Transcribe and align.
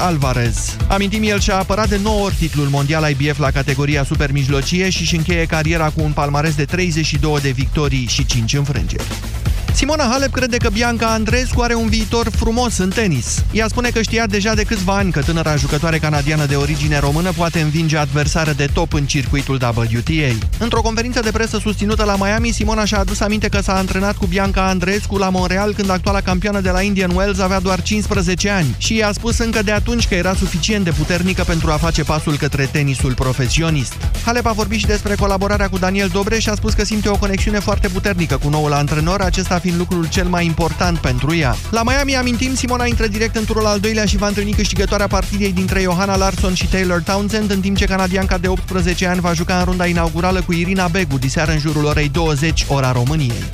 Alvarez. 0.00 0.76
Amintim, 0.88 1.22
el 1.22 1.40
și-a 1.40 1.58
apărat 1.58 1.88
de 1.88 1.98
9 2.02 2.24
ori 2.24 2.34
titlul 2.34 2.68
mondial 2.68 3.10
IBF 3.10 3.38
la 3.38 3.50
categoria 3.50 4.04
super 4.04 4.32
mijlocie 4.32 4.90
și 4.90 5.00
își 5.00 5.16
încheie 5.16 5.46
cariera 5.46 5.90
cu 5.90 6.02
un 6.02 6.12
palmares 6.12 6.54
de 6.54 6.64
32 6.64 7.38
de 7.40 7.50
victorii 7.50 8.06
și 8.06 8.26
5 8.26 8.54
înfrângeri. 8.54 9.04
Simona 9.76 10.08
Halep 10.10 10.32
crede 10.32 10.56
că 10.56 10.68
Bianca 10.68 11.06
Andreescu 11.06 11.60
are 11.60 11.74
un 11.74 11.88
viitor 11.88 12.28
frumos 12.30 12.78
în 12.78 12.88
tenis. 12.88 13.44
Ea 13.52 13.68
spune 13.68 13.90
că 13.90 14.02
știa 14.02 14.26
deja 14.26 14.54
de 14.54 14.62
câțiva 14.62 14.96
ani 14.96 15.12
că 15.12 15.20
tânăra 15.20 15.56
jucătoare 15.56 15.98
canadiană 15.98 16.46
de 16.46 16.54
origine 16.54 16.98
română 16.98 17.32
poate 17.32 17.60
învinge 17.60 17.96
adversară 17.96 18.52
de 18.52 18.68
top 18.72 18.92
în 18.92 19.06
circuitul 19.06 19.54
WTA. 19.54 20.46
Într-o 20.58 20.80
conferință 20.80 21.20
de 21.20 21.30
presă 21.30 21.58
susținută 21.58 22.04
la 22.04 22.16
Miami, 22.16 22.50
Simona 22.50 22.84
și-a 22.84 22.98
adus 22.98 23.20
aminte 23.20 23.48
că 23.48 23.60
s-a 23.60 23.76
antrenat 23.76 24.16
cu 24.16 24.26
Bianca 24.26 24.68
Andreescu 24.68 25.16
la 25.16 25.28
Montreal 25.28 25.74
când 25.74 25.90
actuala 25.90 26.20
campioană 26.20 26.60
de 26.60 26.70
la 26.70 26.82
Indian 26.82 27.10
Wells 27.14 27.38
avea 27.38 27.60
doar 27.60 27.82
15 27.82 28.50
ani 28.50 28.74
și 28.78 28.96
i-a 28.96 29.12
spus 29.12 29.38
încă 29.38 29.62
de 29.62 29.72
atunci 29.72 30.08
că 30.08 30.14
era 30.14 30.34
suficient 30.34 30.84
de 30.84 30.90
puternică 30.90 31.42
pentru 31.42 31.70
a 31.70 31.76
face 31.76 32.02
pasul 32.02 32.36
către 32.36 32.68
tenisul 32.72 33.14
profesionist. 33.14 33.94
Halep 34.24 34.46
a 34.46 34.52
vorbit 34.52 34.78
și 34.78 34.86
despre 34.86 35.14
colaborarea 35.14 35.68
cu 35.68 35.78
Daniel 35.78 36.08
Dobreș 36.08 36.42
și 36.42 36.48
a 36.48 36.54
spus 36.54 36.72
că 36.72 36.84
simte 36.84 37.08
o 37.08 37.16
conexiune 37.16 37.58
foarte 37.58 37.88
puternică 37.88 38.36
cu 38.36 38.48
noul 38.48 38.72
antrenor, 38.72 39.20
acesta 39.20 39.58
fiind 39.66 39.80
lucrul 39.80 40.08
cel 40.08 40.26
mai 40.26 40.46
important 40.46 40.98
pentru 40.98 41.34
ea. 41.34 41.56
La 41.70 41.82
Miami, 41.82 42.16
amintim, 42.16 42.54
Simona 42.54 42.86
intră 42.86 43.06
direct 43.06 43.36
în 43.36 43.44
turul 43.44 43.66
al 43.66 43.80
doilea 43.80 44.04
și 44.04 44.16
va 44.16 44.26
întâlni 44.26 44.52
câștigătoarea 44.52 45.06
partidei 45.06 45.52
dintre 45.52 45.80
Johanna 45.80 46.16
Larson 46.16 46.54
și 46.54 46.68
Taylor 46.68 47.00
Townsend, 47.00 47.50
în 47.50 47.60
timp 47.60 47.76
ce 47.76 47.84
canadianca 47.84 48.38
de 48.38 48.48
18 48.48 49.06
ani 49.06 49.20
va 49.20 49.32
juca 49.32 49.58
în 49.58 49.64
runda 49.64 49.86
inaugurală 49.86 50.42
cu 50.42 50.52
Irina 50.52 50.88
Begu, 50.88 51.18
diseară 51.18 51.52
în 51.52 51.58
jurul 51.58 51.84
orei 51.84 52.08
20, 52.08 52.64
ora 52.68 52.92
României. 52.92 53.44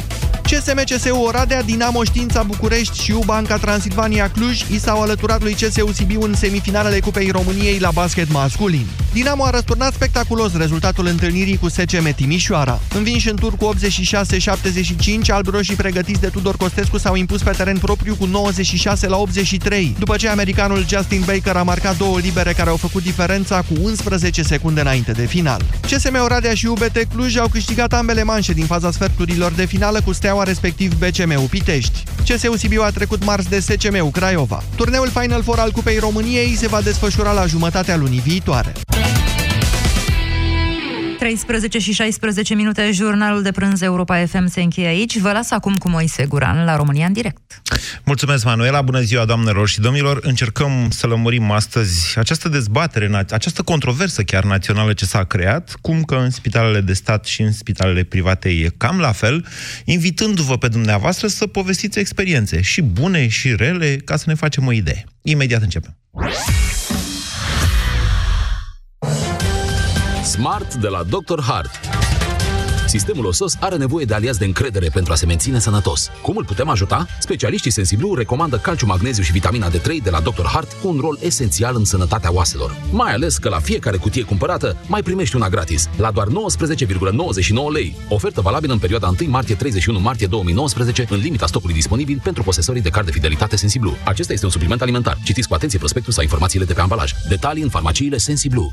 CSM 0.52 0.84
CSU 0.84 1.16
Oradea, 1.16 1.62
Dinamo 1.62 2.04
Știința 2.04 2.42
București 2.42 3.02
și 3.02 3.12
U-Banca 3.12 3.56
Transilvania 3.56 4.30
Cluj 4.30 4.60
i 4.70 4.78
s-au 4.78 5.02
alăturat 5.02 5.42
lui 5.42 5.52
CSU 5.52 5.92
Sibiu 5.92 6.22
în 6.22 6.34
semifinalele 6.34 7.00
Cupei 7.00 7.30
României 7.30 7.78
la 7.78 7.90
basket 7.90 8.32
masculin. 8.32 8.86
Dinamo 9.12 9.44
a 9.44 9.50
răsturnat 9.50 9.92
spectaculos 9.92 10.56
rezultatul 10.56 11.06
întâlnirii 11.06 11.56
cu 11.56 11.68
SCM 11.68 12.14
Timișoara. 12.14 12.80
Învinși 12.94 13.28
în 13.28 13.36
tur 13.36 13.56
cu 13.56 13.74
86-75, 15.28 15.28
albroșii 15.28 15.74
pregătiți 15.74 16.20
de 16.20 16.26
Tudor 16.26 16.56
Costescu 16.56 16.98
s-au 16.98 17.14
impus 17.14 17.42
pe 17.42 17.50
teren 17.50 17.78
propriu 17.78 18.14
cu 18.14 18.24
96 18.24 19.08
la 19.08 19.16
83, 19.16 19.96
după 19.98 20.16
ce 20.16 20.28
americanul 20.28 20.84
Justin 20.88 21.22
Baker 21.26 21.56
a 21.56 21.62
marcat 21.62 21.96
două 21.96 22.18
libere 22.18 22.52
care 22.52 22.70
au 22.70 22.76
făcut 22.76 23.02
diferența 23.02 23.62
cu 23.62 23.74
11 23.82 24.42
secunde 24.42 24.80
înainte 24.80 25.12
de 25.12 25.26
final. 25.26 25.62
CSM 25.90 26.18
Oradea 26.22 26.54
și 26.54 26.66
UBT 26.66 26.98
Cluj 27.14 27.36
au 27.36 27.48
câștigat 27.48 27.92
ambele 27.92 28.22
manșe 28.22 28.52
din 28.52 28.66
faza 28.66 28.90
sferturilor 28.90 29.52
de 29.52 29.64
finală 29.64 30.00
cu 30.04 30.12
Steaua 30.12 30.40
respectiv 30.42 30.92
BCM-ul 30.98 31.46
Pitești. 31.50 32.02
CSU 32.28 32.56
Sibiu 32.56 32.82
a 32.82 32.90
trecut 32.90 33.24
marți 33.24 33.48
de 33.48 33.60
SCM-ul 33.60 34.10
Craiova. 34.10 34.62
Turneul 34.76 35.08
Final 35.08 35.42
Four 35.42 35.58
al 35.58 35.70
Cupei 35.70 35.98
României 35.98 36.54
se 36.54 36.68
va 36.68 36.80
desfășura 36.80 37.32
la 37.32 37.46
jumătatea 37.46 37.96
lunii 37.96 38.20
viitoare. 38.20 38.72
13 41.22 41.78
și 41.78 41.92
16 41.92 42.54
minute, 42.54 42.90
jurnalul 42.92 43.42
de 43.42 43.50
prânz 43.50 43.80
Europa 43.80 44.26
FM 44.26 44.46
se 44.46 44.60
încheie 44.60 44.86
aici. 44.86 45.18
Vă 45.18 45.32
las 45.32 45.50
acum 45.50 45.76
cu 45.76 45.88
Moise 45.88 46.26
Guran 46.26 46.64
la 46.64 46.76
România 46.76 47.06
în 47.06 47.12
direct. 47.12 47.62
Mulțumesc, 48.04 48.44
Manuela. 48.44 48.82
Bună 48.82 49.00
ziua, 49.00 49.24
doamnelor 49.24 49.68
și 49.68 49.80
domnilor. 49.80 50.18
Încercăm 50.22 50.88
să 50.90 51.06
lămurim 51.06 51.50
astăzi 51.50 52.18
această 52.18 52.48
dezbatere, 52.48 53.24
această 53.30 53.62
controversă 53.62 54.22
chiar 54.22 54.44
națională 54.44 54.92
ce 54.92 55.04
s-a 55.04 55.24
creat, 55.24 55.76
cum 55.80 56.02
că 56.02 56.14
în 56.14 56.30
spitalele 56.30 56.80
de 56.80 56.92
stat 56.92 57.24
și 57.24 57.42
în 57.42 57.52
spitalele 57.52 58.02
private 58.02 58.48
e 58.48 58.70
cam 58.76 58.98
la 58.98 59.12
fel, 59.12 59.46
invitându-vă 59.84 60.58
pe 60.58 60.68
dumneavoastră 60.68 61.26
să 61.26 61.46
povestiți 61.46 61.98
experiențe, 61.98 62.60
și 62.60 62.80
bune 62.80 63.28
și 63.28 63.54
rele, 63.56 63.96
ca 64.04 64.16
să 64.16 64.24
ne 64.26 64.34
facem 64.34 64.66
o 64.66 64.72
idee. 64.72 65.04
Imediat 65.22 65.62
începem. 65.62 65.96
Smart 70.32 70.74
de 70.74 70.88
la 70.88 71.02
Dr. 71.02 71.40
Hart. 71.42 71.70
Sistemul 72.86 73.26
osos 73.26 73.56
are 73.60 73.76
nevoie 73.76 74.04
de 74.04 74.14
aliați 74.14 74.38
de 74.38 74.44
încredere 74.44 74.88
pentru 74.88 75.12
a 75.12 75.14
se 75.14 75.26
menține 75.26 75.58
sănătos. 75.58 76.10
Cum 76.22 76.36
îl 76.36 76.44
putem 76.44 76.68
ajuta? 76.68 77.06
Specialiștii 77.18 77.70
Sensiblu 77.70 78.14
recomandă 78.14 78.56
calciu, 78.56 78.86
magneziu 78.86 79.22
și 79.22 79.32
vitamina 79.32 79.70
D3 79.70 80.02
de 80.02 80.10
la 80.10 80.20
Dr. 80.20 80.44
Hart 80.44 80.72
cu 80.72 80.88
un 80.88 80.98
rol 81.00 81.18
esențial 81.20 81.76
în 81.76 81.84
sănătatea 81.84 82.32
oaselor. 82.32 82.76
Mai 82.90 83.12
ales 83.12 83.38
că 83.38 83.48
la 83.48 83.58
fiecare 83.58 83.96
cutie 83.96 84.22
cumpărată 84.22 84.76
mai 84.86 85.02
primești 85.02 85.36
una 85.36 85.48
gratis, 85.48 85.88
la 85.96 86.10
doar 86.10 86.26
19,99 86.26 86.32
lei. 87.72 87.96
Ofertă 88.08 88.40
valabilă 88.40 88.72
în 88.72 88.78
perioada 88.78 89.12
1 89.20 89.30
martie-31 89.30 90.00
martie 90.00 90.26
2019, 90.26 91.06
în 91.10 91.18
limita 91.18 91.46
stocului 91.46 91.74
disponibil 91.74 92.20
pentru 92.22 92.42
posesorii 92.42 92.82
de 92.82 92.90
card 92.90 93.06
de 93.06 93.12
fidelitate 93.12 93.56
Sensiblu. 93.56 93.96
Acesta 94.04 94.32
este 94.32 94.44
un 94.44 94.50
supliment 94.50 94.82
alimentar. 94.82 95.18
Citiți 95.24 95.48
cu 95.48 95.54
atenție 95.54 95.78
prospectul 95.78 96.12
sau 96.12 96.22
informațiile 96.22 96.64
de 96.64 96.72
pe 96.72 96.80
ambalaj. 96.80 97.12
Detalii 97.28 97.62
în 97.62 97.68
farmaciile 97.68 98.16
Sensiblu. 98.16 98.72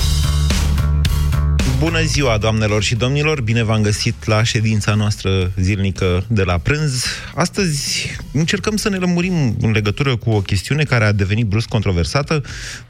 Bună 1.81 2.01
ziua, 2.01 2.37
doamnelor 2.37 2.83
și 2.83 2.95
domnilor! 2.95 3.41
Bine 3.41 3.63
v-am 3.63 3.81
găsit 3.81 4.25
la 4.25 4.43
ședința 4.43 4.93
noastră 4.93 5.51
zilnică 5.59 6.25
de 6.27 6.43
la 6.43 6.57
prânz. 6.57 7.05
Astăzi 7.35 8.07
încercăm 8.33 8.75
să 8.75 8.89
ne 8.89 8.97
lămurim 8.97 9.57
în 9.61 9.71
legătură 9.71 10.15
cu 10.15 10.29
o 10.29 10.41
chestiune 10.41 10.83
care 10.83 11.03
a 11.05 11.11
devenit 11.11 11.45
brusc 11.45 11.67
controversată. 11.67 12.43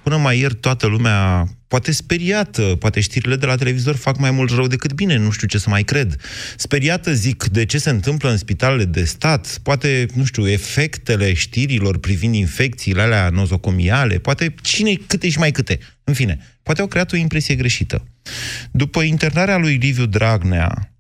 Până 0.03 0.17
mai 0.17 0.39
ieri 0.39 0.55
toată 0.55 0.87
lumea 0.87 1.47
poate 1.67 1.91
speriată, 1.91 2.61
poate 2.61 2.99
știrile 2.99 3.35
de 3.35 3.45
la 3.45 3.55
televizor 3.55 3.95
fac 3.95 4.17
mai 4.17 4.31
mult 4.31 4.51
rău 4.51 4.67
decât 4.67 4.93
bine, 4.93 5.17
nu 5.17 5.31
știu 5.31 5.47
ce 5.47 5.57
să 5.57 5.69
mai 5.69 5.83
cred. 5.83 6.15
Speriată, 6.57 7.13
zic, 7.13 7.43
de 7.43 7.65
ce 7.65 7.77
se 7.77 7.89
întâmplă 7.89 8.29
în 8.29 8.37
spitalele 8.37 8.85
de 8.85 9.03
stat, 9.03 9.59
poate, 9.63 10.05
nu 10.13 10.23
știu, 10.23 10.49
efectele 10.49 11.33
știrilor 11.33 11.97
privind 11.97 12.35
infecțiile 12.35 13.01
alea 13.01 13.29
nozocomiale, 13.29 14.17
poate 14.17 14.53
cine 14.61 14.93
câte 15.07 15.29
și 15.29 15.37
mai 15.37 15.51
câte. 15.51 15.79
În 16.03 16.13
fine, 16.13 16.50
poate 16.63 16.81
au 16.81 16.87
creat 16.87 17.11
o 17.11 17.15
impresie 17.15 17.55
greșită. 17.55 18.03
După 18.71 19.01
internarea 19.01 19.57
lui 19.57 19.75
Liviu 19.75 20.05
Dragnea, 20.05 20.93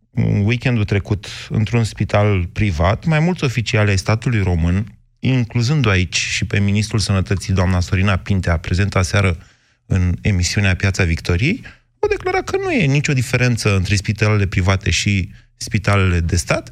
weekendul 0.43 0.85
trecut, 0.85 1.27
într-un 1.49 1.83
spital 1.83 2.45
privat, 2.45 3.05
mai 3.05 3.19
mulți 3.19 3.43
oficiali 3.43 3.89
ai 3.89 3.97
statului 3.97 4.41
român, 4.41 4.97
incluzând 5.19 5.87
aici 5.87 6.17
și 6.17 6.45
pe 6.45 6.59
ministrul 6.59 6.99
sănătății, 6.99 7.53
doamna 7.53 7.79
Sorina 7.79 8.15
Pintea, 8.15 8.57
prezent 8.57 8.95
aseară 8.95 9.37
în 9.85 10.15
emisiunea 10.21 10.75
Piața 10.75 11.03
Victoriei, 11.03 11.61
au 11.99 12.09
declarat 12.09 12.43
că 12.43 12.57
nu 12.57 12.71
e 12.71 12.85
nicio 12.85 13.13
diferență 13.13 13.75
între 13.75 13.95
spitalele 13.95 14.45
private 14.45 14.89
și 14.89 15.29
spitalele 15.55 16.19
de 16.19 16.35
stat, 16.35 16.69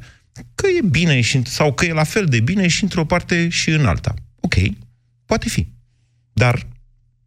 că 0.54 0.66
e 0.66 0.86
bine 0.86 1.20
și, 1.20 1.42
sau 1.44 1.72
că 1.72 1.84
e 1.84 1.92
la 1.92 2.04
fel 2.04 2.24
de 2.24 2.40
bine 2.40 2.68
și 2.68 2.82
într-o 2.82 3.04
parte 3.04 3.48
și 3.48 3.70
în 3.70 3.86
alta. 3.86 4.14
Ok, 4.40 4.54
poate 5.26 5.48
fi. 5.48 5.68
Dar, 6.32 6.66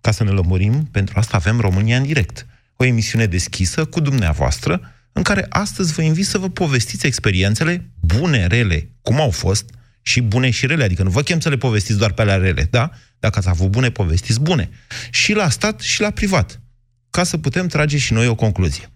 ca 0.06 0.12
să 0.12 0.24
ne 0.24 0.30
lămurim, 0.30 0.88
pentru 0.91 1.14
asta 1.18 1.38
avem 1.38 1.59
România 1.59 1.97
în 1.97 2.03
direct. 2.03 2.46
O 2.75 2.86
emisiune 2.86 3.25
deschisă 3.25 3.86
cu 3.86 4.00
dumneavoastră, 4.00 4.81
în 5.12 5.24
care 5.24 5.46
astăzi 5.50 5.94
vă 5.94 6.02
invit 6.02 6.25
să 6.25 6.38
vă 6.38 6.50
povestiți 6.50 7.06
experiențele 7.06 7.90
bune, 8.00 8.48
rele, 8.48 8.89
cum 9.01 9.19
au 9.19 9.30
fost, 9.30 9.74
și 10.01 10.22
bune 10.22 10.50
și 10.50 10.66
rele, 10.66 10.83
adică 10.83 11.04
nu 11.04 11.10
vă 11.10 11.22
chem 11.22 11.39
să 11.39 11.50
le 11.50 11.56
povestiți 11.56 12.00
doar 12.00 12.12
pe 12.12 12.22
alea 12.22 12.36
rele, 12.36 12.68
da? 12.72 12.89
Dacă 13.19 13.38
ați 13.38 13.50
avut 13.50 13.69
bune, 13.69 13.89
povestiți 13.89 14.42
bune. 14.42 14.69
Și 15.12 15.33
la 15.33 15.50
stat 15.50 15.80
și 15.80 16.01
la 16.01 16.10
privat. 16.10 16.62
Ca 17.10 17.24
să 17.24 17.38
putem 17.38 17.68
trage 17.68 17.98
și 17.98 18.13
noi 18.13 18.28
o 18.28 18.36
concluzie. 18.36 18.86
0372069599, 18.86 18.89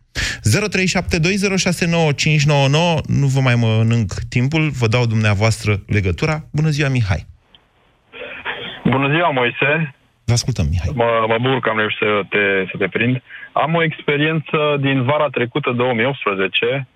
nu 3.08 3.28
vă 3.28 3.40
mai 3.40 3.56
mănânc 3.56 4.14
timpul, 4.30 4.70
vă 4.70 4.88
dau 4.88 5.06
dumneavoastră 5.06 5.84
legătura. 5.88 6.48
Bună 6.52 6.70
ziua, 6.70 6.90
Mihai! 6.90 7.26
Bună 8.84 9.10
ziua, 9.14 9.32
Moise! 9.32 9.92
Vă 10.30 10.34
ascultăm, 10.34 10.66
Mihai. 10.72 10.92
Mă, 11.02 11.26
mă 11.28 11.38
bucur 11.42 11.60
că 11.60 11.70
am 11.70 11.78
reușit 11.78 11.98
să 11.98 12.22
te, 12.30 12.44
să 12.72 12.76
te 12.78 12.88
prind. 12.88 13.16
Am 13.52 13.74
o 13.76 13.84
experiență 13.84 14.58
din 14.80 15.04
vara 15.04 15.28
trecută, 15.28 15.72
2018, 15.72 16.88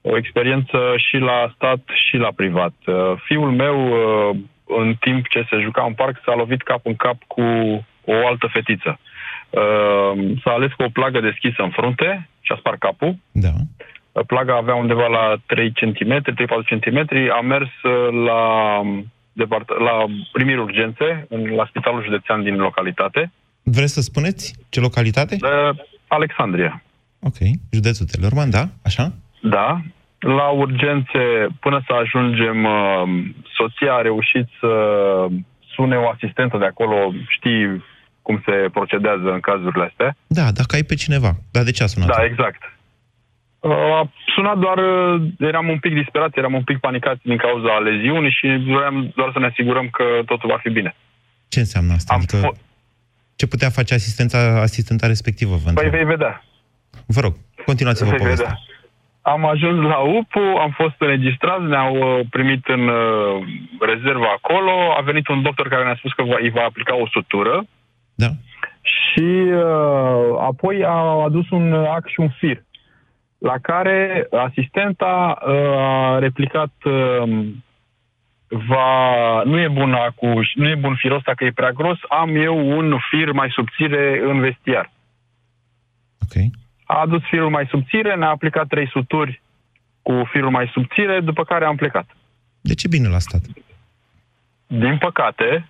o 0.00 0.16
experiență 0.16 0.78
și 0.96 1.16
la 1.16 1.52
stat 1.54 1.82
și 2.06 2.16
la 2.16 2.30
privat. 2.36 2.74
Uh, 2.86 2.94
fiul 3.24 3.50
meu, 3.50 3.76
uh, 3.86 4.36
în 4.66 4.94
timp 5.00 5.28
ce 5.28 5.46
se 5.50 5.56
juca 5.66 5.84
în 5.86 5.94
parc, 5.94 6.14
s-a 6.24 6.34
lovit 6.34 6.62
cap 6.62 6.80
în 6.86 6.96
cap 6.96 7.18
cu 7.26 7.42
o 8.04 8.26
altă 8.26 8.46
fetiță. 8.52 8.98
Uh, 9.50 10.12
s-a 10.42 10.50
ales 10.50 10.72
cu 10.72 10.82
o 10.82 10.94
plagă 10.98 11.20
deschisă 11.20 11.62
în 11.62 11.70
frunte 11.70 12.28
și 12.40 12.52
a 12.52 12.56
spart 12.58 12.78
capul. 12.78 13.16
Da. 13.32 13.52
Plaga 14.26 14.56
avea 14.56 14.74
undeva 14.74 15.06
la 15.06 15.36
3 15.46 15.72
cm, 15.72 16.12
3-4 16.22 16.24
cm. 16.70 16.98
Am 17.38 17.46
mers 17.46 17.72
uh, 17.82 18.08
la, 18.26 18.42
depart- 19.32 19.78
la 19.78 20.04
primiri 20.32 20.58
urgențe, 20.60 21.26
în, 21.28 21.40
la 21.54 21.66
Spitalul 21.68 22.02
Județean 22.04 22.42
din 22.42 22.56
localitate. 22.56 23.32
Vreți 23.62 23.92
să 23.92 24.00
spuneți 24.00 24.54
ce 24.68 24.80
localitate? 24.80 25.36
Uh, 25.42 25.78
Alexandria. 26.06 26.82
Ok. 27.20 27.38
Județul 27.70 28.06
Telorman, 28.06 28.50
da? 28.50 28.64
Așa? 28.84 29.12
Da. 29.42 29.80
La 30.18 30.48
urgențe, 30.48 31.46
până 31.60 31.82
să 31.86 31.92
ajungem, 31.92 32.64
uh, 32.64 33.02
soția 33.56 33.92
a 33.94 34.00
reușit 34.00 34.46
să 34.60 34.72
sune 35.74 35.96
o 35.96 36.08
asistentă 36.08 36.56
de 36.58 36.64
acolo, 36.64 37.12
știi 37.28 37.84
cum 38.22 38.42
se 38.44 38.68
procedează 38.72 39.32
în 39.32 39.40
cazurile 39.40 39.84
astea. 39.84 40.16
Da, 40.26 40.52
dacă 40.52 40.74
ai 40.74 40.82
pe 40.82 40.94
cineva. 40.94 41.32
Dar 41.50 41.62
de 41.62 41.70
ce 41.70 41.82
a 41.82 41.86
sunat? 41.86 42.08
Da, 42.08 42.24
exact. 42.24 42.62
Uh, 43.60 43.70
A 43.72 44.10
sunat 44.34 44.58
doar, 44.58 44.78
uh, 44.78 45.22
eram 45.38 45.68
un 45.68 45.78
pic 45.78 45.94
disperați, 45.94 46.38
eram 46.38 46.54
un 46.54 46.62
pic 46.62 46.78
panicați 46.78 47.20
din 47.22 47.36
cauza 47.36 47.78
leziunii 47.78 48.30
și 48.30 48.46
vroiam 48.66 49.12
doar 49.16 49.30
să 49.32 49.38
ne 49.38 49.46
asigurăm 49.46 49.88
că 49.88 50.04
totul 50.26 50.48
va 50.48 50.58
fi 50.62 50.70
bine. 50.70 50.94
Ce 51.48 51.58
înseamnă 51.58 51.92
asta? 51.92 52.14
Am 52.14 52.20
Adică, 52.20 52.36
fo- 52.36 52.58
ce 53.36 53.46
putea 53.46 53.70
face 53.70 53.94
asistența, 53.94 54.38
asistenta 54.60 55.06
respectivă, 55.06 55.50
vă 55.50 55.60
Păi 55.62 55.68
întreb? 55.84 55.90
vei 55.90 56.04
vedea. 56.04 56.44
Vă 57.06 57.20
rog, 57.20 57.34
continuați-vă 57.66 58.10
Vei 58.10 58.18
povestea. 58.18 58.46
vedea. 58.46 58.60
Am 59.22 59.44
ajuns 59.46 59.82
la 59.86 59.98
UPU, 59.98 60.38
am 60.64 60.70
fost 60.76 60.94
înregistrați, 60.98 61.62
ne-au 61.64 61.94
uh, 61.96 62.26
primit 62.30 62.66
în 62.66 62.88
uh, 62.88 63.42
rezervă 63.80 64.26
acolo, 64.36 64.72
a 64.98 65.00
venit 65.00 65.28
un 65.28 65.42
doctor 65.42 65.68
care 65.68 65.84
ne-a 65.84 65.94
spus 65.98 66.12
că 66.12 66.22
va, 66.22 66.36
îi 66.40 66.50
va 66.50 66.62
aplica 66.62 66.94
o 66.96 67.06
sutură 67.08 67.66
Da? 68.14 68.28
și 68.82 69.28
uh, 69.64 70.38
apoi 70.40 70.84
a 70.84 70.98
adus 71.24 71.50
un 71.50 71.72
ac 71.72 72.08
și 72.08 72.20
un 72.20 72.28
fir, 72.38 72.62
la 73.40 73.58
care 73.62 74.26
asistenta 74.48 75.38
uh, 75.46 75.52
a 75.76 76.18
replicat 76.18 76.72
uh, 76.84 77.46
va, 78.48 79.42
nu 79.44 79.58
e 79.58 79.68
bun 79.68 79.92
acul, 79.94 80.50
nu 80.54 80.68
e 80.68 80.74
bun 80.74 80.94
firul 80.94 81.16
ăsta 81.16 81.32
că 81.34 81.44
e 81.44 81.52
prea 81.52 81.70
gros, 81.70 81.98
am 82.08 82.36
eu 82.36 82.76
un 82.78 82.98
fir 83.10 83.32
mai 83.32 83.48
subțire 83.50 84.20
în 84.24 84.40
vestiar. 84.40 84.90
Ok. 86.22 86.42
A 86.84 87.00
adus 87.00 87.22
firul 87.22 87.50
mai 87.50 87.66
subțire, 87.70 88.14
ne-a 88.16 88.28
aplicat 88.28 88.66
trei 88.66 88.88
suturi 88.88 89.42
cu 90.02 90.28
firul 90.32 90.50
mai 90.50 90.70
subțire, 90.72 91.20
după 91.20 91.44
care 91.44 91.64
am 91.64 91.76
plecat. 91.76 92.06
De 92.60 92.74
ce 92.74 92.88
bine 92.88 93.08
la 93.08 93.18
stat? 93.18 93.40
Din 94.66 94.98
păcate, 94.98 95.66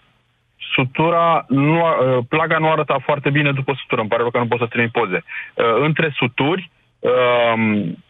sutura 0.74 1.44
nu, 1.48 1.84
a- 1.84 1.98
uh, 2.16 2.24
plaga 2.28 2.58
nu 2.58 2.70
arăta 2.70 2.98
foarte 3.04 3.30
bine 3.30 3.52
după 3.52 3.72
sutură. 3.80 4.00
Îmi 4.00 4.10
pare 4.10 4.22
rău 4.22 4.30
că 4.30 4.38
nu 4.38 4.46
pot 4.46 4.58
să 4.58 4.66
trimit 4.66 4.90
poze. 4.90 5.24
Uh, 5.54 5.64
Între 5.80 6.12
suturi, 6.16 6.70
um, 7.00 8.04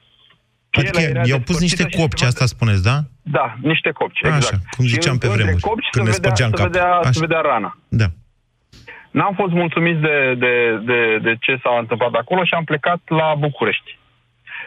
Adică 0.70 0.98
pielea 0.98 1.10
era 1.10 1.22
i-au 1.26 1.38
pus 1.38 1.58
despărțită 1.58 1.82
niște 1.82 1.84
și 1.88 1.96
copci, 2.00 2.18
se 2.20 2.26
asta 2.26 2.46
spuneți, 2.46 2.82
da? 2.82 2.98
Da, 3.22 3.56
niște 3.62 3.90
copci, 3.90 4.24
Așa, 4.24 4.36
exact. 4.36 4.62
cum 4.76 4.84
Și 4.84 4.90
ziceam 4.90 5.18
pe 5.18 5.26
între 5.26 5.42
vremuri, 5.42 5.62
copci 5.62 5.88
când 5.90 6.06
se 6.06 6.10
ne 6.10 6.16
vedea, 6.16 6.22
spărgeam 6.22 6.50
se 6.50 6.56
capul. 6.56 6.70
vedea, 6.72 6.92
Așa. 6.94 7.10
se 7.10 7.20
vedea 7.26 7.40
rana. 7.40 7.78
Da. 7.88 8.06
N-am 9.10 9.34
fost 9.34 9.52
mulțumiți 9.52 10.00
de, 10.00 10.34
de, 10.44 10.52
de, 10.84 11.18
de 11.22 11.36
ce 11.40 11.58
s-a 11.62 11.78
întâmplat 11.78 12.12
acolo 12.14 12.44
și 12.44 12.54
am 12.54 12.64
plecat 12.64 13.00
la 13.06 13.34
București. 13.38 13.98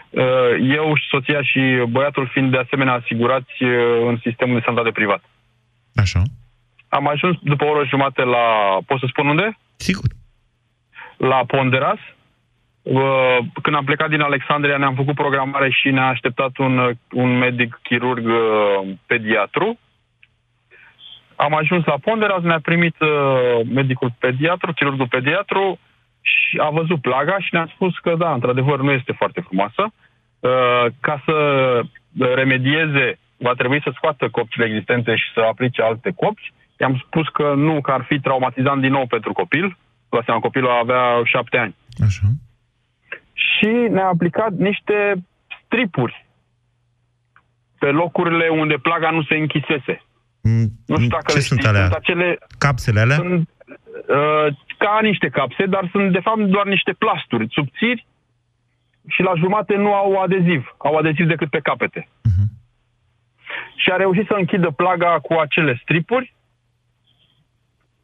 Uh, 0.09 0.23
Eu 0.77 0.95
și 0.95 1.07
soția 1.09 1.41
și 1.41 1.83
băiatul 1.89 2.29
fiind 2.33 2.51
de 2.51 2.57
asemenea 2.57 2.93
asigurați 2.93 3.63
uh, 3.63 4.07
în 4.07 4.17
sistemul 4.21 4.55
de 4.57 4.61
sănătate 4.65 4.91
privat. 4.91 5.23
Așa. 5.95 6.21
Am 6.87 7.07
ajuns 7.07 7.37
după 7.41 7.63
o 7.65 7.69
oră 7.69 7.85
jumate 7.87 8.23
la... 8.23 8.45
Pot 8.85 8.99
să 8.99 9.05
spun 9.09 9.27
unde? 9.27 9.57
Sigur. 9.75 10.09
La 11.17 11.43
Ponderas. 11.47 11.99
Uh, 12.83 13.37
Când 13.61 13.75
am 13.75 13.85
plecat 13.85 14.09
din 14.09 14.21
Alexandria 14.21 14.77
ne-am 14.77 14.95
făcut 14.95 15.15
programare 15.15 15.69
și 15.69 15.89
ne-a 15.89 16.07
așteptat 16.07 16.57
un, 16.57 16.77
uh, 16.77 16.95
un 17.11 17.37
medic 17.37 17.79
chirurg 17.83 18.25
uh, 18.25 18.93
pediatru. 19.05 19.79
Am 21.35 21.55
ajuns 21.55 21.85
la 21.85 21.97
Ponderas, 22.01 22.41
ne-a 22.41 22.59
primit 22.59 22.95
uh, 22.99 23.65
medicul 23.73 24.13
pediatru, 24.19 24.73
chirurgul 24.73 25.07
pediatru 25.07 25.79
și 26.21 26.57
a 26.61 26.69
văzut 26.69 27.01
plaga 27.01 27.39
și 27.39 27.49
ne-a 27.51 27.69
spus 27.73 27.97
că 27.97 28.15
da, 28.17 28.33
într-adevăr 28.33 28.81
nu 28.81 28.91
este 28.91 29.11
foarte 29.11 29.41
frumoasă. 29.41 29.83
Uh, 30.39 30.85
Ca 30.99 31.21
să 31.25 31.35
remedieze, 32.35 33.19
va 33.37 33.53
trebui 33.53 33.81
să 33.81 33.91
scoată 33.95 34.29
copcile 34.29 34.65
existente 34.65 35.15
și 35.15 35.31
să 35.33 35.39
aplice 35.39 35.81
alte 35.81 36.11
copci. 36.15 36.53
I-am 36.79 37.03
spus 37.05 37.27
că 37.27 37.53
nu, 37.55 37.81
că 37.81 37.91
ar 37.91 38.05
fi 38.07 38.19
traumatizant 38.19 38.81
din 38.81 38.91
nou 38.91 39.05
pentru 39.05 39.33
copil. 39.33 39.77
La 40.09 40.21
seama, 40.25 40.39
copilul 40.39 40.69
avea 40.69 41.21
șapte 41.23 41.57
ani. 41.57 41.75
Așa. 42.05 42.27
Și 43.51 43.65
ne-a 43.89 44.05
aplicat 44.07 44.51
niște 44.51 45.25
stripuri 45.65 46.25
pe 47.79 47.89
locurile 47.89 48.47
unde 48.49 48.75
plaga 48.75 49.09
nu 49.09 49.23
se 49.23 49.35
închisese. 49.35 50.01
Mm, 50.41 50.67
Nu 50.85 50.95
știu 50.95 51.07
dacă 51.07 51.25
Ce 51.27 51.33
le 51.35 51.39
sunt 51.39 51.59
știți, 51.59 51.67
alea? 51.75 51.81
sunt 51.81 51.93
acele... 51.93 52.37
Capsele 52.57 52.99
alea? 52.99 53.15
Sunt 53.15 53.49
uh, 54.07 54.47
ca 54.77 54.99
niște 55.01 55.29
capse, 55.29 55.65
dar 55.65 55.89
sunt 55.91 56.11
de 56.11 56.19
fapt 56.19 56.39
doar 56.39 56.65
niște 56.65 56.93
plasturi 56.93 57.47
subțiri 57.51 58.05
și 59.07 59.21
la 59.21 59.33
jumate 59.35 59.75
nu 59.75 59.93
au 59.93 60.21
adeziv. 60.21 60.75
Au 60.77 60.95
adeziv 60.95 61.27
decât 61.27 61.49
pe 61.49 61.59
capete. 61.59 62.07
Mhm. 62.23 62.45
Și 63.75 63.89
a 63.91 63.95
reușit 63.95 64.25
să 64.27 64.33
închidă 64.37 64.69
plaga 64.71 65.19
cu 65.21 65.33
acele 65.33 65.79
stripuri 65.81 66.33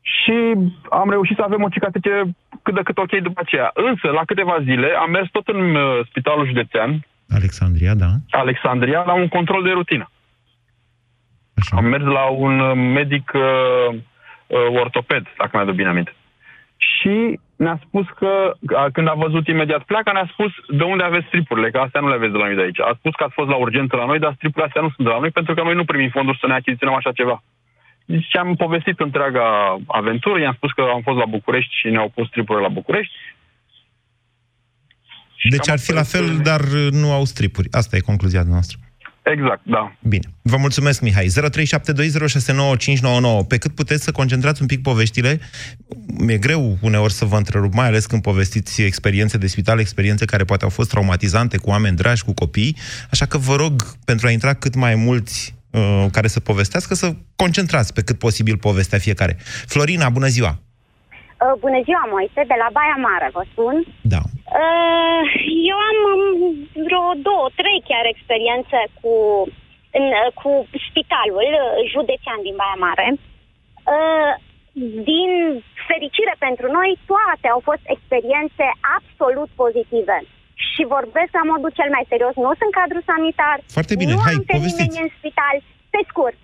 și 0.02 0.54
am 0.90 1.10
reușit 1.10 1.36
să 1.36 1.42
avem 1.42 1.64
o 1.64 1.70
cicatrice 1.70 2.36
cât 2.64 2.74
de 2.74 2.82
cât 2.84 2.98
ok 2.98 3.14
după 3.22 3.42
aceea. 3.44 3.72
Însă, 3.74 4.08
la 4.10 4.24
câteva 4.26 4.58
zile, 4.64 4.88
am 5.04 5.10
mers 5.12 5.30
tot 5.32 5.48
în 5.48 5.76
uh, 5.76 6.06
spitalul 6.10 6.46
județean, 6.46 7.02
Alexandria, 7.30 7.94
da. 7.96 8.12
Alexandria, 8.30 9.04
la 9.06 9.14
un 9.14 9.28
control 9.28 9.64
de 9.64 9.72
rutină. 9.72 10.12
Așa. 11.60 11.76
Am 11.76 11.86
mers 11.86 12.04
la 12.04 12.26
un 12.26 12.60
uh, 12.60 12.76
medic 12.76 13.32
uh, 13.34 13.96
uh, 14.48 14.80
ortoped, 14.82 15.24
dacă 15.38 15.50
mi-aduc 15.54 15.76
bine 15.76 15.90
aminte. 15.90 16.14
Și 16.78 17.40
ne-a 17.56 17.80
spus 17.86 18.06
că, 18.16 18.54
a, 18.76 18.88
când 18.92 19.08
a 19.08 19.14
văzut 19.14 19.48
imediat 19.48 19.84
pleaca, 19.84 20.12
ne-a 20.12 20.30
spus 20.32 20.52
de 20.68 20.84
unde 20.84 21.04
aveți 21.04 21.26
stripurile, 21.26 21.72
că 21.72 21.78
astea 21.78 22.02
nu 22.02 22.08
le 22.08 22.16
aveți 22.16 22.32
de 22.32 22.38
la 22.38 22.46
noi 22.46 22.56
de 22.56 22.62
aici. 22.62 22.80
A 22.80 22.96
spus 22.98 23.14
că 23.16 23.24
ați 23.24 23.34
fost 23.34 23.50
la 23.50 23.56
urgență 23.56 23.96
la 23.96 24.06
noi, 24.06 24.20
dar 24.20 24.34
stripurile 24.34 24.68
astea 24.68 24.82
nu 24.82 24.92
sunt 24.96 25.08
de 25.08 25.14
la 25.14 25.20
noi, 25.20 25.32
pentru 25.32 25.54
că 25.54 25.62
noi 25.64 25.76
nu 25.76 25.86
primim 25.86 26.10
fonduri 26.10 26.40
să 26.40 26.48
ne 26.48 26.54
achiziționăm 26.54 26.96
așa 26.96 27.12
ceva. 27.12 27.44
Deci 28.16 28.36
am 28.38 28.56
povestit 28.56 29.00
întreaga 29.00 29.46
aventură, 29.88 30.40
i-am 30.40 30.54
spus 30.56 30.72
că 30.72 30.82
am 30.82 31.02
fost 31.02 31.18
la 31.18 31.26
București 31.26 31.74
și 31.80 31.88
ne-au 31.90 32.10
pus 32.16 32.28
stripurile 32.28 32.68
la 32.68 32.74
București. 32.74 33.14
Și 35.36 35.50
Deci 35.50 35.66
cam 35.66 35.74
ar 35.74 35.80
fi 35.80 35.92
la 35.94 36.00
asta 36.00 36.18
fel, 36.18 36.30
este- 36.30 36.42
dar 36.42 36.62
uh, 36.62 36.88
nu 36.92 37.12
au 37.12 37.26
stripuri. 37.26 37.68
Asta 37.72 37.96
e 37.96 38.00
concluzia 38.00 38.44
noastră. 38.44 38.78
Exact, 39.24 39.62
da. 39.64 39.92
Bine. 40.00 40.28
Vă 40.42 40.58
mulțumesc, 40.58 41.02
Mihai. 41.02 41.26
0372069599. 41.26 41.30
Pe 43.48 43.58
cât 43.58 43.76
puteți 43.76 44.04
să 44.04 44.12
concentrați 44.12 44.62
un 44.62 44.68
pic 44.68 44.82
poveștile, 44.82 45.40
mi-e 46.18 46.38
greu 46.38 46.78
uneori 46.82 47.14
să 47.14 47.26
vă 47.26 47.38
întrerup, 47.38 47.74
mai 47.74 47.88
ales 47.88 48.06
când 48.06 48.22
povestiți 48.22 48.82
experiențe 48.82 49.38
de 49.38 49.48
spital, 49.48 49.80
experiențe 49.80 50.26
care 50.26 50.44
poate 50.44 50.64
au 50.64 50.70
fost 50.70 50.90
traumatizante 50.90 51.58
cu 51.58 51.70
oameni 51.70 51.96
dragi, 51.96 52.24
cu 52.24 52.34
copii. 52.34 52.78
Așa 53.12 53.26
că 53.26 53.38
vă 53.38 53.56
rog, 53.56 53.84
pentru 54.06 54.28
a 54.28 54.30
intra 54.30 54.54
cât 54.54 54.76
mai 54.76 54.96
mulți 54.96 55.58
uh, 55.72 56.06
care 56.12 56.28
să 56.28 56.40
povestească, 56.40 56.94
să 56.94 57.08
concentrați 57.36 57.94
pe 57.94 58.06
cât 58.08 58.18
posibil 58.20 58.58
povestea 58.58 59.00
fiecare. 59.00 59.34
Florina, 59.74 60.10
bună 60.10 60.28
ziua! 60.28 60.54
Uh, 61.46 61.56
Bună 61.66 61.80
ziua, 61.88 62.04
Moise, 62.16 62.42
de 62.52 62.58
la 62.64 62.70
Baia 62.78 62.98
Mare, 63.08 63.28
vă 63.38 63.44
spun. 63.52 63.76
Da. 64.14 64.22
Uh, 64.62 65.22
Eu 65.72 65.80
am 65.90 66.00
um, 66.12 66.24
vreo 66.88 67.06
două, 67.28 67.46
trei 67.60 67.80
chiar 67.90 68.06
experiențe 68.14 68.80
cu, 69.00 69.14
în, 69.98 70.06
uh, 70.20 70.30
cu 70.40 70.50
spitalul 70.88 71.50
uh, 71.58 71.68
județean 71.94 72.40
din 72.48 72.56
Baia 72.62 72.78
Mare. 72.88 73.08
Uh, 73.94 74.32
Din 75.12 75.32
fericire 75.90 76.36
pentru 76.48 76.68
noi, 76.78 76.90
toate 77.12 77.48
au 77.56 77.62
fost 77.70 77.84
experiențe 77.96 78.66
absolut 78.98 79.50
pozitive. 79.64 80.18
Și 80.68 80.82
vorbesc 80.96 81.32
la 81.40 81.46
modul 81.52 81.72
cel 81.80 81.90
mai 81.96 82.06
serios. 82.12 82.34
Nu 82.46 82.52
sunt 82.60 82.72
cadru 82.80 83.00
sanitar. 83.10 83.58
Foarte 83.78 83.96
bine, 84.00 84.14
nu 84.14 84.24
hai, 84.28 84.38
am 84.38 84.44
pe 84.50 84.56
povestiți. 84.56 84.82
nimeni 84.82 85.04
în 85.06 85.12
spital. 85.18 85.56
Pe 85.94 86.00
scurt, 86.10 86.40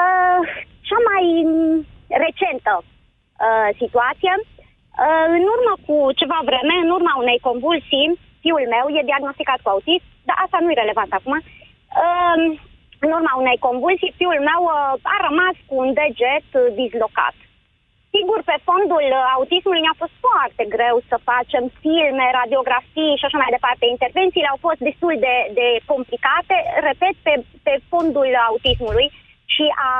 uh, 0.00 0.40
cea 0.88 1.00
mai 1.10 1.24
mm, 1.50 1.78
recentă 2.24 2.74
uh, 2.82 3.68
situație. 3.82 4.34
Uh, 4.42 5.26
în 5.38 5.44
urmă 5.54 5.72
cu 5.86 5.96
ceva 6.20 6.38
vreme, 6.48 6.74
în 6.84 6.90
urma 6.96 7.14
unei 7.22 7.38
convulsii, 7.48 8.08
fiul 8.42 8.64
meu 8.74 8.84
e 8.98 9.10
diagnosticat 9.10 9.58
cu 9.62 9.72
autism, 9.74 10.06
dar 10.28 10.36
asta 10.44 10.58
nu 10.60 10.70
e 10.70 10.82
relevant 10.82 11.12
acum. 11.14 11.34
Uh, 12.02 12.36
în 13.04 13.10
urma 13.16 13.32
unei 13.42 13.58
convulsii, 13.68 14.16
fiul 14.20 14.40
meu 14.50 14.62
uh, 14.68 15.12
a 15.14 15.16
rămas 15.28 15.56
cu 15.68 15.74
un 15.84 15.90
deget 16.00 16.48
uh, 16.54 16.62
dislocat. 16.80 17.36
Sigur, 18.16 18.40
pe 18.50 18.56
fondul 18.68 19.06
uh, 19.12 19.22
autismului 19.36 19.84
ne-a 19.84 20.00
fost 20.02 20.14
foarte 20.26 20.64
greu 20.74 20.96
să 21.10 21.26
facem 21.30 21.64
filme, 21.82 22.26
radiografii 22.40 23.18
și 23.18 23.26
așa 23.26 23.38
mai 23.40 23.54
departe. 23.56 23.84
Intervențiile 23.86 24.48
au 24.50 24.58
fost 24.66 24.80
destul 24.88 25.14
de, 25.26 25.36
de 25.58 25.68
complicate, 25.92 26.56
repet, 26.88 27.14
pe, 27.26 27.34
pe 27.66 27.74
fondul 27.90 28.28
autismului 28.48 29.08
și 29.54 29.64
a 29.90 29.92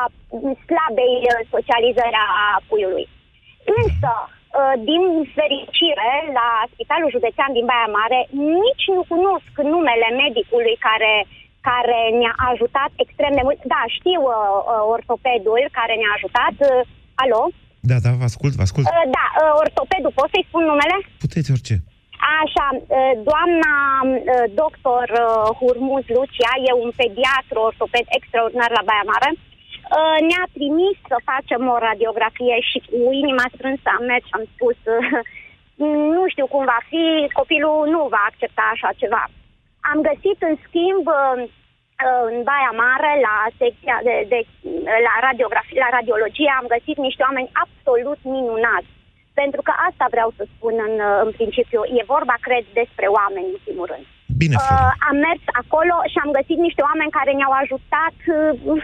slabei 0.66 1.16
uh, 1.28 1.40
socializări 1.54 2.18
a 2.26 2.60
puiului. 2.68 3.06
Însă, 3.80 4.12
Uh, 4.52 4.74
din 4.90 5.02
fericire, 5.38 6.10
la 6.38 6.48
Spitalul 6.72 7.14
Județean 7.16 7.52
din 7.52 7.68
Baia 7.70 7.90
Mare, 7.98 8.20
nici 8.62 8.86
nu 8.96 9.02
cunosc 9.12 9.52
numele 9.74 10.08
medicului 10.22 10.76
care, 10.86 11.14
care 11.68 12.00
ne-a 12.20 12.36
ajutat 12.50 12.90
extrem 13.04 13.32
de 13.38 13.44
mult. 13.46 13.60
Da, 13.74 13.82
știu 13.98 14.20
uh, 14.24 14.36
uh, 14.72 14.82
ortopedul 14.94 15.62
care 15.78 15.94
ne-a 15.96 16.16
ajutat. 16.18 16.54
Uh, 16.68 16.80
alo? 17.22 17.42
Da, 17.90 17.96
da, 18.04 18.10
vă 18.20 18.26
ascult, 18.30 18.54
vă 18.58 18.64
ascult. 18.68 18.86
Uh, 18.86 19.06
da, 19.18 19.26
uh, 19.32 19.52
ortopedul, 19.64 20.12
pot 20.18 20.28
să-i 20.32 20.48
spun 20.48 20.64
numele? 20.72 20.96
Puteți 21.24 21.52
orice. 21.56 21.74
Așa, 22.40 22.66
uh, 22.76 23.14
doamna 23.28 23.74
uh, 24.04 24.46
doctor 24.62 25.04
uh, 25.14 25.26
Hurmuz 25.58 26.04
Lucia, 26.16 26.52
e 26.68 26.72
un 26.84 26.90
pediatru 27.00 27.58
ortoped 27.70 28.06
extraordinar 28.18 28.70
la 28.78 28.86
Baia 28.88 29.06
Mare, 29.12 29.30
uh, 29.36 30.18
ne-a 30.28 30.46
trimis 30.56 30.96
să 31.10 31.16
facem 31.30 31.62
o 31.74 31.76
radiografie 31.88 32.56
și 32.70 32.78
cu 32.88 32.98
inima 33.22 33.46
strânsă 33.54 33.86
am 33.90 34.04
mers 34.10 34.24
și 34.28 34.36
am 34.38 34.44
spus 34.54 34.78
uh, 34.96 35.06
nu 36.16 36.22
știu 36.32 36.46
cum 36.52 36.62
va 36.74 36.80
fi, 36.90 37.04
copilul 37.38 37.78
nu 37.94 38.00
va 38.14 38.22
accepta 38.26 38.64
așa 38.72 38.90
ceva. 39.02 39.24
Am 39.90 39.98
găsit, 40.08 40.38
în 40.48 40.54
schimb, 40.64 41.04
uh, 41.20 41.36
uh, 41.38 41.61
în 42.28 42.36
Baia 42.48 42.72
Mare, 42.84 43.10
la 43.28 43.36
secția 43.60 43.96
de, 44.08 44.14
de 44.32 44.38
la 45.06 45.14
radiografie, 45.26 45.84
la 45.86 45.94
radiologie, 45.98 46.50
am 46.58 46.66
găsit 46.74 46.96
niște 47.06 47.22
oameni 47.28 47.52
absolut 47.64 48.20
minunați. 48.36 48.90
Pentru 49.40 49.60
că 49.66 49.72
asta 49.88 50.06
vreau 50.14 50.30
să 50.36 50.42
spun 50.44 50.74
în, 50.88 50.94
uh, 51.10 51.18
în 51.24 51.30
principiu. 51.38 51.80
E 51.98 52.12
vorba, 52.14 52.36
cred, 52.46 52.64
despre 52.80 53.06
oameni, 53.18 53.52
în 53.54 53.60
primul 53.64 53.86
rând. 53.92 54.04
Bine, 54.40 54.56
Florin. 54.56 54.86
Uh, 54.86 54.92
am 55.08 55.16
mers 55.26 55.44
acolo 55.62 55.96
și 56.12 56.18
am 56.24 56.30
găsit 56.38 56.58
niște 56.66 56.82
oameni 56.88 57.16
care 57.18 57.32
ne-au 57.34 57.54
ajutat. 57.62 58.16
Uh, 58.26 58.80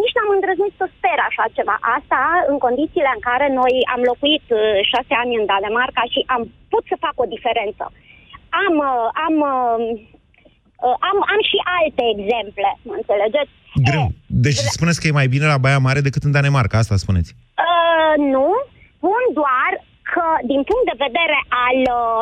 nici 0.00 0.14
n-am 0.14 0.30
îndrăznit 0.36 0.74
să 0.80 0.86
sper 0.96 1.18
așa 1.28 1.44
ceva. 1.56 1.76
Asta 1.96 2.20
în 2.52 2.56
condițiile 2.66 3.10
în 3.16 3.22
care 3.28 3.46
noi 3.60 3.74
am 3.94 4.02
locuit 4.10 4.46
uh, 4.50 4.60
șase 4.92 5.14
ani 5.22 5.38
în 5.40 5.44
Danemarca 5.50 6.02
și 6.12 6.20
am 6.34 6.42
put 6.72 6.84
să 6.90 7.02
fac 7.04 7.14
o 7.20 7.30
diferență. 7.34 7.84
Am, 8.64 8.74
uh, 8.90 9.06
am, 9.26 9.36
uh, 9.54 9.76
uh, 9.78 10.15
am, 11.08 11.16
am 11.32 11.40
și 11.50 11.58
alte 11.78 12.02
exemple, 12.14 12.68
mă 12.88 12.94
înțelegeți? 13.00 13.52
Greu. 13.88 14.04
E, 14.10 14.14
Deci 14.46 14.60
spuneți 14.76 14.98
că 15.00 15.06
e 15.06 15.20
mai 15.20 15.28
bine 15.34 15.46
la 15.52 15.62
Baia 15.64 15.80
Mare 15.86 16.00
decât 16.08 16.22
în 16.26 16.34
Danemarca, 16.36 16.76
asta 16.78 16.96
spuneți. 17.04 17.30
Uh, 17.66 18.12
nu, 18.34 18.48
spun 18.92 19.22
doar 19.40 19.70
că 20.12 20.24
din 20.52 20.60
punct 20.68 20.86
de 20.90 21.02
vedere 21.06 21.38
al 21.66 21.78
uh, 21.98 22.20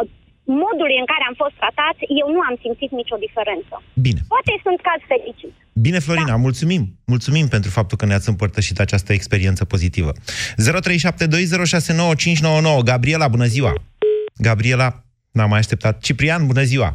modului 0.62 0.96
în 1.02 1.08
care 1.12 1.24
am 1.26 1.36
fost 1.42 1.54
tratat, 1.62 1.96
eu 2.20 2.26
nu 2.34 2.40
am 2.48 2.54
simțit 2.64 2.90
nicio 3.00 3.16
diferență. 3.26 3.74
Bine. 4.06 4.20
Poate 4.34 4.52
sunt 4.66 4.78
caz 4.88 5.00
fericit. 5.12 5.52
Bine, 5.86 5.98
Florina, 6.06 6.34
da. 6.36 6.42
mulțumim. 6.46 6.82
Mulțumim 7.12 7.46
pentru 7.54 7.70
faptul 7.78 7.96
că 7.98 8.04
ne-ați 8.06 8.28
împărtășit 8.32 8.78
această 8.86 9.10
experiență 9.12 9.62
pozitivă. 9.64 10.10
0372069599. 10.12 10.16
Gabriela, 12.90 13.28
bună 13.28 13.46
ziua! 13.54 13.72
Gabriela, 14.46 14.88
n-am 15.36 15.48
mai 15.48 15.58
așteptat. 15.58 15.94
Ciprian, 16.06 16.46
bună 16.46 16.62
ziua! 16.62 16.90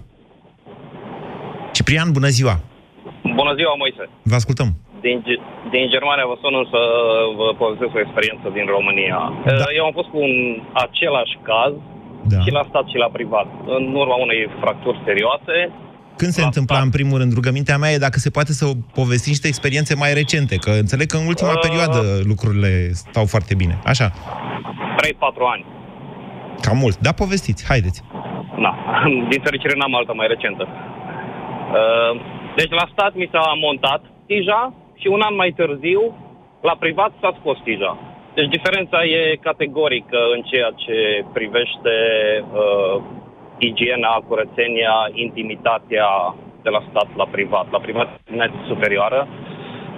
Ciprian, 1.80 2.10
bună 2.18 2.30
ziua! 2.38 2.56
Bună 3.40 3.54
ziua, 3.60 3.74
Moise! 3.82 4.04
Vă 4.32 4.36
ascultăm. 4.42 4.70
Din, 5.06 5.18
Ge- 5.28 5.42
din 5.74 5.86
Germania 5.96 6.26
vă 6.32 6.36
sun 6.44 6.56
să 6.74 6.82
vă 7.40 7.48
povestesc 7.62 7.92
o 7.98 8.04
experiență 8.06 8.46
din 8.58 8.66
România. 8.76 9.20
Da. 9.62 9.68
Eu 9.80 9.84
am 9.90 9.94
fost 10.00 10.10
cu 10.14 10.20
un 10.28 10.34
același 10.86 11.36
caz 11.50 11.74
Da. 12.34 12.40
și 12.44 12.50
la 12.58 12.64
stat 12.70 12.86
și 12.92 12.98
la 13.04 13.10
privat. 13.18 13.48
În 13.78 13.84
urma 14.02 14.18
unei 14.26 14.42
fracturi 14.62 15.00
serioase, 15.08 15.58
Când 16.22 16.32
se 16.38 16.42
La 16.44 16.50
întâmpla, 16.52 16.76
stat. 16.76 16.88
în 16.90 16.96
primul 16.98 17.18
rând, 17.22 17.32
rugămintea 17.40 17.78
mea 17.82 17.92
e 17.94 18.06
dacă 18.08 18.18
se 18.26 18.30
poate 18.38 18.52
să 18.60 18.66
povesti 19.00 19.30
niște 19.34 19.48
experiențe 19.48 19.94
mai 20.04 20.12
recente, 20.22 20.56
că 20.66 20.72
înțeleg 20.84 21.08
că 21.12 21.18
în 21.18 21.28
ultima 21.34 21.54
Uh. 21.58 21.64
perioadă 21.68 22.00
lucrurile 22.32 22.72
stau 23.04 23.26
foarte 23.34 23.54
bine. 23.62 23.76
Așa, 23.94 24.08
3-4 25.00 25.46
ani. 25.54 25.64
cam 26.66 26.78
mult. 26.78 26.98
Da, 27.08 27.12
povestiți, 27.24 27.62
haideți. 27.72 28.00
Na, 28.66 28.72
din 29.32 29.42
fericire 29.48 29.74
n-am 29.78 29.96
alta 30.00 30.14
mai 30.20 30.28
recentă. 30.34 30.64
Uh, 31.70 32.38
Deci 32.56 32.72
la 32.82 32.88
stat 32.92 33.14
mi 33.16 33.30
s-a 33.32 33.54
montat 33.66 34.02
tija 34.28 34.74
și 35.02 35.08
un 35.08 35.22
an 35.22 35.36
mai 35.36 35.52
târziu, 35.52 36.02
la 36.62 36.76
privat 36.80 37.12
s-a 37.22 37.36
scos 37.40 37.58
tija. 37.64 37.98
Deci 38.34 38.48
diferența 38.48 39.04
e 39.04 39.36
categorică 39.42 40.20
în 40.36 40.42
ceea 40.42 40.72
ce 40.76 41.26
privește 41.34 41.96
uh, 42.54 43.02
igiena, 43.58 44.24
curățenia, 44.28 44.96
intimitatea 45.12 46.36
de 46.64 46.70
la 46.70 46.84
stat 46.90 47.08
la 47.16 47.26
privat. 47.32 47.72
La 47.72 47.80
privat 47.80 48.10
e 48.32 48.36
net 48.36 48.52
superioară, 48.68 49.28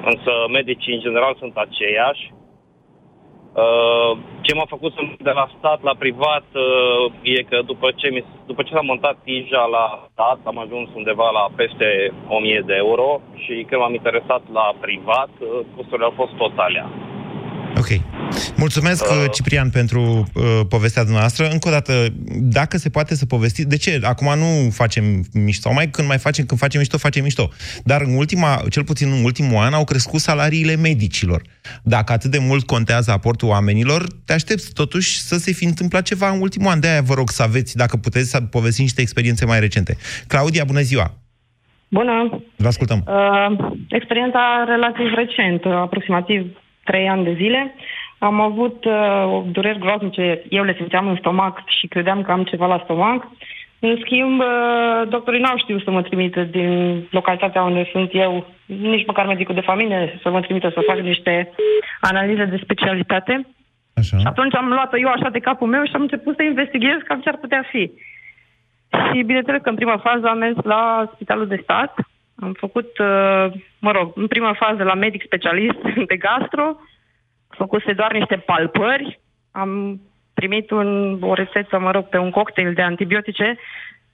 însă 0.05 0.31
medicii 0.51 0.93
în 0.93 0.99
general 0.99 1.35
sunt 1.39 1.55
aceiași. 1.55 2.33
Uh, 3.53 4.17
ce 4.41 4.53
m-a 4.53 4.65
făcut 4.67 4.93
să 4.93 5.01
merg 5.01 5.21
de 5.23 5.31
la 5.31 5.47
stat 5.57 5.81
la 5.81 5.95
privat 5.99 6.45
uh, 6.53 7.11
e 7.21 7.43
că 7.43 7.61
după 7.65 7.91
ce, 7.95 8.09
mi, 8.09 8.25
după 8.45 8.61
ce 8.63 8.73
s-a 8.73 8.81
montat 8.81 9.17
tija 9.23 9.65
la 9.65 10.07
stat, 10.11 10.39
am 10.43 10.57
ajuns 10.57 10.89
undeva 10.95 11.29
la 11.29 11.45
peste 11.55 12.13
1000 12.27 12.63
de 12.65 12.73
euro 12.75 13.21
și 13.35 13.65
când 13.67 13.81
m-am 13.81 13.93
interesat 13.93 14.41
la 14.51 14.73
privat, 14.79 15.29
uh, 15.39 15.47
costurile 15.75 16.05
au 16.05 16.13
fost 16.15 16.33
tot 16.37 16.51
alea. 16.55 16.89
Ok. 17.77 17.87
Mulțumesc, 18.55 19.03
uh, 19.03 19.25
Ciprian, 19.31 19.69
pentru 19.69 20.01
uh, 20.33 20.43
povestea 20.69 21.01
dumneavoastră. 21.01 21.47
Încă 21.49 21.67
o 21.67 21.71
dată, 21.71 21.93
dacă 22.35 22.77
se 22.77 22.89
poate 22.89 23.15
să 23.15 23.25
povesti, 23.25 23.65
de 23.65 23.77
ce? 23.77 23.99
Acum 24.03 24.27
nu 24.37 24.69
facem 24.69 25.03
mișto, 25.33 25.61
sau 25.61 25.73
mai 25.73 25.89
când 25.89 26.07
mai 26.07 26.17
facem, 26.17 26.45
când 26.45 26.59
facem 26.59 26.79
mișto, 26.79 26.97
facem 26.97 27.23
mișto. 27.23 27.49
Dar 27.83 28.01
în 28.01 28.13
ultima, 28.15 28.61
cel 28.69 28.83
puțin 28.83 29.11
în 29.11 29.23
ultimul 29.23 29.57
an, 29.57 29.73
au 29.73 29.83
crescut 29.83 30.19
salariile 30.19 30.75
medicilor. 30.75 31.41
Dacă 31.83 32.13
atât 32.13 32.31
de 32.31 32.39
mult 32.39 32.65
contează 32.65 33.11
aportul 33.11 33.47
oamenilor, 33.47 34.05
te 34.25 34.33
aștepți 34.33 34.73
totuși 34.73 35.19
să 35.19 35.37
se 35.37 35.51
fi 35.51 35.65
întâmplat 35.65 36.03
ceva 36.03 36.29
în 36.29 36.41
ultimul 36.41 36.71
an. 36.71 36.79
De-aia 36.79 37.01
vă 37.01 37.13
rog 37.13 37.29
să 37.29 37.43
aveți, 37.43 37.75
dacă 37.75 37.97
puteți, 37.97 38.29
să 38.29 38.41
povestiți 38.41 38.81
niște 38.81 39.01
experiențe 39.01 39.45
mai 39.45 39.59
recente. 39.59 39.97
Claudia, 40.27 40.63
bună 40.63 40.81
ziua! 40.81 41.13
Bună! 41.87 42.43
Vă 42.55 42.67
ascultăm. 42.67 43.03
Uh, 43.07 43.71
experiența 43.89 44.63
relativ 44.67 45.07
recentă, 45.15 45.69
aproximativ 45.69 46.60
3 46.83 47.09
ani 47.09 47.23
de 47.23 47.33
zile. 47.33 47.75
Am 48.17 48.39
avut 48.39 48.85
uh, 48.85 49.25
o 49.25 49.43
dureri 49.51 49.79
groaznice, 49.79 50.41
eu 50.49 50.63
le 50.63 50.75
simțeam 50.77 51.07
în 51.07 51.15
stomac 51.15 51.63
și 51.67 51.87
credeam 51.87 52.21
că 52.21 52.31
am 52.31 52.43
ceva 52.43 52.67
la 52.67 52.81
stomac. 52.83 53.27
În 53.79 53.97
schimb, 54.03 54.39
uh, 54.39 55.07
doctorii 55.09 55.41
n-au 55.41 55.57
știut 55.57 55.83
să 55.83 55.91
mă 55.91 56.01
trimită 56.01 56.41
din 56.43 57.03
localitatea 57.11 57.63
unde 57.63 57.89
sunt 57.91 58.09
eu, 58.13 58.47
nici 58.65 59.05
măcar 59.05 59.25
medicul 59.25 59.55
de 59.55 59.61
familie, 59.71 60.19
să 60.21 60.29
mă 60.29 60.41
trimită 60.41 60.69
să 60.69 60.83
fac 60.85 60.99
niște 60.99 61.51
analize 62.01 62.45
de 62.45 62.59
specialitate. 62.63 63.47
Așa. 63.93 64.17
Și 64.17 64.25
atunci 64.25 64.55
am 64.55 64.67
luat-o 64.67 64.97
eu 64.97 65.07
așa 65.07 65.29
de 65.29 65.39
capul 65.39 65.67
meu 65.67 65.83
și 65.85 65.91
am 65.95 66.01
început 66.01 66.35
să 66.35 66.43
investighez 66.43 66.97
cam 67.07 67.19
ce 67.19 67.29
ar 67.29 67.37
putea 67.37 67.63
fi. 67.71 67.91
Și 69.07 69.23
bineînțeles 69.23 69.61
că 69.61 69.69
în 69.69 69.75
prima 69.75 69.97
fază 69.97 70.27
am 70.27 70.37
mers 70.37 70.55
la 70.63 71.11
Spitalul 71.13 71.47
de 71.47 71.59
Stat, 71.63 71.93
am 72.41 72.53
făcut, 72.53 72.97
uh, 72.97 73.45
mă 73.79 73.91
rog, 73.91 74.11
în 74.15 74.27
prima 74.27 74.53
fază 74.53 74.83
la 74.83 74.93
medic 74.93 75.23
specialist 75.25 75.81
de 76.11 76.17
gastro, 76.17 76.75
făcuse 77.49 77.93
doar 77.93 78.11
niște 78.13 78.35
palpări, 78.35 79.19
am 79.51 80.01
primit 80.33 80.71
un, 80.71 81.17
o 81.21 81.33
rețetă, 81.33 81.79
mă 81.79 81.91
rog, 81.91 82.03
pe 82.07 82.17
un 82.17 82.29
cocktail 82.31 82.73
de 82.73 82.81
antibiotice, 82.81 83.57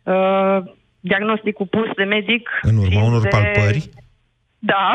uh, 0.03 0.57
diagnosticul 0.99 1.65
pus 1.65 1.87
de 1.95 2.03
medic. 2.03 2.49
În 2.61 2.75
urma 2.75 2.87
fiind 2.89 3.07
unor 3.07 3.21
de- 3.21 3.27
palpări? 3.27 3.89
Da, 4.59 4.93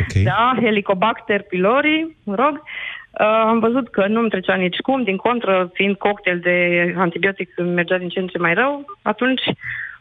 Ok. 0.00 0.22
da, 0.30 0.56
Helicobacter 0.60 1.42
pylori, 1.42 2.16
mă 2.24 2.34
rog. 2.34 2.54
Uh, 3.20 3.26
am 3.26 3.58
văzut 3.58 3.88
că 3.88 4.06
nu-mi 4.06 4.28
trecea 4.28 4.54
nici 4.54 4.76
cum, 4.76 5.02
din 5.02 5.16
contră, 5.16 5.70
fiind 5.72 5.96
cocktail 5.96 6.38
de 6.38 6.94
antibiotic 6.96 7.52
îmi 7.56 7.70
mergea 7.70 7.98
din 7.98 8.08
ce 8.08 8.18
în 8.18 8.26
ce 8.26 8.38
mai 8.38 8.54
rău. 8.54 8.84
Atunci 9.02 9.42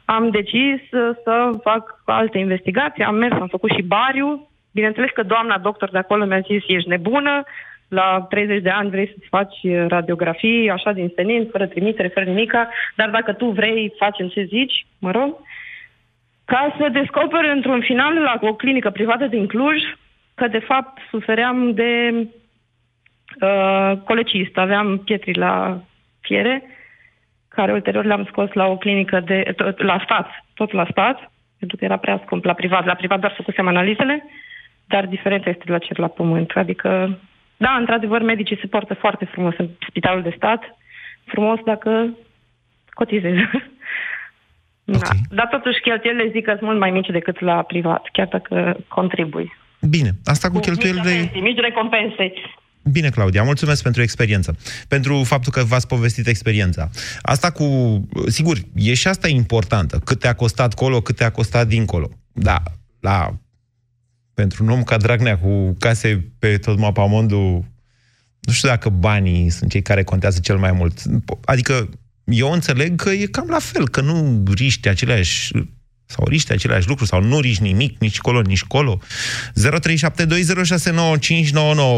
am 0.06 0.30
decis 0.30 0.82
uh, 0.92 1.16
să 1.24 1.50
fac 1.64 2.02
alte 2.06 2.38
investigații, 2.38 3.04
am 3.04 3.16
mers, 3.16 3.36
am 3.40 3.48
făcut 3.48 3.72
și 3.72 3.82
bariu. 3.82 4.48
Bineînțeles 4.74 5.10
că 5.10 5.24
doamna 5.24 5.58
doctor 5.58 5.90
de 5.90 5.98
acolo 5.98 6.26
mi-a 6.26 6.40
zis, 6.40 6.64
ești 6.68 6.90
nebună, 6.90 7.44
la 7.88 8.26
30 8.30 8.62
de 8.62 8.70
ani 8.70 8.90
vrei 8.90 9.08
să-ți 9.08 9.28
faci 9.30 9.60
uh, 9.64 9.86
radiografii, 9.88 10.70
așa 10.70 10.92
din 10.92 11.12
senin, 11.16 11.48
fără 11.52 11.66
trimitere, 11.66 12.08
fără 12.08 12.26
nimica, 12.26 12.70
dar 12.96 13.10
dacă 13.10 13.34
tu 13.34 13.46
vrei, 13.46 13.94
facem 13.98 14.28
ce 14.28 14.44
zici, 14.44 14.86
mă 15.00 15.12
rog. 15.12 15.36
Ca 16.46 16.76
să 16.80 16.90
descoper 16.90 17.44
într-un 17.44 17.82
final 17.82 18.14
la 18.14 18.40
o 18.42 18.54
clinică 18.54 18.90
privată 18.90 19.26
din 19.26 19.48
Cluj 19.48 19.82
că 20.36 20.48
de 20.48 20.60
fapt 20.60 21.02
sufeream 21.10 21.74
de 21.74 22.12
uh, 23.42 23.98
colecist, 24.06 24.58
aveam 24.58 24.98
pietri 24.98 25.34
la 25.34 25.82
fiere, 26.22 26.64
care 27.56 27.74
ulterior 27.74 28.06
le-am 28.06 28.26
scos 28.30 28.50
la 28.54 28.66
o 28.66 28.78
clinică 28.78 29.20
de, 29.20 29.54
tot, 29.56 29.82
la 29.82 30.02
stat, 30.04 30.28
tot 30.54 30.72
la 30.72 30.88
stat, 30.92 31.32
pentru 31.60 31.78
că 31.78 31.86
era 31.86 31.98
prea 31.98 32.22
scump 32.26 32.44
la 32.44 32.54
privat. 32.54 32.86
La 32.86 32.94
privat 32.94 33.20
doar 33.20 33.34
făcusem 33.36 33.68
analizele, 33.68 34.26
dar 34.86 35.06
diferența 35.06 35.50
este 35.50 35.64
de 35.66 35.72
la 35.72 35.78
cer 35.78 35.98
la 35.98 36.08
pământ. 36.08 36.52
Adică, 36.52 37.20
da, 37.58 37.72
într-adevăr, 37.80 38.22
medicii 38.22 38.60
se 38.62 38.68
poartă 38.68 38.94
foarte 38.94 39.26
frumos 39.26 39.54
în 39.58 39.70
spitalul 39.90 40.22
de 40.22 40.34
stat, 40.36 40.78
frumos 41.26 41.60
dacă 41.66 42.10
cotizezi. 42.90 43.42
Da. 44.88 45.10
Dar 45.30 45.48
totuși 45.48 45.80
cheltuielile 45.80 46.30
zic 46.32 46.44
că 46.44 46.52
sunt 46.52 46.62
mult 46.62 46.80
mai 46.80 46.92
mici 46.92 47.08
decât 47.08 47.40
la 47.40 47.62
privat, 47.62 48.10
chiar 48.12 48.28
dacă 48.28 48.78
contribui. 48.88 49.54
Bine, 49.90 50.10
asta 50.26 50.48
cu 50.48 50.54
Mici 50.54 50.66
cheltuielile... 50.66 51.12
pensii, 51.12 51.42
mici 51.42 51.60
recompense. 51.60 52.34
Bine, 52.92 53.10
Claudia, 53.10 53.44
mulțumesc 53.44 53.84
pentru 53.84 54.02
experiență. 54.02 54.58
Pentru 54.88 55.24
faptul 55.24 55.52
că 55.52 55.64
v-ați 55.64 55.88
povestit 55.88 56.28
experiența. 56.28 56.90
Asta 57.22 57.52
cu... 57.52 57.66
Sigur, 58.28 58.58
e 58.74 58.94
și 58.94 59.08
asta 59.08 59.28
importantă. 59.28 60.00
Cât 60.00 60.20
te-a 60.20 60.34
costat 60.34 60.74
colo, 60.74 61.02
cât 61.02 61.16
te-a 61.16 61.32
costat 61.32 61.68
dincolo. 61.68 62.10
Da, 62.34 62.64
la... 63.00 63.38
Pentru 64.34 64.64
un 64.64 64.70
om 64.70 64.84
ca 64.84 64.98
Dragnea 64.98 65.38
cu 65.38 65.76
case 65.80 66.32
pe 66.40 66.58
tot 66.58 66.78
mapamondul, 66.78 67.66
nu 68.40 68.54
știu 68.54 68.70
dacă 68.70 68.90
banii 68.90 69.50
sunt 69.50 69.70
cei 69.70 69.82
care 69.82 70.04
contează 70.04 70.40
cel 70.40 70.58
mai 70.58 70.72
mult. 70.72 71.02
Adică 71.46 71.90
eu 72.24 72.52
înțeleg 72.52 72.96
că 72.96 73.10
e 73.10 73.26
cam 73.26 73.48
la 73.50 73.60
fel, 73.60 73.90
că 73.90 74.02
nu 74.02 74.44
riști 74.54 74.88
aceleași 74.88 75.52
sau 76.06 76.28
riști 76.28 76.52
aceleași 76.52 76.88
lucruri, 76.88 77.10
sau 77.10 77.22
nu 77.22 77.40
riști 77.40 77.64
nimic, 77.64 78.00
nici 78.00 78.20
colo, 78.20 78.42
nici 78.42 78.64
colo. 78.64 79.00
0372069599. 79.00 79.02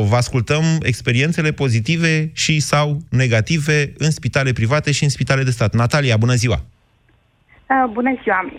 Vă 0.10 0.16
ascultăm 0.16 0.64
experiențele 0.82 1.52
pozitive 1.52 2.30
și 2.34 2.60
sau 2.60 2.98
negative 3.10 3.94
în 3.98 4.12
spitale 4.12 4.52
private 4.52 4.92
și 4.92 5.04
în 5.04 5.10
spitale 5.10 5.44
de 5.44 5.52
stat. 5.52 5.74
Natalia, 5.74 6.18
bună 6.18 6.34
ziua! 6.34 6.60
Uh, 7.70 7.90
bună 7.92 8.20
ziua! 8.24 8.42
Uh, 8.44 8.54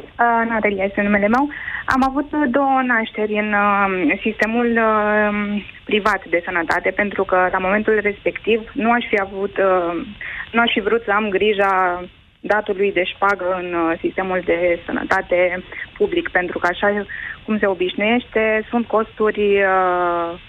Natalia 0.49 0.85
este 0.85 1.02
numele 1.02 1.28
meu. 1.28 1.50
Am 1.95 2.02
avut 2.09 2.31
două 2.50 2.83
nașteri 2.87 3.33
în 3.33 3.52
uh, 3.52 4.19
sistemul 4.23 4.69
uh, 4.76 5.62
privat 5.85 6.23
de 6.31 6.43
sănătate, 6.45 6.90
pentru 6.90 7.25
că 7.25 7.49
la 7.52 7.59
momentul 7.59 7.99
respectiv 8.02 8.71
nu 8.73 8.90
aș 8.90 9.05
fi 9.09 9.21
avut, 9.21 9.57
uh, 9.57 10.07
nu 10.52 10.61
aș 10.61 10.71
fi 10.73 10.81
vrut 10.81 11.02
să 11.05 11.11
am 11.11 11.28
grija 11.28 12.05
datului 12.40 12.92
de 12.92 13.04
șpagă 13.04 13.57
în 13.62 13.75
uh, 13.75 13.99
sistemul 14.00 14.42
de 14.45 14.80
sănătate 14.87 15.64
public, 15.97 16.28
pentru 16.28 16.59
că 16.59 16.66
așa 16.71 17.07
cum 17.45 17.59
se 17.59 17.66
obișnuiește, 17.66 18.66
sunt 18.71 18.87
costuri 18.87 19.62
uh, 19.62 20.40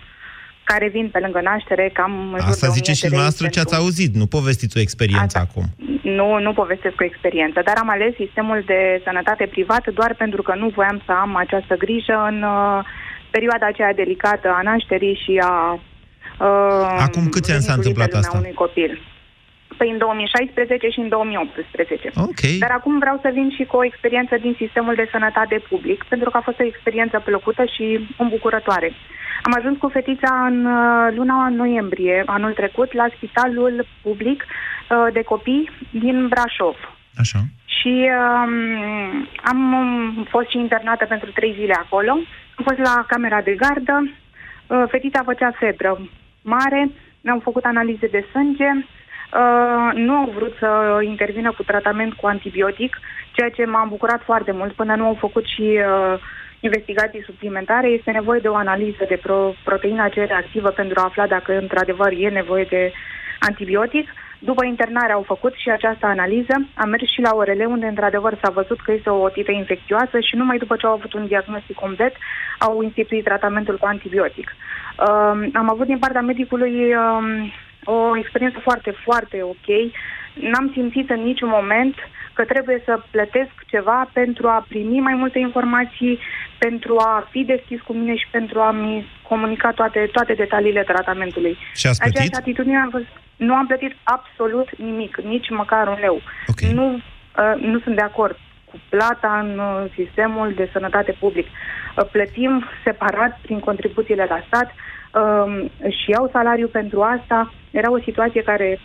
care 0.72 0.88
vin 0.90 1.10
pe 1.10 1.20
lângă 1.20 1.42
naștere 1.42 1.90
cam 1.94 2.14
Asta 2.40 2.68
zice 2.68 2.94
și 2.94 3.02
dumneavoastră 3.02 3.48
ce 3.48 3.60
ați 3.60 3.76
auzit, 3.76 4.12
nu 4.16 4.26
povestiți 4.26 4.78
o 4.78 4.82
experiență 4.88 5.38
Asta, 5.38 5.48
acum. 5.48 5.66
Nu, 6.20 6.40
nu 6.40 6.54
povestesc 6.54 7.02
o 7.02 7.04
experiență, 7.04 7.62
dar 7.66 7.76
am 7.78 7.90
ales 7.90 8.14
sistemul 8.16 8.64
de 8.66 9.02
sănătate 9.04 9.46
privat 9.46 9.84
doar 9.94 10.16
pentru 10.24 10.42
că 10.42 10.54
nu 10.56 10.68
voiam 10.76 11.02
să 11.06 11.12
am 11.12 11.36
această 11.36 11.76
grijă 11.76 12.16
în 12.32 12.38
uh, 12.44 12.80
perioada 13.32 13.66
aceea 13.68 13.94
delicată 13.94 14.48
a 14.58 14.62
nașterii 14.62 15.20
și 15.24 15.34
a 15.52 15.74
uh, 15.74 16.98
Acum 17.08 17.30
câți 17.30 17.52
ani 17.52 17.62
s-a 17.62 17.74
întâmplat 17.74 18.14
asta? 18.14 18.38
Unui 18.38 18.54
copil. 18.54 18.92
Păi 19.80 19.90
în 19.92 19.98
2016 19.98 20.88
și 20.90 21.00
în 21.00 21.10
2018. 21.10 22.12
Okay. 22.16 22.56
Dar 22.60 22.72
acum 22.72 23.00
vreau 23.00 23.18
să 23.22 23.30
vin 23.34 23.50
și 23.58 23.64
cu 23.64 23.76
o 23.78 23.84
experiență 23.84 24.36
din 24.38 24.54
sistemul 24.58 24.96
de 24.96 25.10
sănătate 25.12 25.62
public, 25.70 26.04
pentru 26.04 26.30
că 26.30 26.38
a 26.38 26.48
fost 26.48 26.60
o 26.60 26.70
experiență 26.72 27.20
plăcută 27.20 27.64
și 27.76 27.86
îmbucurătoare. 28.18 28.90
Am 29.42 29.54
ajuns 29.58 29.78
cu 29.78 29.88
fetița 29.88 30.46
în 30.52 30.66
uh, 30.66 31.14
luna 31.16 31.50
noiembrie 31.50 32.24
anul 32.26 32.54
trecut 32.54 32.94
la 32.94 33.08
spitalul 33.16 33.86
public 34.02 34.46
uh, 34.46 35.14
de 35.14 35.22
copii 35.22 35.70
din 35.92 36.28
Brașov. 36.28 36.76
Așa. 37.16 37.40
Și 37.66 38.10
um, 38.20 39.28
am 39.44 39.62
fost 40.30 40.50
și 40.50 40.58
internată 40.58 41.06
pentru 41.06 41.32
trei 41.32 41.56
zile 41.60 41.74
acolo. 41.74 42.12
Am 42.56 42.64
fost 42.64 42.80
la 42.80 43.06
camera 43.08 43.42
de 43.42 43.56
gardă. 43.64 44.10
Uh, 44.68 44.84
fetița 44.88 45.22
făcea 45.24 45.52
febră 45.60 46.10
mare. 46.42 46.90
Ne-au 47.22 47.40
făcut 47.40 47.64
analize 47.64 48.08
de 48.08 48.26
sânge. 48.32 48.70
Uh, 49.34 49.92
nu 49.94 50.14
au 50.14 50.32
vrut 50.36 50.56
să 50.60 51.00
intervină 51.02 51.52
cu 51.52 51.64
tratament 51.64 52.14
cu 52.14 52.28
antibiotic, 52.28 53.00
ceea 53.32 53.50
ce 53.50 53.66
m-a 53.66 53.86
bucurat 53.90 54.22
foarte 54.24 54.52
mult 54.52 54.72
până 54.74 54.96
nu 54.96 55.06
au 55.06 55.18
făcut 55.20 55.46
și 55.46 55.62
uh, 55.62 56.20
investigații 56.60 57.24
suplimentare. 57.26 57.88
Este 57.88 58.12
nevoie 58.12 58.40
de 58.40 58.48
o 58.48 58.56
analiză 58.56 59.06
de 59.08 59.20
pro- 59.22 59.54
proteina 59.64 60.08
C 60.08 60.14
reactivă 60.14 60.70
pentru 60.70 61.00
a 61.00 61.04
afla 61.04 61.28
dacă 61.28 61.58
într-adevăr 61.58 62.12
e 62.18 62.30
nevoie 62.30 62.66
de 62.70 62.92
antibiotic. 63.40 64.10
După 64.40 64.66
internare 64.66 65.12
au 65.12 65.22
făcut 65.22 65.54
și 65.54 65.70
această 65.70 66.06
analiză, 66.06 66.54
am 66.76 66.90
mers 66.90 67.04
și 67.12 67.22
la 67.22 67.36
ORL 67.36 67.62
unde 67.68 67.86
într-adevăr 67.86 68.38
s-a 68.42 68.50
văzut 68.50 68.82
că 68.82 68.92
este 68.92 69.10
o 69.10 69.22
otită 69.22 69.52
infecțioasă 69.52 70.20
și 70.20 70.36
numai 70.36 70.58
după 70.58 70.76
ce 70.76 70.86
au 70.86 70.94
avut 70.94 71.14
un 71.14 71.28
diagnostic 71.28 71.76
complet 71.76 72.16
au 72.60 72.82
instituit 72.82 73.24
tratamentul 73.24 73.78
cu 73.78 73.86
antibiotic. 73.86 74.56
Uh, 74.98 75.50
am 75.54 75.70
avut 75.70 75.86
din 75.86 76.00
partea 76.00 76.22
medicului 76.22 76.96
uh, 76.96 77.52
o 77.96 78.18
experiență 78.18 78.60
foarte, 78.60 78.92
foarte 79.06 79.38
ok. 79.44 79.70
N-am 80.34 80.70
simțit 80.74 81.10
în 81.10 81.22
niciun 81.24 81.50
moment 81.50 81.96
că 82.34 82.46
trebuie 82.46 82.82
să 82.86 83.04
plătesc 83.12 83.54
ceva 83.66 84.10
pentru 84.14 84.48
a 84.48 84.66
primi 84.68 85.00
mai 85.00 85.14
multe 85.14 85.40
informații, 85.40 86.20
pentru 86.58 86.98
a 86.98 87.28
fi 87.32 87.44
deschis 87.44 87.80
cu 87.82 87.94
mine 87.94 88.16
și 88.16 88.28
pentru 88.32 88.60
a-mi 88.60 89.08
comunica 89.30 89.72
toate, 89.72 90.10
toate 90.12 90.34
detaliile 90.34 90.84
tratamentului. 90.84 91.58
Și 91.74 91.88
ați 91.88 92.00
plătit? 92.00 92.18
Aceeași 92.18 92.42
atitudine 92.42 92.78
am 92.78 92.90
fost, 92.90 93.06
nu 93.36 93.54
am 93.54 93.68
plătit 93.68 93.94
absolut 94.04 94.70
nimic, 94.78 95.18
nici 95.18 95.50
măcar 95.50 95.88
un 95.88 95.98
leu. 96.00 96.22
Okay. 96.48 96.72
Nu, 96.74 96.86
uh, 96.94 97.56
nu 97.62 97.80
sunt 97.80 97.96
de 97.96 98.02
acord 98.02 98.38
cu 98.70 98.80
plata 98.90 99.40
în 99.44 99.60
uh, 99.60 99.92
sistemul 99.96 100.54
de 100.54 100.70
sănătate 100.72 101.12
public. 101.20 101.48
Uh, 101.48 102.06
plătim 102.12 102.66
separat 102.84 103.40
prin 103.42 103.60
contribuțiile 103.60 104.26
la 104.30 104.44
stat, 104.48 104.70
uh, 105.14 105.70
și 105.90 106.10
iau 106.10 106.30
salariu 106.32 106.68
pentru 106.68 107.02
asta. 107.02 107.54
Era 107.72 107.92
o 107.92 108.00
situație 108.00 108.42
care 108.42 108.80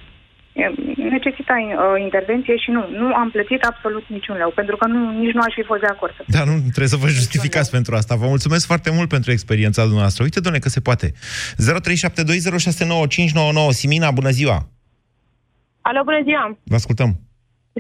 necesita 0.97 1.55
uh, 1.59 2.03
intervenție 2.03 2.57
și 2.57 2.71
nu, 2.71 2.89
nu 2.91 3.15
am 3.15 3.31
plătit 3.31 3.63
absolut 3.63 4.05
niciun 4.09 4.37
leu, 4.37 4.51
pentru 4.55 4.77
că 4.77 4.87
nu, 4.87 5.11
nici 5.23 5.35
nu 5.35 5.41
aș 5.41 5.55
fi 5.55 5.63
fost 5.63 5.81
de 5.81 5.87
acord. 5.87 6.15
Da, 6.27 6.45
nu 6.45 6.53
trebuie 6.75 6.95
să 6.95 6.97
vă 6.97 7.07
justificați 7.07 7.71
pentru 7.71 7.95
asta. 7.95 8.15
Vă 8.15 8.27
mulțumesc 8.27 8.67
foarte 8.67 8.91
mult 8.97 9.09
pentru 9.09 9.31
experiența 9.31 9.83
dumneavoastră. 9.83 10.23
Uite, 10.23 10.41
doamne, 10.41 10.59
că 10.59 10.69
se 10.69 10.81
poate. 10.81 11.07
0372069599 11.11 11.17
Simina, 13.69 14.11
bună 14.11 14.31
ziua! 14.39 14.59
Alo, 15.81 16.01
bună 16.05 16.23
ziua! 16.29 16.59
Vă 16.65 16.75
ascultăm! 16.75 17.11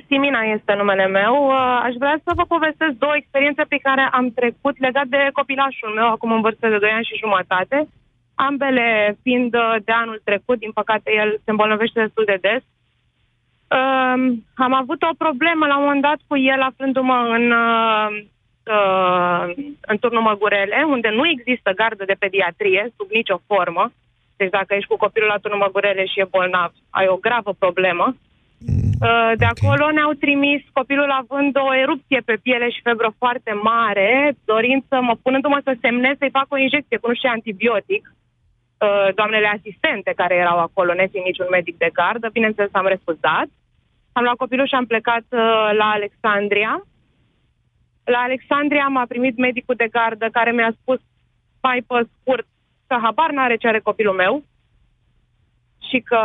Simina 0.08 0.42
este 0.56 0.72
numele 0.80 1.06
meu. 1.18 1.34
Uh, 1.46 1.86
aș 1.86 1.94
vrea 2.02 2.16
să 2.24 2.30
vă 2.38 2.44
povestesc 2.54 2.94
două 3.04 3.14
experiențe 3.16 3.62
pe 3.68 3.78
care 3.86 4.02
am 4.18 4.26
trecut 4.38 4.76
legat 4.86 5.06
de 5.14 5.20
copilașul 5.38 5.92
meu, 5.98 6.08
acum 6.10 6.30
în 6.32 6.44
vârstă 6.46 6.66
de 6.68 6.78
2 6.78 6.90
ani 6.96 7.08
și 7.08 7.22
jumătate 7.24 7.76
ambele 8.34 9.18
fiind 9.22 9.54
uh, 9.54 9.76
de 9.84 9.92
anul 9.92 10.20
trecut, 10.24 10.58
din 10.58 10.72
păcate 10.72 11.12
el 11.14 11.40
se 11.44 11.50
îmbolnăvește 11.50 12.00
destul 12.00 12.24
de 12.24 12.38
des. 12.40 12.62
Um, 13.76 14.44
am 14.54 14.72
avut 14.72 15.02
o 15.02 15.14
problemă 15.18 15.66
la 15.66 15.76
un 15.76 15.84
moment 15.84 16.02
dat 16.02 16.18
cu 16.26 16.36
el 16.36 16.60
aflându-mă 16.60 17.18
în, 17.36 17.50
uh, 17.50 18.08
uh, 18.76 19.54
în 19.80 19.96
turnul 19.98 20.22
Măgurele, 20.22 20.84
unde 20.86 21.08
nu 21.08 21.28
există 21.28 21.70
gardă 21.76 22.04
de 22.04 22.16
pediatrie 22.18 22.92
sub 22.96 23.10
nicio 23.10 23.40
formă. 23.46 23.92
Deci 24.36 24.50
dacă 24.50 24.74
ești 24.74 24.88
cu 24.88 24.96
copilul 24.96 25.28
la 25.28 25.38
turnul 25.42 25.60
Măgurele 25.60 26.04
și 26.04 26.20
e 26.20 26.26
bolnav, 26.30 26.72
ai 26.90 27.06
o 27.06 27.16
gravă 27.16 27.52
problemă. 27.58 28.16
Uh, 29.04 29.32
de 29.36 29.44
acolo 29.44 29.90
ne-au 29.90 30.12
trimis 30.12 30.62
copilul 30.72 31.10
având 31.10 31.56
o 31.56 31.74
erupție 31.74 32.20
pe 32.24 32.36
piele 32.42 32.70
și 32.70 32.80
febră 32.82 33.14
foarte 33.18 33.52
mare, 33.62 34.36
dorind 34.44 34.82
să 34.88 34.98
mă 35.00 35.14
punându-mă 35.22 35.60
să 35.64 35.76
semnez 35.80 36.14
să-i 36.18 36.36
fac 36.38 36.46
o 36.48 36.58
injecție 36.58 36.96
cu 36.96 37.08
nu 37.08 37.14
știu 37.14 37.30
antibiotic. 37.32 38.12
Uh, 38.78 39.14
doamnele 39.14 39.46
asistente 39.46 40.12
care 40.16 40.34
erau 40.34 40.58
acolo, 40.58 40.92
nefiind 40.92 41.26
niciun 41.26 41.46
medic 41.50 41.76
de 41.78 41.90
gardă. 41.92 42.28
Bineînțeles, 42.32 42.70
am 42.72 42.86
refuzat. 42.86 43.48
Am 44.12 44.22
luat 44.22 44.36
copilul 44.36 44.66
și 44.66 44.74
am 44.74 44.86
plecat 44.86 45.24
uh, 45.30 45.68
la 45.80 45.88
Alexandria. 45.98 46.86
La 48.04 48.18
Alexandria 48.18 48.86
m-a 48.86 49.04
primit 49.08 49.36
medicul 49.36 49.74
de 49.74 49.88
gardă 49.90 50.28
care 50.32 50.50
mi-a 50.52 50.72
spus 50.80 51.00
mai 51.62 51.84
pe 51.88 52.08
scurt 52.20 52.46
că 52.86 52.96
habar 53.02 53.30
n-are 53.30 53.56
ce 53.56 53.68
are 53.68 53.80
copilul 53.80 54.14
meu 54.14 54.44
și 55.88 55.98
că 56.00 56.20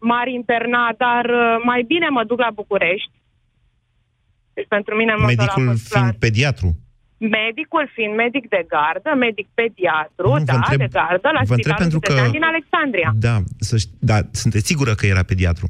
m-ar 0.00 0.26
interna, 0.26 0.94
dar 0.96 1.24
uh, 1.24 1.62
mai 1.64 1.82
bine 1.82 2.08
mă 2.08 2.24
duc 2.24 2.38
la 2.38 2.50
București. 2.50 3.10
Deci 4.54 4.66
pentru 4.68 4.94
mine 4.94 5.14
Medicul 5.14 5.62
fiind 5.62 5.78
clar. 5.88 6.14
pediatru. 6.18 6.68
Medicul 7.18 7.90
fiind 7.94 8.14
medic 8.14 8.48
de 8.48 8.66
gardă, 8.68 9.10
medic 9.18 9.46
pediatru, 9.54 10.28
nu, 10.28 10.44
da, 10.44 10.54
întreb, 10.54 10.78
de 10.78 10.88
gardă, 10.98 11.28
la 11.32 11.40
Spitalul 11.44 11.78
pentru 11.78 12.00
că, 12.00 12.14
din 12.30 12.42
Alexandria. 12.42 13.12
Da, 13.14 13.36
să, 13.58 13.76
da, 13.98 14.18
sunteți 14.30 14.66
sigură 14.66 14.94
că 14.94 15.06
era 15.06 15.22
pediatru? 15.22 15.66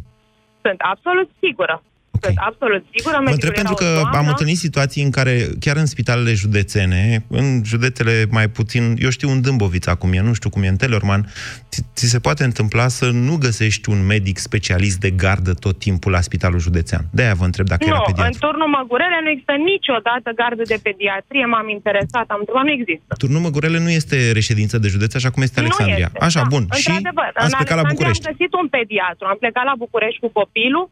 Sunt 0.63 0.81
absolut 0.93 1.31
sigură. 1.41 1.83
Okay. 2.17 2.35
Sunt 2.35 2.47
absolut 2.51 2.83
sigură. 2.95 3.17
Vă 3.25 3.31
întreb 3.31 3.55
pentru 3.55 3.75
că 3.75 3.89
doamnă. 3.93 4.19
am 4.19 4.29
întâlnit 4.29 4.57
situații 4.57 5.03
în 5.03 5.11
care, 5.11 5.35
chiar 5.61 5.77
în 5.77 5.87
spitalele 5.87 6.33
județene, 6.35 7.25
în 7.29 7.47
județele 7.65 8.15
mai 8.31 8.49
puțin, 8.49 8.83
eu 8.99 9.11
știu 9.11 9.29
un 9.31 9.41
Dâmboviț 9.41 9.87
acum 9.87 10.13
e, 10.13 10.21
nu 10.21 10.33
știu 10.33 10.51
cum 10.51 10.63
e 10.63 10.69
în 10.69 10.77
Telorman, 10.77 11.23
ți, 11.71 11.81
ți 11.95 12.07
se 12.07 12.19
poate 12.19 12.45
întâmpla 12.45 12.89
să 12.89 13.07
nu 13.11 13.37
găsești 13.37 13.91
un 13.91 14.07
medic 14.07 14.39
specialist 14.39 14.99
de 15.01 15.11
gardă 15.11 15.53
tot 15.55 15.79
timpul 15.79 16.11
la 16.13 16.21
spitalul 16.21 16.59
județean. 16.59 17.05
De-aia 17.13 17.35
vă 17.35 17.45
întreb 17.45 17.67
dacă 17.67 17.85
nu, 17.85 17.91
era 17.91 18.01
pediatru. 18.01 18.33
în 18.33 18.39
turnul 18.49 18.69
Măgurele 18.69 19.19
nu 19.23 19.31
există 19.31 19.55
niciodată 19.73 20.29
gardă 20.43 20.63
de 20.73 20.79
pediatrie, 20.83 21.45
m-am 21.45 21.69
interesat, 21.69 22.27
am 22.35 22.39
întrebat, 22.41 22.65
nu 22.65 22.75
există. 22.79 23.15
Turnul 23.23 23.41
Măgurele 23.41 23.79
nu 23.79 23.91
este 24.01 24.17
reședință 24.33 24.79
de 24.79 24.89
județ, 24.89 25.15
așa 25.15 25.31
cum 25.31 25.43
este 25.43 25.61
Alexandria. 25.61 26.09
Nu 26.13 26.19
este, 26.19 26.25
așa, 26.27 26.41
da. 26.43 26.49
bun. 26.55 26.65
Și 26.83 26.91
ați 27.35 27.57
plecat 27.57 27.77
la 27.83 27.87
București. 27.93 28.27
am 28.27 28.33
găsit 28.33 28.53
un 28.63 28.69
pediatru, 28.77 29.25
am 29.33 29.37
plecat 29.43 29.65
la 29.71 29.75
București 29.85 30.21
cu 30.25 30.29
copilul, 30.41 30.87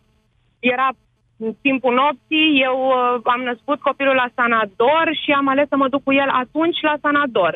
era 0.72 0.88
în 1.44 1.52
timpul 1.66 1.94
nopții, 2.02 2.48
eu 2.68 2.76
uh, 2.88 3.20
am 3.34 3.42
născut 3.50 3.78
copilul 3.88 4.16
la 4.22 4.28
Sanador 4.36 5.06
și 5.22 5.30
am 5.40 5.46
ales 5.48 5.66
să 5.68 5.76
mă 5.76 5.88
duc 5.88 6.02
cu 6.04 6.12
el 6.22 6.30
atunci 6.42 6.80
la 6.88 6.96
Sanador. 7.04 7.54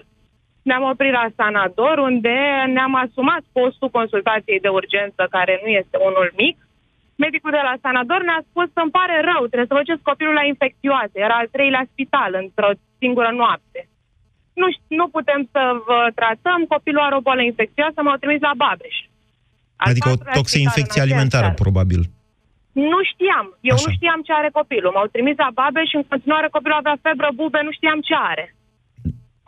Ne-am 0.69 0.85
oprit 0.93 1.13
la 1.21 1.27
Sanador, 1.39 1.97
unde 2.11 2.37
ne-am 2.75 2.95
asumat 3.05 3.43
postul 3.59 3.91
consultației 3.99 4.61
de 4.65 4.71
urgență, 4.81 5.23
care 5.37 5.55
nu 5.63 5.69
este 5.81 5.97
unul 6.09 6.29
mic. 6.43 6.57
Medicul 7.25 7.53
de 7.57 7.63
la 7.69 7.75
Sanador 7.85 8.21
ne-a 8.25 8.43
spus 8.49 8.69
că 8.75 8.81
îmi 8.83 8.97
pare 8.99 9.17
rău, 9.31 9.43
trebuie 9.47 9.71
să 9.71 9.79
duceți 9.81 10.09
copilul 10.11 10.35
la 10.41 10.45
infecțioase. 10.53 11.17
Era 11.27 11.37
al 11.39 11.49
treilea 11.57 11.85
spital 11.93 12.31
într-o 12.43 12.71
singură 13.01 13.31
noapte. 13.43 13.81
Nu, 14.61 14.67
ș- 14.75 14.89
nu 15.01 15.07
putem 15.17 15.41
să 15.55 15.63
vă 15.89 16.01
tratăm, 16.19 16.61
copilul 16.75 17.07
are 17.07 17.15
o 17.19 17.25
boală 17.27 17.43
infecțioasă, 17.53 17.99
m-au 18.03 18.17
trimis 18.23 18.41
la 18.49 18.55
Babeș. 18.63 18.97
Al 19.77 19.91
Adică 19.91 20.09
o 20.09 20.11
patrulea 20.11 20.33
spital 20.33 20.41
toxinfecție 20.41 20.83
în 20.83 20.91
aceeași 20.91 21.09
alimentară, 21.09 21.49
seară. 21.49 21.63
probabil. 21.65 22.01
Nu 22.87 23.01
știam. 23.11 23.47
Eu 23.71 23.77
Așa. 23.77 23.85
nu 23.87 23.93
știam 23.97 24.21
ce 24.27 24.33
are 24.33 24.51
copilul. 24.59 24.93
M-au 24.95 25.07
trimis 25.15 25.37
la 25.37 25.51
babe 25.61 25.83
și 25.85 25.97
în 25.97 26.05
continuare 26.13 26.49
copilul 26.57 26.81
avea 26.81 26.97
febră, 27.07 27.29
bube, 27.35 27.61
nu 27.63 27.73
știam 27.79 28.01
ce 28.01 28.15
are. 28.33 28.47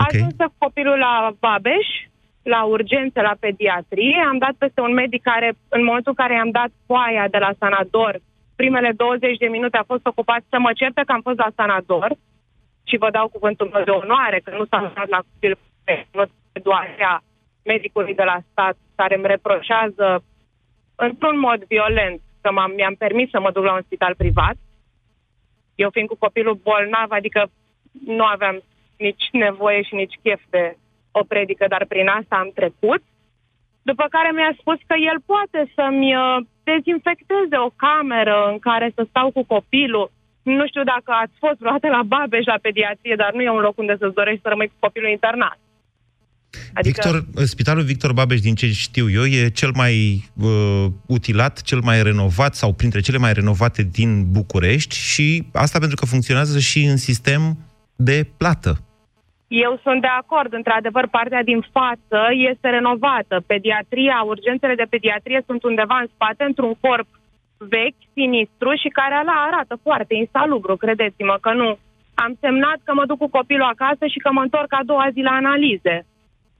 A 0.01 0.05
ajuns 0.09 0.35
cu 0.37 0.55
copilul 0.59 0.99
la 0.99 1.15
Babeș, 1.45 1.89
la 2.43 2.61
urgențe, 2.63 3.21
la 3.21 3.35
pediatrie. 3.41 4.19
Am 4.31 4.39
dat 4.39 4.55
peste 4.59 4.81
un 4.81 4.93
medic 4.93 5.23
care, 5.23 5.49
în 5.69 5.85
momentul 5.85 6.13
în 6.15 6.21
care 6.23 6.35
i-am 6.35 6.51
dat 6.51 6.71
foaia 6.87 7.29
de 7.29 7.39
la 7.39 7.51
Sanador, 7.59 8.15
primele 8.57 8.93
20 8.97 9.37
de 9.37 9.47
minute 9.47 9.77
a 9.77 9.91
fost 9.93 10.07
ocupat 10.07 10.43
să 10.49 10.59
mă 10.59 10.71
certe 10.81 11.03
că 11.07 11.13
am 11.13 11.21
fost 11.29 11.39
la 11.39 11.51
Sanador 11.57 12.11
și 12.89 12.97
vă 12.97 13.11
dau 13.11 13.29
cuvântul 13.29 13.71
meu 13.73 13.85
de 13.85 13.91
onoare 13.91 14.39
că 14.45 14.51
nu 14.59 14.65
s-a 14.71 14.81
uitat 14.83 15.09
la 15.09 15.21
copil 15.29 15.59
nu 16.13 16.25
doarea 16.63 17.23
medicului 17.65 18.15
de 18.15 18.23
la 18.23 18.39
stat 18.51 18.77
care 18.95 19.15
îmi 19.15 19.27
reproșează 19.27 20.25
într-un 20.95 21.39
mod 21.39 21.65
violent 21.65 22.21
că 22.41 22.53
m-am, 22.53 22.73
mi-am 22.77 22.95
permis 22.95 23.31
să 23.31 23.41
mă 23.41 23.51
duc 23.51 23.65
la 23.65 23.75
un 23.75 23.83
spital 23.83 24.15
privat. 24.17 24.57
Eu 25.75 25.91
fiind 25.91 26.09
cu 26.09 26.17
copilul 26.17 26.61
bolnav, 26.63 27.11
adică 27.11 27.51
nu 28.07 28.25
aveam 28.25 28.63
nici 28.99 29.29
nevoie 29.33 29.83
și 29.83 29.95
nici 29.95 30.21
chef 30.23 30.43
de 30.51 30.77
o 31.13 31.23
predică, 31.25 31.65
dar 31.69 31.85
prin 31.85 32.09
asta 32.09 32.37
am 32.37 32.51
trecut. 32.55 33.03
După 33.83 34.07
care 34.11 34.31
mi-a 34.33 34.55
spus 34.61 34.79
că 34.87 34.95
el 35.11 35.19
poate 35.27 35.73
să-mi 35.75 36.17
uh, 36.17 36.37
dezinfecteze 36.65 37.57
o 37.67 37.71
cameră 37.77 38.49
în 38.53 38.59
care 38.59 38.93
să 38.95 39.07
stau 39.09 39.31
cu 39.31 39.43
copilul. 39.45 40.11
Nu 40.43 40.67
știu 40.67 40.85
dacă 40.85 41.11
ați 41.13 41.33
fost 41.39 41.59
vreodată 41.59 41.89
la 41.89 42.03
Babeș 42.03 42.45
la 42.45 42.59
pediatrie, 42.63 43.15
dar 43.15 43.33
nu 43.33 43.43
e 43.43 43.51
un 43.51 43.61
loc 43.61 43.79
unde 43.79 43.97
să-ți 43.97 44.15
dorești 44.15 44.43
să 44.43 44.49
rămâi 44.49 44.67
cu 44.67 44.75
copilul 44.79 45.11
internat. 45.11 45.59
Adică... 46.75 47.01
Victor, 47.03 47.47
Spitalul 47.47 47.83
Victor 47.83 48.13
Babeș, 48.13 48.41
din 48.41 48.55
ce 48.55 48.67
știu 48.67 49.11
eu, 49.11 49.25
e 49.25 49.49
cel 49.49 49.71
mai 49.75 50.25
uh, 50.43 50.87
utilat, 51.07 51.63
cel 51.63 51.81
mai 51.81 52.03
renovat 52.03 52.55
sau 52.55 52.73
printre 52.73 53.01
cele 53.01 53.19
mai 53.19 53.33
renovate 53.33 53.83
din 53.83 54.33
București 54.33 54.97
și 54.97 55.45
asta 55.53 55.79
pentru 55.79 55.97
că 55.97 56.07
funcționează 56.07 56.59
și 56.59 56.85
în 56.85 56.97
sistem 56.97 57.57
de 57.97 58.27
plată. 58.37 58.73
Eu 59.49 59.81
sunt 59.83 60.01
de 60.01 60.13
acord, 60.23 60.53
într-adevăr, 60.53 61.07
partea 61.07 61.43
din 61.43 61.61
față 61.73 62.21
este 62.51 62.69
renovată. 62.69 63.43
Pediatria, 63.47 64.23
urgențele 64.27 64.75
de 64.75 64.87
pediatrie 64.91 65.43
sunt 65.47 65.63
undeva 65.63 65.99
în 66.01 66.09
spate, 66.15 66.45
într-un 66.45 66.75
corp 66.81 67.09
vechi, 67.59 68.03
sinistru 68.15 68.71
și 68.83 68.89
care 68.99 69.15
ala 69.15 69.37
arată 69.49 69.75
foarte 69.83 70.15
insalubru, 70.15 70.77
credeți-mă 70.77 71.37
că 71.41 71.53
nu. 71.53 71.79
Am 72.15 72.33
semnat 72.41 72.79
că 72.85 72.93
mă 72.95 73.05
duc 73.07 73.19
cu 73.19 73.29
copilul 73.29 73.73
acasă 73.75 74.05
și 74.13 74.19
că 74.19 74.31
mă 74.33 74.43
întorc 74.43 74.71
a 74.73 74.89
doua 74.91 75.09
zi 75.15 75.21
la 75.21 75.35
analize. 75.43 76.07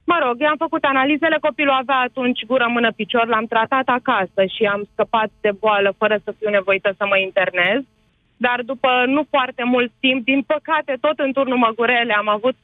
Mă 0.05 0.17
rog, 0.25 0.35
eu 0.39 0.47
am 0.47 0.57
făcut 0.57 0.83
analizele, 0.83 1.37
copilul 1.41 1.73
avea 1.73 1.99
atunci 1.99 2.45
gură, 2.45 2.67
mână, 2.69 2.91
picior, 2.91 3.25
l-am 3.27 3.45
tratat 3.45 3.87
acasă 3.87 4.45
și 4.55 4.63
am 4.65 4.87
scăpat 4.91 5.29
de 5.41 5.51
boală 5.59 5.93
fără 5.97 6.19
să 6.23 6.33
fiu 6.39 6.49
nevoită 6.49 6.93
să 6.97 7.05
mă 7.05 7.17
internez. 7.17 7.81
Dar 8.37 8.61
după 8.65 9.03
nu 9.07 9.25
foarte 9.29 9.63
mult 9.63 9.91
timp, 9.99 10.25
din 10.25 10.41
păcate, 10.41 10.97
tot 11.01 11.19
în 11.19 11.31
turnul 11.33 11.57
Măgurele 11.57 12.13
am 12.13 12.27
avut 12.27 12.55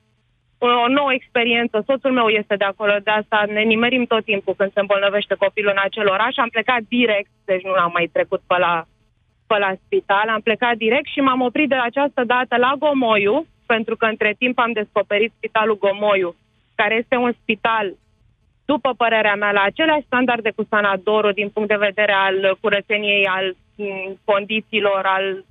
o 0.58 0.88
nouă 0.88 1.13
experiență. 1.13 1.84
Soțul 1.86 2.12
meu 2.12 2.28
este 2.28 2.56
de 2.56 2.63
acolo, 2.63 2.93
de 3.04 3.12
asta 3.12 3.45
ne 3.47 3.62
nimerim 3.62 4.06
tot 4.06 4.23
timpul 4.23 4.54
când 4.58 4.71
se 4.73 4.80
îmbolnăvește 4.80 5.36
copilul 5.36 5.71
în 5.76 5.82
acel 5.84 6.08
oraș. 6.08 6.36
Am 6.38 6.50
plecat 6.50 6.82
direct, 6.88 7.30
deci 7.45 7.63
nu 7.63 7.71
am 7.71 7.91
mai 7.93 8.10
trecut 8.13 8.41
pe 8.47 8.58
la, 8.58 8.86
pe 9.47 9.58
la 9.58 9.71
spital, 9.86 10.28
am 10.30 10.41
plecat 10.41 10.76
direct 10.78 11.08
și 11.12 11.19
m-am 11.19 11.41
oprit 11.41 11.69
de 11.69 11.76
această 11.76 12.23
dată 12.23 12.58
la 12.58 12.73
Gomoiu, 12.80 13.45
pentru 13.65 13.95
că 13.95 14.06
între 14.06 14.36
timp 14.38 14.60
am 14.60 14.71
descoperit 14.71 15.32
spitalul 15.36 15.78
Gomoiu, 15.78 16.36
care 16.82 16.96
este 16.96 17.16
un 17.16 17.32
spital, 17.42 17.88
după 18.66 18.90
părerea 18.98 19.36
mea, 19.36 19.52
la 19.52 19.63
aceleași 19.66 20.06
standarde 20.06 20.52
cu 20.56 20.63
Sanadorul 20.70 21.32
din 21.40 21.50
punct 21.50 21.70
de 21.70 21.86
vedere 21.88 22.13
al 22.28 22.58
curățeniei, 22.62 23.26
al 23.26 23.56
m, 23.76 24.20
condițiilor, 24.32 25.02
al 25.06 25.46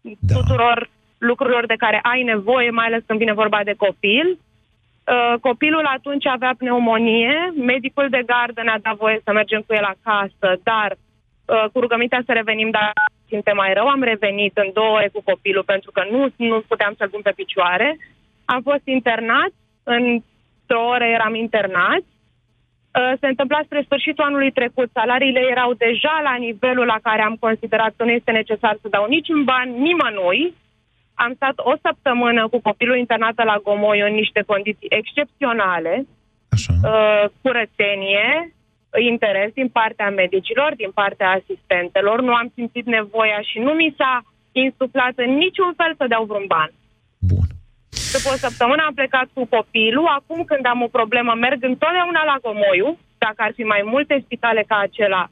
da. 0.00 0.34
tuturor 0.34 0.78
lucrurilor 1.18 1.66
de 1.66 1.82
care 1.84 1.98
ai 2.02 2.22
nevoie, 2.22 2.70
mai 2.70 2.86
ales 2.86 3.02
când 3.06 3.18
vine 3.18 3.32
vorba 3.32 3.60
de 3.64 3.74
copil. 3.84 4.26
Uh, 4.30 5.34
copilul 5.40 5.86
atunci 5.96 6.26
avea 6.26 6.54
pneumonie, 6.58 7.52
medicul 7.56 8.08
de 8.08 8.22
gardă 8.26 8.60
ne-a 8.62 8.78
dat 8.82 8.96
voie 8.96 9.20
să 9.24 9.32
mergem 9.32 9.62
cu 9.66 9.72
el 9.74 9.86
acasă, 9.94 10.48
dar 10.62 10.90
uh, 10.96 11.64
cu 11.72 11.80
rugămintea 11.80 12.22
să 12.26 12.32
revenim, 12.32 12.70
dar 12.70 12.92
simte 13.28 13.52
mai 13.52 13.72
rău, 13.72 13.86
am 13.86 14.02
revenit 14.02 14.56
în 14.56 14.70
două 14.72 14.94
ore 14.96 15.08
cu 15.12 15.22
copilul 15.30 15.62
pentru 15.72 15.90
că 15.90 16.02
nu, 16.10 16.20
nu 16.36 16.62
puteam 16.68 16.94
să-l 16.98 17.08
pun 17.08 17.20
pe 17.22 17.32
picioare. 17.36 17.96
Am 18.44 18.60
fost 18.62 18.84
internat, 18.84 19.52
într-o 19.82 20.29
oră 20.74 21.04
eram 21.04 21.34
internați. 21.34 22.10
Uh, 22.98 23.12
se 23.20 23.26
întâmpla 23.26 23.60
spre 23.64 23.82
sfârșitul 23.84 24.24
anului 24.24 24.50
trecut, 24.50 24.90
salariile 24.92 25.42
erau 25.50 25.72
deja 25.72 26.20
la 26.22 26.34
nivelul 26.34 26.86
la 26.86 26.98
care 27.02 27.22
am 27.22 27.36
considerat 27.40 27.92
că 27.96 28.04
nu 28.04 28.10
este 28.10 28.30
necesar 28.30 28.78
să 28.80 28.88
dau 28.88 29.06
niciun 29.06 29.44
bani 29.44 29.78
nimănui, 29.78 30.54
am 31.24 31.32
stat 31.34 31.56
o 31.56 31.72
săptămână 31.82 32.48
cu 32.48 32.58
copilul 32.60 32.96
internat 32.96 33.44
la 33.44 33.60
Gomoiu 33.62 34.06
în 34.06 34.14
niște 34.14 34.42
condiții 34.46 34.94
excepționale, 35.00 35.94
uh, 36.04 37.24
curățenie, 37.42 38.54
interes 38.98 39.50
din 39.52 39.68
partea 39.68 40.10
medicilor, 40.10 40.70
din 40.76 40.90
partea 40.90 41.30
asistentelor. 41.30 42.20
Nu 42.20 42.32
am 42.34 42.52
simțit 42.54 42.86
nevoia 42.86 43.40
și 43.40 43.58
nu 43.58 43.72
mi 43.72 43.94
s-a 43.98 44.22
insuflat 44.52 45.12
în 45.14 45.30
niciun 45.34 45.72
fel 45.76 45.94
să 45.96 46.04
dau 46.08 46.24
vreun 46.24 46.44
ban. 46.46 46.70
Bun. 48.10 48.16
După 48.16 48.28
o 48.34 48.42
săptămână 48.46 48.82
am 48.84 48.94
plecat 49.00 49.28
cu 49.36 49.42
copilul. 49.56 50.06
Acum 50.18 50.40
când 50.50 50.64
am 50.72 50.80
o 50.86 50.94
problemă 50.98 51.32
merg 51.44 51.60
întotdeauna 51.72 52.22
la 52.30 52.36
Gomoiu. 52.44 52.88
Dacă 53.24 53.40
ar 53.46 53.52
fi 53.58 53.64
mai 53.74 53.82
multe 53.92 54.14
spitale 54.24 54.62
ca 54.70 54.76
acela, 54.86 55.22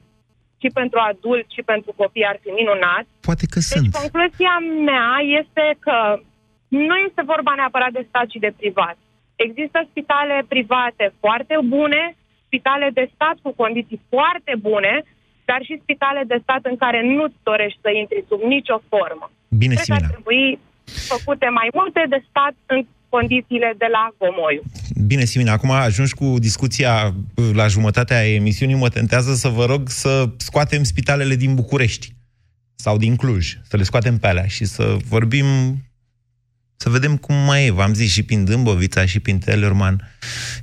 și 0.61 0.69
pentru 0.79 0.97
adulți 1.09 1.55
și 1.55 1.63
pentru 1.71 1.91
copii 2.01 2.29
ar 2.31 2.37
fi 2.43 2.49
minunat. 2.59 3.03
Poate 3.29 3.45
că 3.53 3.59
deci, 3.59 3.71
sunt. 3.71 3.87
concluzia 4.01 4.55
mea 4.89 5.11
este 5.41 5.65
că 5.85 5.97
nu 6.67 6.95
este 7.07 7.21
vorba 7.33 7.53
neapărat 7.55 7.91
de 7.97 8.05
stat 8.09 8.27
și 8.33 8.43
de 8.45 8.51
privat. 8.59 8.97
Există 9.47 9.79
spitale 9.91 10.35
private 10.53 11.05
foarte 11.23 11.55
bune, 11.73 12.01
spitale 12.45 12.87
de 12.99 13.05
stat 13.13 13.35
cu 13.45 13.51
condiții 13.61 14.01
foarte 14.13 14.53
bune, 14.67 14.93
dar 15.49 15.59
și 15.67 15.81
spitale 15.81 16.21
de 16.31 16.37
stat 16.45 16.63
în 16.71 16.77
care 16.83 16.99
nu-ți 17.15 17.39
dorești 17.49 17.79
să 17.83 17.89
intri 18.01 18.25
sub 18.29 18.41
nicio 18.55 18.77
formă. 18.91 19.25
Bine, 19.61 19.73
Cred 19.73 19.85
că 19.87 19.93
ar 19.93 20.03
Simina. 20.03 20.13
trebui 20.13 20.43
făcute 21.13 21.47
mai 21.59 21.69
multe 21.73 22.05
de 22.09 22.23
stat 22.29 22.55
în 22.65 22.85
condițiile 23.09 23.73
de 23.77 23.85
la 23.91 24.03
Gomoiu. 24.17 24.61
Bine, 25.05 25.25
Simina, 25.25 25.51
acum 25.51 25.71
ajungi 25.71 26.13
cu 26.13 26.35
discuția 26.39 27.13
uh, 27.35 27.49
la 27.53 27.67
jumătatea 27.67 28.27
emisiunii, 28.27 28.75
mă 28.75 28.89
tentează 28.89 29.33
să 29.33 29.47
vă 29.47 29.65
rog 29.65 29.89
să 29.89 30.29
scoatem 30.37 30.83
spitalele 30.83 31.35
din 31.35 31.55
București 31.55 32.13
sau 32.75 32.97
din 32.97 33.15
Cluj, 33.15 33.57
să 33.67 33.77
le 33.77 33.83
scoatem 33.83 34.17
pe 34.17 34.27
alea 34.27 34.47
și 34.47 34.65
să 34.65 34.97
vorbim, 35.07 35.45
să 36.75 36.89
vedem 36.89 37.17
cum 37.17 37.35
mai 37.35 37.65
e. 37.65 37.71
V-am 37.71 37.93
zis 37.93 38.11
și 38.11 38.23
prin 38.23 38.45
Dâmbovița, 38.45 39.05
și 39.05 39.19
prin 39.19 39.39
Tellerman, 39.39 40.17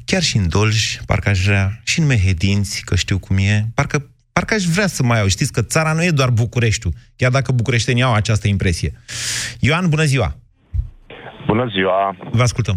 chiar 0.05 0.23
și 0.23 0.37
în 0.37 0.49
Dolj, 0.49 0.99
parcă 1.07 1.29
aș 1.29 1.45
vrea, 1.45 1.81
și 1.85 2.01
în 2.01 2.07
Mehedinți, 2.07 2.83
că 2.85 2.95
știu 2.95 3.19
cum 3.19 3.37
e, 3.37 3.69
parcă, 3.75 4.11
parcă 4.33 4.55
aș 4.55 4.65
vrea 4.65 4.87
să 4.87 5.03
mai 5.03 5.21
au. 5.21 5.29
Știți 5.29 5.53
că 5.53 5.63
țara 5.63 5.93
nu 5.93 6.05
e 6.05 6.11
doar 6.11 6.31
Bucureștiul, 6.31 6.95
chiar 7.17 7.31
dacă 7.31 7.53
bucureștenii 7.53 8.03
au 8.03 8.15
această 8.15 8.49
impresie. 8.49 8.93
Ioan, 9.61 9.89
bună 9.89 10.03
ziua! 10.03 10.29
Bună 11.47 11.67
ziua! 11.67 12.17
Vă 12.31 12.43
ascultăm. 12.43 12.77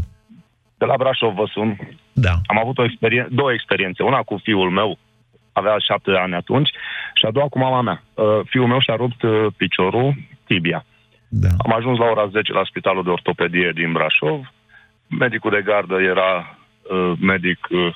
De 0.77 0.85
la 0.85 0.97
Brașov 0.97 1.33
vă 1.33 1.45
sun. 1.53 1.77
Da. 2.13 2.33
Am 2.45 2.59
avut 2.59 2.77
o 2.77 2.83
experien- 2.83 3.27
două 3.29 3.51
experiențe. 3.53 4.03
Una 4.03 4.21
cu 4.21 4.39
fiul 4.43 4.69
meu, 4.69 4.97
avea 5.53 5.75
șapte 5.87 6.11
ani 6.11 6.35
atunci, 6.35 6.69
și 7.13 7.25
a 7.25 7.31
doua 7.31 7.47
cu 7.47 7.59
mama 7.59 7.81
mea. 7.81 8.03
Uh, 8.13 8.39
fiul 8.45 8.67
meu 8.67 8.79
și-a 8.79 8.95
rupt 8.95 9.21
uh, 9.21 9.45
piciorul, 9.57 10.13
tibia. 10.45 10.85
Da. 11.29 11.49
Am 11.57 11.73
ajuns 11.73 11.97
la 11.97 12.05
ora 12.05 12.27
10 12.27 12.53
la 12.53 12.63
spitalul 12.63 13.03
de 13.03 13.09
ortopedie 13.09 13.71
din 13.75 13.91
Brașov. 13.91 14.53
Medicul 15.07 15.51
de 15.51 15.61
gardă 15.61 15.95
era 16.01 16.57
uh, 16.91 17.11
medic, 17.21 17.67
uh, 17.69 17.95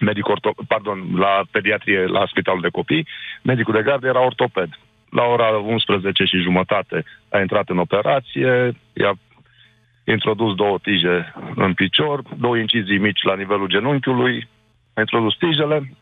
medic 0.00 0.28
orto, 0.28 0.54
pardon, 0.68 0.98
la 1.16 1.42
pediatrie, 1.50 2.06
la 2.06 2.26
spitalul 2.26 2.60
de 2.60 2.68
copii. 2.68 3.06
Medicul 3.42 3.74
de 3.74 3.82
gardă 3.82 4.06
era 4.06 4.24
ortoped. 4.24 4.68
La 5.10 5.22
ora 5.22 5.48
11 5.48 6.24
și 6.24 6.42
jumătate 6.42 7.04
a 7.28 7.40
intrat 7.40 7.68
în 7.68 7.78
operație, 7.78 8.72
i-a 8.92 9.14
introdus 10.04 10.54
două 10.54 10.78
tije 10.82 11.34
în 11.54 11.74
picior, 11.74 12.22
două 12.38 12.56
incizii 12.56 12.98
mici 12.98 13.22
la 13.22 13.36
nivelul 13.36 13.68
genunchiului, 13.68 14.48
a 14.94 15.00
introdus 15.00 15.36
tijele. 15.36 15.92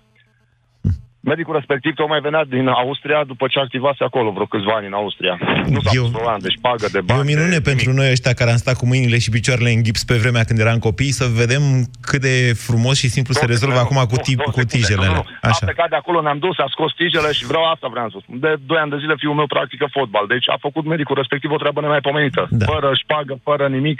Medicul 1.32 1.54
respectiv 1.60 1.92
tocmai 1.94 2.20
venea 2.28 2.44
din 2.56 2.66
Austria 2.68 3.24
după 3.32 3.44
ce 3.52 3.58
activase 3.58 4.02
acolo 4.04 4.28
vreo 4.30 4.46
câțiva 4.54 4.72
ani 4.78 4.86
în 4.86 4.92
Austria. 5.02 5.34
Nu 5.74 5.80
s-a 5.80 5.90
pus 6.00 6.10
problema 6.16 6.36
de 6.46 6.50
șpagă, 6.58 6.86
de 6.92 6.98
E 6.98 7.06
bani. 7.08 7.20
o 7.20 7.24
minune 7.32 7.58
pentru 7.70 7.92
noi 7.98 8.10
ăștia 8.14 8.32
care 8.40 8.50
am 8.50 8.56
stat 8.64 8.76
cu 8.80 8.86
mâinile 8.86 9.18
și 9.24 9.30
picioarele 9.36 9.70
în 9.70 9.82
gips 9.86 10.02
pe 10.04 10.16
vremea 10.22 10.44
când 10.48 10.58
eram 10.64 10.78
copii 10.88 11.18
să 11.20 11.24
vedem 11.42 11.62
cât 12.08 12.20
de 12.28 12.34
frumos 12.66 12.96
și 13.02 13.08
simplu 13.16 13.32
se 13.34 13.46
rezolvă 13.46 13.78
acum 13.78 13.96
cu, 14.12 14.16
tip, 14.26 14.40
cu 14.56 14.62
tijele 14.74 15.04
Nu, 15.06 15.10
alea. 15.10 15.14
nu. 15.16 15.24
A 15.40 15.48
Așa. 15.48 15.64
plecat 15.70 15.88
de 15.94 15.96
acolo, 16.02 16.18
ne-am 16.20 16.38
dus, 16.46 16.56
a 16.58 16.66
scos 16.74 16.92
tijele 17.00 17.30
și 17.38 17.44
vreau 17.50 17.64
asta 17.72 17.86
vreau 17.94 18.08
să 18.10 18.18
spun. 18.22 18.38
De 18.44 18.50
2 18.66 18.78
ani 18.82 18.90
de 18.90 18.98
zile 19.02 19.14
fiul 19.22 19.34
meu 19.40 19.46
practică 19.46 19.86
fotbal. 19.96 20.26
Deci 20.34 20.48
a 20.54 20.56
făcut 20.66 20.84
medicul 20.92 21.16
respectiv 21.16 21.50
o 21.50 21.56
treabă 21.62 21.80
nemaipomenită. 21.80 22.42
Da. 22.50 22.64
Fără 22.72 22.88
șpagă, 23.02 23.34
fără 23.48 23.64
nimic. 23.68 23.98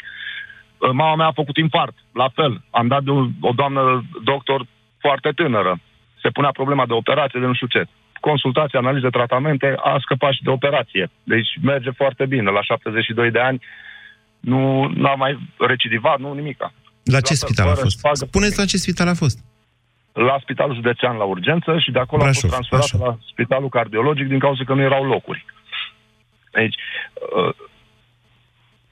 Mama 0.92 1.14
mea 1.14 1.26
a 1.26 1.38
făcut 1.42 1.56
infart, 1.56 1.94
la 2.22 2.28
fel. 2.34 2.52
Am 2.70 2.86
dat 2.86 3.02
de 3.02 3.10
o, 3.10 3.20
o 3.40 3.52
doamnă 3.60 3.82
doctor 4.24 4.60
foarte 5.04 5.30
tânără. 5.34 5.72
Se 6.28 6.34
punea 6.38 6.50
problema 6.60 6.86
de 6.86 6.92
operație, 6.92 7.40
de 7.40 7.46
nu 7.46 7.54
știu 7.54 7.66
ce. 7.66 7.82
Consultații, 8.20 8.78
analize, 8.78 9.08
tratamente, 9.08 9.74
a 9.90 9.98
scăpat 10.00 10.32
și 10.32 10.42
de 10.42 10.50
operație. 10.50 11.10
Deci 11.24 11.48
merge 11.62 11.90
foarte 11.90 12.26
bine. 12.26 12.50
La 12.50 12.62
72 12.62 13.30
de 13.30 13.38
ani 13.40 13.58
nu 14.40 14.62
a 15.02 15.14
mai 15.14 15.38
recidivat, 15.58 16.18
nu 16.18 16.32
nimica. 16.32 16.72
La 17.04 17.20
ce 17.20 17.34
fel, 17.34 17.36
spital 17.36 17.66
a 17.66 17.68
fără 17.68 17.80
fost? 17.80 17.98
șpagă, 17.98 18.24
Spuneți 18.26 18.58
la 18.58 18.64
ce 18.64 18.76
spital 18.76 19.08
a 19.08 19.14
fost. 19.14 19.38
la 20.12 20.36
Spitalul 20.40 20.74
Județean 20.74 21.16
la 21.16 21.24
urgență 21.24 21.78
și 21.78 21.90
de 21.90 21.98
acolo 21.98 22.22
Brașov, 22.22 22.52
a 22.52 22.56
fost 22.56 22.68
transferat 22.68 23.08
la 23.08 23.18
Spitalul 23.32 23.68
Cardiologic 23.68 24.26
din 24.28 24.38
cauza 24.38 24.62
că 24.64 24.74
nu 24.74 24.82
erau 24.82 25.04
locuri. 25.04 25.44
Deci, 26.52 26.76
uh, 27.36 27.54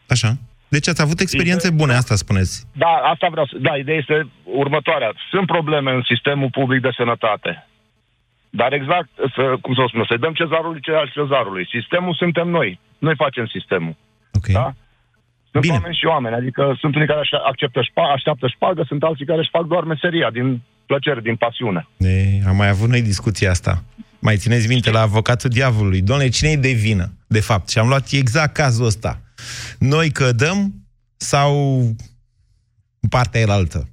Așa. 0.09 0.31
Deci 0.69 0.89
ați 0.89 1.03
avut 1.03 1.21
experiențe 1.21 1.71
bune, 1.71 1.93
asta 1.95 2.15
spuneți. 2.15 2.65
da, 2.73 2.93
asta 3.13 3.27
vreau 3.31 3.47
să... 3.47 3.57
Da, 3.61 3.77
ideea 3.77 3.97
este 3.97 4.29
următoarea. 4.45 5.13
Sunt 5.31 5.47
probleme 5.47 5.91
în 5.93 6.03
sistemul 6.13 6.51
public 6.51 6.81
de 6.83 6.91
sănătate. 6.97 7.67
Dar 8.51 8.73
exact, 8.73 9.09
să, 9.35 9.43
cum 9.61 9.75
să 9.75 9.81
o 9.81 9.89
spun, 9.89 10.05
să-i 10.09 10.19
dăm 10.19 10.33
cezarului 10.33 10.81
ce 10.81 10.91
al 10.93 11.11
cezarului. 11.15 11.69
Sistemul 11.77 12.15
suntem 12.15 12.49
noi. 12.49 12.81
Noi 12.99 13.15
facem 13.17 13.47
sistemul. 13.47 13.95
Okay. 14.39 14.55
Da? 14.55 14.75
Sunt 15.51 15.63
Bine. 15.63 15.75
oameni 15.75 15.99
și 16.01 16.07
oameni. 16.07 16.35
Adică 16.35 16.77
sunt 16.81 16.95
unii 16.95 17.07
care 17.07 17.21
aș- 17.21 17.47
acceptă 17.53 17.83
șpa, 17.83 18.03
așteaptă 18.17 18.47
șpagă, 18.47 18.85
sunt 18.87 19.03
alții 19.03 19.27
care 19.27 19.39
își 19.39 19.55
fac 19.57 19.65
doar 19.67 19.85
meseria, 19.85 20.31
din 20.31 20.63
plăcere, 20.87 21.21
din 21.21 21.37
pasiune. 21.37 21.89
E, 21.97 22.13
am 22.49 22.57
mai 22.57 22.69
avut 22.69 22.89
noi 22.89 23.03
discuția 23.03 23.51
asta. 23.51 23.83
Mai 24.19 24.37
țineți 24.37 24.69
minte 24.69 24.91
la 24.91 25.01
avocatul 25.01 25.51
diavolului. 25.51 26.03
Doamne, 26.03 26.29
cine 26.29 26.51
e 26.51 26.57
de 26.57 26.73
vină, 26.73 27.13
de 27.27 27.41
fapt? 27.41 27.69
Și 27.69 27.79
am 27.79 27.89
luat 27.89 28.11
exact 28.11 28.55
cazul 28.55 28.87
ăsta. 28.87 29.21
Noi 29.79 30.11
cădăm 30.11 30.73
sau 31.17 31.81
partea 33.11 33.41
elaltă? 33.41 33.89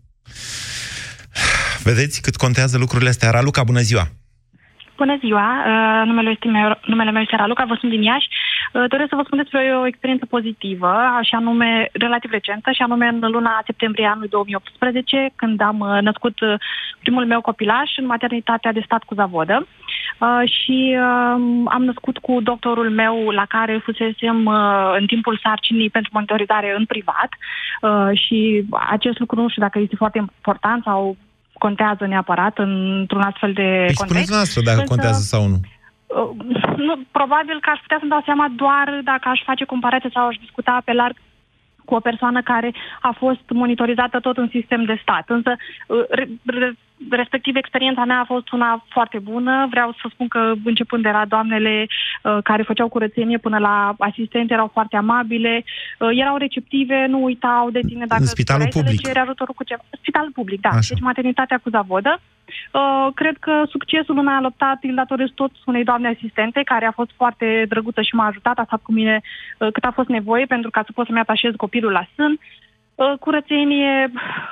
Vedeți 1.83 2.21
cât 2.21 2.35
contează 2.35 2.77
lucrurile 2.77 3.09
astea. 3.09 3.29
Raluca, 3.29 3.63
bună 3.63 3.79
ziua! 3.79 4.07
Bună 4.97 5.17
ziua, 5.19 5.47
uh, 5.67 6.07
numele, 6.07 6.29
este 6.29 6.47
meu, 6.47 6.79
numele 6.85 7.11
meu 7.11 7.21
este 7.21 7.35
Raluca, 7.35 7.65
vă 7.65 7.75
sunt 7.79 7.91
din 7.91 8.01
Iași. 8.01 8.27
Uh, 8.73 8.83
doresc 8.87 9.09
să 9.09 9.15
vă 9.15 9.23
spun 9.25 9.37
despre 9.37 9.59
o 9.81 9.87
experiență 9.87 10.25
pozitivă, 10.25 10.93
și 11.21 11.35
anume 11.35 11.89
relativ 11.93 12.31
recentă, 12.31 12.71
și 12.71 12.81
anume 12.81 13.07
în 13.07 13.19
luna 13.19 13.61
septembrie 13.65 14.05
anului 14.05 14.29
2018, 14.29 15.31
când 15.35 15.61
am 15.61 15.79
uh, 15.79 16.01
născut 16.01 16.39
uh, 16.39 16.53
primul 16.99 17.25
meu 17.25 17.41
copilaș 17.41 17.89
în 17.97 18.05
maternitatea 18.05 18.71
de 18.71 18.81
stat 18.85 19.03
cu 19.03 19.13
Zavodă. 19.13 19.67
Uh, 20.19 20.41
și 20.45 20.95
uh, 20.97 21.35
am 21.65 21.83
născut 21.83 22.17
cu 22.17 22.41
doctorul 22.41 22.89
meu 22.89 23.29
la 23.29 23.45
care 23.45 23.81
fusesem 23.83 24.45
uh, 24.45 24.95
în 24.99 25.05
timpul 25.05 25.39
sarcinii 25.43 25.89
pentru 25.89 26.11
monitorizare 26.13 26.75
în 26.77 26.85
privat 26.85 27.29
uh, 27.81 28.19
și 28.19 28.65
acest 28.89 29.19
lucru 29.19 29.41
nu 29.41 29.49
știu 29.49 29.61
dacă 29.61 29.79
este 29.79 29.95
foarte 29.95 30.17
important 30.17 30.83
sau 30.83 31.17
contează 31.53 32.05
neapărat 32.05 32.57
într-un 32.57 33.21
astfel 33.21 33.53
de 33.53 33.61
Păi 33.61 33.93
context. 33.93 34.09
spuneți 34.09 34.31
noastră 34.31 34.61
dacă 34.61 34.79
Însă, 34.79 34.93
contează 34.93 35.21
sau 35.21 35.47
nu. 35.47 35.57
uh, 35.59 36.29
nu, 36.87 36.93
probabil 37.11 37.57
că 37.61 37.69
aș 37.69 37.79
putea 37.79 37.97
să-mi 37.99 38.13
dau 38.15 38.21
seama 38.25 38.47
doar 38.55 39.01
dacă 39.03 39.29
aș 39.29 39.41
face 39.45 39.63
comparație 39.65 40.09
sau 40.13 40.27
aș 40.27 40.35
discuta 40.35 40.81
pe 40.85 40.93
larg 40.93 41.15
cu 41.85 41.95
o 41.95 41.99
persoană 41.99 42.41
care 42.41 42.73
a 43.01 43.15
fost 43.17 43.45
monitorizată 43.49 44.19
tot 44.19 44.37
în 44.37 44.49
sistem 44.51 44.83
de 44.83 44.99
stat. 45.01 45.25
Însă, 45.27 45.51
uh, 45.87 46.03
re, 46.09 46.27
re, 46.45 46.73
respectiv, 47.09 47.55
experiența 47.55 48.05
mea 48.05 48.19
a 48.19 48.31
fost 48.33 48.51
una 48.51 48.85
foarte 48.89 49.19
bună. 49.19 49.67
Vreau 49.69 49.91
să 49.91 50.07
spun 50.13 50.27
că, 50.27 50.51
începând 50.63 51.03
de 51.03 51.09
la 51.09 51.25
doamnele 51.25 51.87
uh, 51.87 52.37
care 52.43 52.63
făceau 52.63 52.87
curățenie 52.87 53.37
până 53.37 53.57
la 53.57 53.95
asistente, 53.97 54.53
erau 54.53 54.69
foarte 54.73 54.95
amabile, 54.95 55.63
uh, 55.99 56.09
erau 56.11 56.37
receptive, 56.37 57.05
nu 57.09 57.23
uitau 57.23 57.69
de 57.69 57.79
tine 57.87 58.05
dacă 58.05 58.21
În 58.21 58.27
spitalul 58.27 58.61
doreai 58.63 58.71
să 58.71 58.77
le 58.77 58.83
public. 58.83 59.05
ceri 59.05 59.19
ajutorul 59.19 59.53
cu 59.53 59.63
ceva. 59.63 59.81
Spitalul 60.01 60.31
public, 60.33 60.61
da. 60.61 60.69
Așa. 60.69 60.93
Deci 60.93 61.03
maternitatea 61.03 61.57
cu 61.63 61.69
zavodă. 61.69 62.19
Uh, 62.71 63.07
cred 63.13 63.37
că 63.37 63.63
succesul 63.69 64.17
în 64.17 64.27
a 64.27 64.41
luptat 64.41 64.77
îl 64.81 64.95
datorez 64.95 65.27
tot 65.35 65.51
unei 65.65 65.83
doamne 65.83 66.07
asistente 66.07 66.61
care 66.65 66.85
a 66.85 66.91
fost 66.91 67.11
foarte 67.15 67.65
drăguță 67.69 68.01
și 68.01 68.15
m-a 68.15 68.25
ajutat, 68.25 68.57
a 68.57 68.63
stat 68.63 68.81
cu 68.81 68.91
mine 68.91 69.21
uh, 69.57 69.67
cât 69.71 69.83
a 69.83 69.91
fost 69.91 70.07
nevoie 70.07 70.45
pentru 70.45 70.69
ca 70.69 70.81
să 70.85 70.91
pot 70.93 71.05
să-mi 71.05 71.19
atașez 71.19 71.53
copilul 71.57 71.91
la 71.91 72.07
sân. 72.15 72.39
Uh, 72.95 73.13
curățenie 73.19 74.11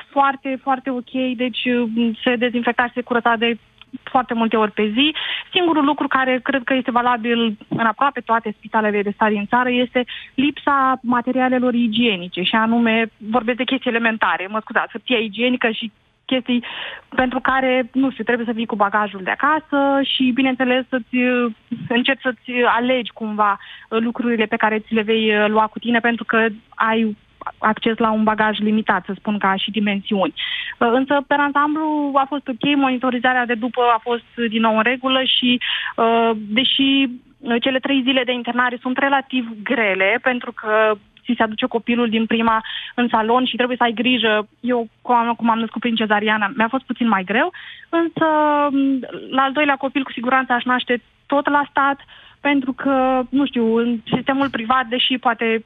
foarte, 0.10 0.60
foarte 0.62 0.89
ok, 0.89 1.12
deci 1.36 1.65
uh, 1.65 2.12
se 2.23 2.36
dezinfecta 2.36 2.86
și 2.86 2.93
se 2.93 3.01
curăța 3.01 3.36
de 3.36 3.58
foarte 4.04 4.34
multe 4.34 4.58
ori 4.58 4.71
pe 4.71 4.91
zi. 4.93 5.15
Singurul 5.51 5.86
lucru 5.86 6.08
care 6.08 6.39
cred 6.43 6.63
că 6.63 6.73
este 6.73 6.91
valabil 6.91 7.58
în 7.67 7.86
aproape 7.86 8.19
toate 8.19 8.54
spitalele 8.58 9.01
de 9.01 9.10
stat 9.10 9.30
din 9.30 9.45
țară 9.45 9.69
este 9.69 10.06
lipsa 10.34 10.99
materialelor 11.01 11.73
igienice 11.73 12.41
și 12.41 12.56
anume, 12.56 13.12
vorbesc 13.17 13.58
de 13.58 13.63
chestii 13.63 13.89
elementare, 13.89 14.47
mă 14.49 14.60
scuzați, 14.62 14.91
hârtia 14.91 15.17
igienică 15.17 15.69
și 15.69 15.91
chestii 16.25 16.63
pentru 17.10 17.39
care, 17.39 17.89
nu 17.93 18.12
știu, 18.12 18.23
trebuie 18.23 18.45
să 18.45 18.51
vii 18.51 18.65
cu 18.65 18.75
bagajul 18.75 19.21
de 19.23 19.30
acasă 19.38 20.01
și, 20.04 20.32
bineînțeles, 20.34 20.86
să-ți 20.89 21.15
uh, 21.15 21.51
încerci 21.88 22.21
să-ți 22.21 22.51
alegi 22.77 23.12
cumva 23.12 23.60
uh, 23.60 23.99
lucrurile 24.01 24.45
pe 24.45 24.56
care 24.56 24.80
ți 24.80 24.93
le 24.93 25.01
vei 25.01 25.36
uh, 25.36 25.45
lua 25.47 25.67
cu 25.67 25.80
tine 25.80 25.99
pentru 25.99 26.23
că 26.23 26.47
ai 26.75 27.17
acces 27.58 27.97
la 27.97 28.12
un 28.12 28.23
bagaj 28.23 28.58
limitat, 28.60 29.04
să 29.06 29.13
spun, 29.15 29.38
ca 29.38 29.56
și 29.56 29.71
dimensiuni. 29.71 30.34
Uh, 30.77 30.89
Însă, 30.93 31.23
pe 31.27 31.34
ansamblu, 31.34 32.12
a 32.13 32.25
fost 32.27 32.47
ok, 32.47 32.75
monitorizarea 32.75 33.45
de 33.45 33.54
după 33.54 33.82
a 33.82 33.99
fost 34.01 34.32
uh, 34.38 34.49
din 34.49 34.62
nou 34.62 34.77
în 34.77 34.84
regulă 34.84 35.23
și, 35.23 35.60
uh, 35.95 36.32
deși 36.36 37.06
uh, 37.39 37.56
cele 37.62 37.80
trei 37.80 38.01
zile 38.01 38.23
de 38.23 38.32
internare 38.32 38.77
sunt 38.82 38.97
relativ 38.97 39.47
grele, 39.63 40.19
pentru 40.21 40.51
că 40.51 40.91
ți 41.23 41.34
se 41.38 41.43
aduce 41.43 41.65
copilul 41.65 42.10
din 42.10 42.25
prima 42.25 42.63
în 42.95 43.08
salon 43.08 43.45
și 43.45 43.56
trebuie 43.56 43.77
să 43.77 43.84
ai 43.84 43.93
grijă. 43.93 44.47
Eu, 44.60 44.88
cum 45.01 45.15
am, 45.15 45.34
cum 45.34 45.49
am 45.49 45.60
născut 45.60 45.82
prin 45.82 45.95
cezariana, 45.95 46.51
mi-a 46.56 46.67
fost 46.67 46.84
puțin 46.84 47.08
mai 47.08 47.23
greu, 47.23 47.54
însă 47.89 48.25
m, 48.71 48.99
la 49.30 49.41
al 49.41 49.51
doilea 49.51 49.75
copil 49.75 50.04
cu 50.04 50.12
siguranță 50.12 50.54
aș 50.54 50.63
naște 50.63 51.01
tot 51.25 51.49
la 51.49 51.63
stat, 51.69 51.99
pentru 52.41 52.73
că, 52.73 53.21
nu 53.30 53.45
știu, 53.45 53.75
în 53.75 53.99
sistemul 54.13 54.49
privat, 54.49 54.86
deși 54.86 55.17
poate 55.17 55.65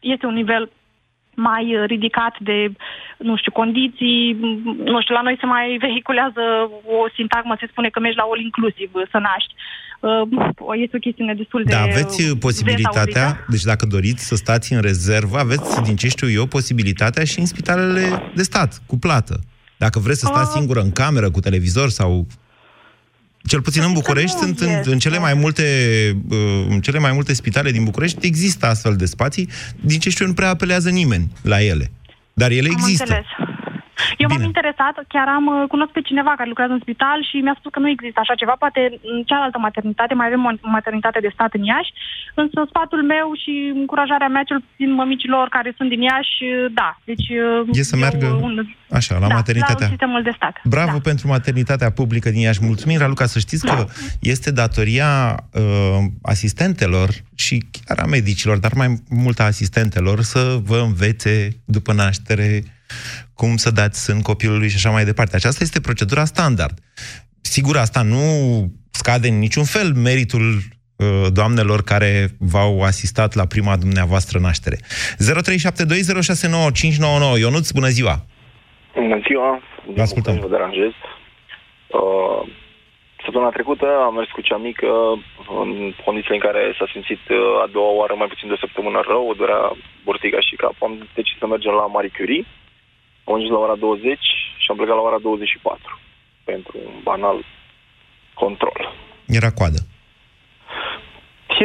este 0.00 0.26
un 0.26 0.34
nivel 0.34 0.70
mai 1.34 1.64
uh, 1.76 1.84
ridicat 1.86 2.34
de, 2.40 2.72
nu 3.18 3.36
știu, 3.36 3.52
condiții, 3.52 4.36
m, 4.40 4.46
nu 4.84 5.00
știu, 5.00 5.14
la 5.14 5.22
noi 5.22 5.36
se 5.40 5.46
mai 5.46 5.76
vehiculează 5.80 6.42
o 6.96 7.08
sintagmă, 7.14 7.56
se 7.60 7.66
spune 7.70 7.88
că 7.88 8.00
mergi 8.00 8.16
la 8.16 8.22
all 8.30 8.40
inclusiv 8.42 8.90
să 9.10 9.18
naști. 9.18 9.54
Uh, 10.00 10.80
Este 10.84 10.96
o 10.96 11.04
chestiune 11.06 11.34
destul 11.34 11.62
de 11.64 11.72
Da, 11.72 11.80
aveți 11.80 12.30
uh, 12.30 12.36
posibilitatea, 12.40 13.04
desaudită. 13.04 13.44
deci 13.48 13.62
dacă 13.62 13.86
doriți 13.86 14.26
să 14.26 14.34
stați 14.36 14.72
în 14.72 14.80
rezervă, 14.80 15.38
aveți, 15.38 15.82
din 15.82 15.96
ce 15.96 16.08
știu 16.08 16.30
eu, 16.30 16.46
posibilitatea 16.46 17.24
și 17.24 17.38
în 17.38 17.46
spitalele 17.46 18.22
de 18.34 18.42
stat, 18.42 18.82
cu 18.86 18.98
plată. 18.98 19.38
Dacă 19.76 19.98
vreți 19.98 20.20
să 20.20 20.26
stați 20.26 20.50
Ah. 20.52 20.56
singură 20.58 20.80
în 20.80 20.92
cameră, 20.92 21.30
cu 21.30 21.40
televizor 21.40 21.88
sau... 21.88 22.26
Cel 23.46 23.60
puțin 23.60 23.82
în 23.82 23.92
București, 23.92 24.36
sunt 24.36 24.60
în, 24.60 24.80
în, 24.84 24.98
cele 24.98 25.18
mai 25.18 25.34
multe, 25.34 25.62
uh, 26.30 26.66
în 26.68 26.80
cele 26.80 26.98
mai 26.98 27.12
multe 27.12 27.34
spitale 27.34 27.70
din 27.70 27.84
București 27.84 28.26
există 28.26 28.66
astfel 28.66 28.96
de 28.96 29.04
spații. 29.06 29.48
Din 29.80 29.98
ce 29.98 30.10
știu, 30.10 30.24
eu, 30.24 30.30
nu 30.30 30.36
prea 30.36 30.48
apelează 30.48 30.90
nimeni 30.90 31.32
la 31.42 31.62
ele. 31.62 31.90
Dar 32.32 32.50
ele 32.50 32.68
Am 32.68 32.74
există. 32.78 33.02
înțeles. 33.02 33.53
Eu 34.22 34.28
m-am 34.30 34.48
interesat, 34.50 34.94
chiar 35.14 35.28
am 35.38 35.46
uh, 35.46 35.68
cunosc 35.72 35.92
pe 35.92 36.06
cineva 36.08 36.32
care 36.36 36.48
lucrează 36.52 36.72
în 36.74 36.84
spital 36.84 37.18
și 37.28 37.36
mi-a 37.44 37.56
spus 37.58 37.70
că 37.72 37.80
nu 37.84 37.88
există 37.88 38.18
așa 38.20 38.34
ceva, 38.34 38.54
poate 38.64 38.80
în 39.12 39.18
cealaltă 39.30 39.58
maternitate, 39.58 40.14
mai 40.14 40.26
avem 40.26 40.44
o 40.44 40.50
maternitate 40.76 41.20
de 41.26 41.30
stat 41.36 41.52
în 41.58 41.64
Iași, 41.72 41.92
însă 42.34 42.58
sfatul 42.68 43.02
meu 43.14 43.26
și 43.42 43.52
încurajarea 43.82 44.30
mea, 44.34 44.44
cel 44.50 44.60
puțin 44.66 44.90
mămicilor 45.00 45.46
care 45.56 45.70
sunt 45.76 45.88
din 45.94 46.02
Iași, 46.10 46.36
uh, 46.44 46.72
da, 46.80 46.90
deci... 47.10 47.28
uh, 47.28 47.78
E 47.80 47.82
să 47.92 47.96
eu, 47.96 48.02
meargă 48.04 48.28
un, 48.46 48.54
așa, 48.98 49.14
la 49.18 49.28
da, 49.28 49.34
maternitatea. 49.34 49.86
la 49.86 49.92
sistemul 49.94 50.22
de 50.22 50.32
stat. 50.38 50.54
Bravo 50.76 50.98
da. 50.98 51.06
pentru 51.08 51.24
maternitatea 51.28 51.90
publică 51.90 52.28
din 52.30 52.40
Iași. 52.40 52.64
Mulțumim, 52.70 52.98
Raluca, 52.98 53.26
să 53.26 53.38
știți 53.38 53.66
că 53.66 53.84
este 54.20 54.50
datoria 54.62 55.10
uh, 55.52 55.62
asistentelor 56.22 57.08
și 57.34 57.54
chiar 57.84 57.98
a 57.98 58.06
medicilor, 58.06 58.58
dar 58.58 58.72
mai 58.74 58.88
mult 59.08 59.38
a 59.40 59.44
asistentelor, 59.44 60.20
să 60.20 60.58
vă 60.62 60.78
învețe 60.78 61.48
după 61.64 61.92
naștere 61.92 62.62
cum 63.34 63.56
să 63.56 63.70
dați 63.70 64.04
sân 64.04 64.20
copilului 64.20 64.68
și 64.68 64.76
așa 64.76 64.90
mai 64.90 65.04
departe. 65.04 65.36
Aceasta 65.36 65.64
este 65.64 65.80
procedura 65.80 66.24
standard. 66.24 66.78
Sigur, 67.40 67.76
asta 67.76 68.02
nu 68.02 68.18
scade 68.90 69.28
în 69.28 69.38
niciun 69.38 69.64
fel 69.64 69.92
meritul 69.92 70.50
uh, 70.50 71.26
doamnelor 71.32 71.82
care 71.82 72.28
v-au 72.38 72.82
asistat 72.82 73.34
la 73.34 73.46
prima 73.46 73.76
dumneavoastră 73.76 74.38
naștere. 74.38 74.76
0372069599 74.76 74.80
Ionuț, 77.38 77.70
bună 77.70 77.88
ziua! 77.88 78.24
Bună 78.94 79.20
ziua! 79.26 79.60
Vă 79.94 80.02
ascultăm. 80.02 80.34
Nu 80.34 80.40
vă 80.40 80.48
deranjez. 80.48 80.92
Uh, 81.88 82.48
Săptămâna 83.24 83.50
trecută 83.50 83.86
am 84.06 84.14
mers 84.14 84.30
cu 84.30 84.42
cea 84.48 84.60
mică 84.68 84.88
în 85.62 85.70
condițiile 86.04 86.38
în 86.38 86.46
care 86.48 86.62
s-a 86.78 86.88
simțit 86.92 87.22
uh, 87.28 87.38
a 87.64 87.66
doua 87.76 87.92
oară 88.00 88.14
mai 88.16 88.32
puțin 88.32 88.48
de 88.48 88.56
o 88.56 88.62
săptămână 88.64 89.00
rău, 89.06 89.24
o 89.28 89.38
durea 89.40 89.62
burtica 90.04 90.40
și 90.40 90.60
capul. 90.62 90.86
Am 90.86 91.08
decis 91.14 91.38
să 91.38 91.46
mergem 91.46 91.72
la 91.72 91.86
Marie 91.86 92.16
Curie. 92.16 92.44
Am 93.24 93.34
ajuns 93.34 93.50
la 93.50 93.58
ora 93.58 93.76
20 93.76 94.18
și 94.62 94.66
am 94.70 94.76
plecat 94.76 94.96
la 94.96 95.02
ora 95.08 95.18
24 95.18 95.98
pentru 96.44 96.78
un 96.86 97.00
banal 97.02 97.44
control. 98.34 98.94
Era 99.26 99.50
coadă. 99.50 99.80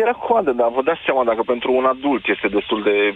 Era 0.01 0.11
coadă, 0.11 0.51
dar 0.51 0.69
vă 0.69 0.81
dați 0.81 1.05
seama 1.05 1.23
dacă 1.23 1.41
pentru 1.45 1.73
un 1.73 1.85
adult 1.85 2.27
este 2.27 2.47
destul 2.47 2.83
de 2.83 3.15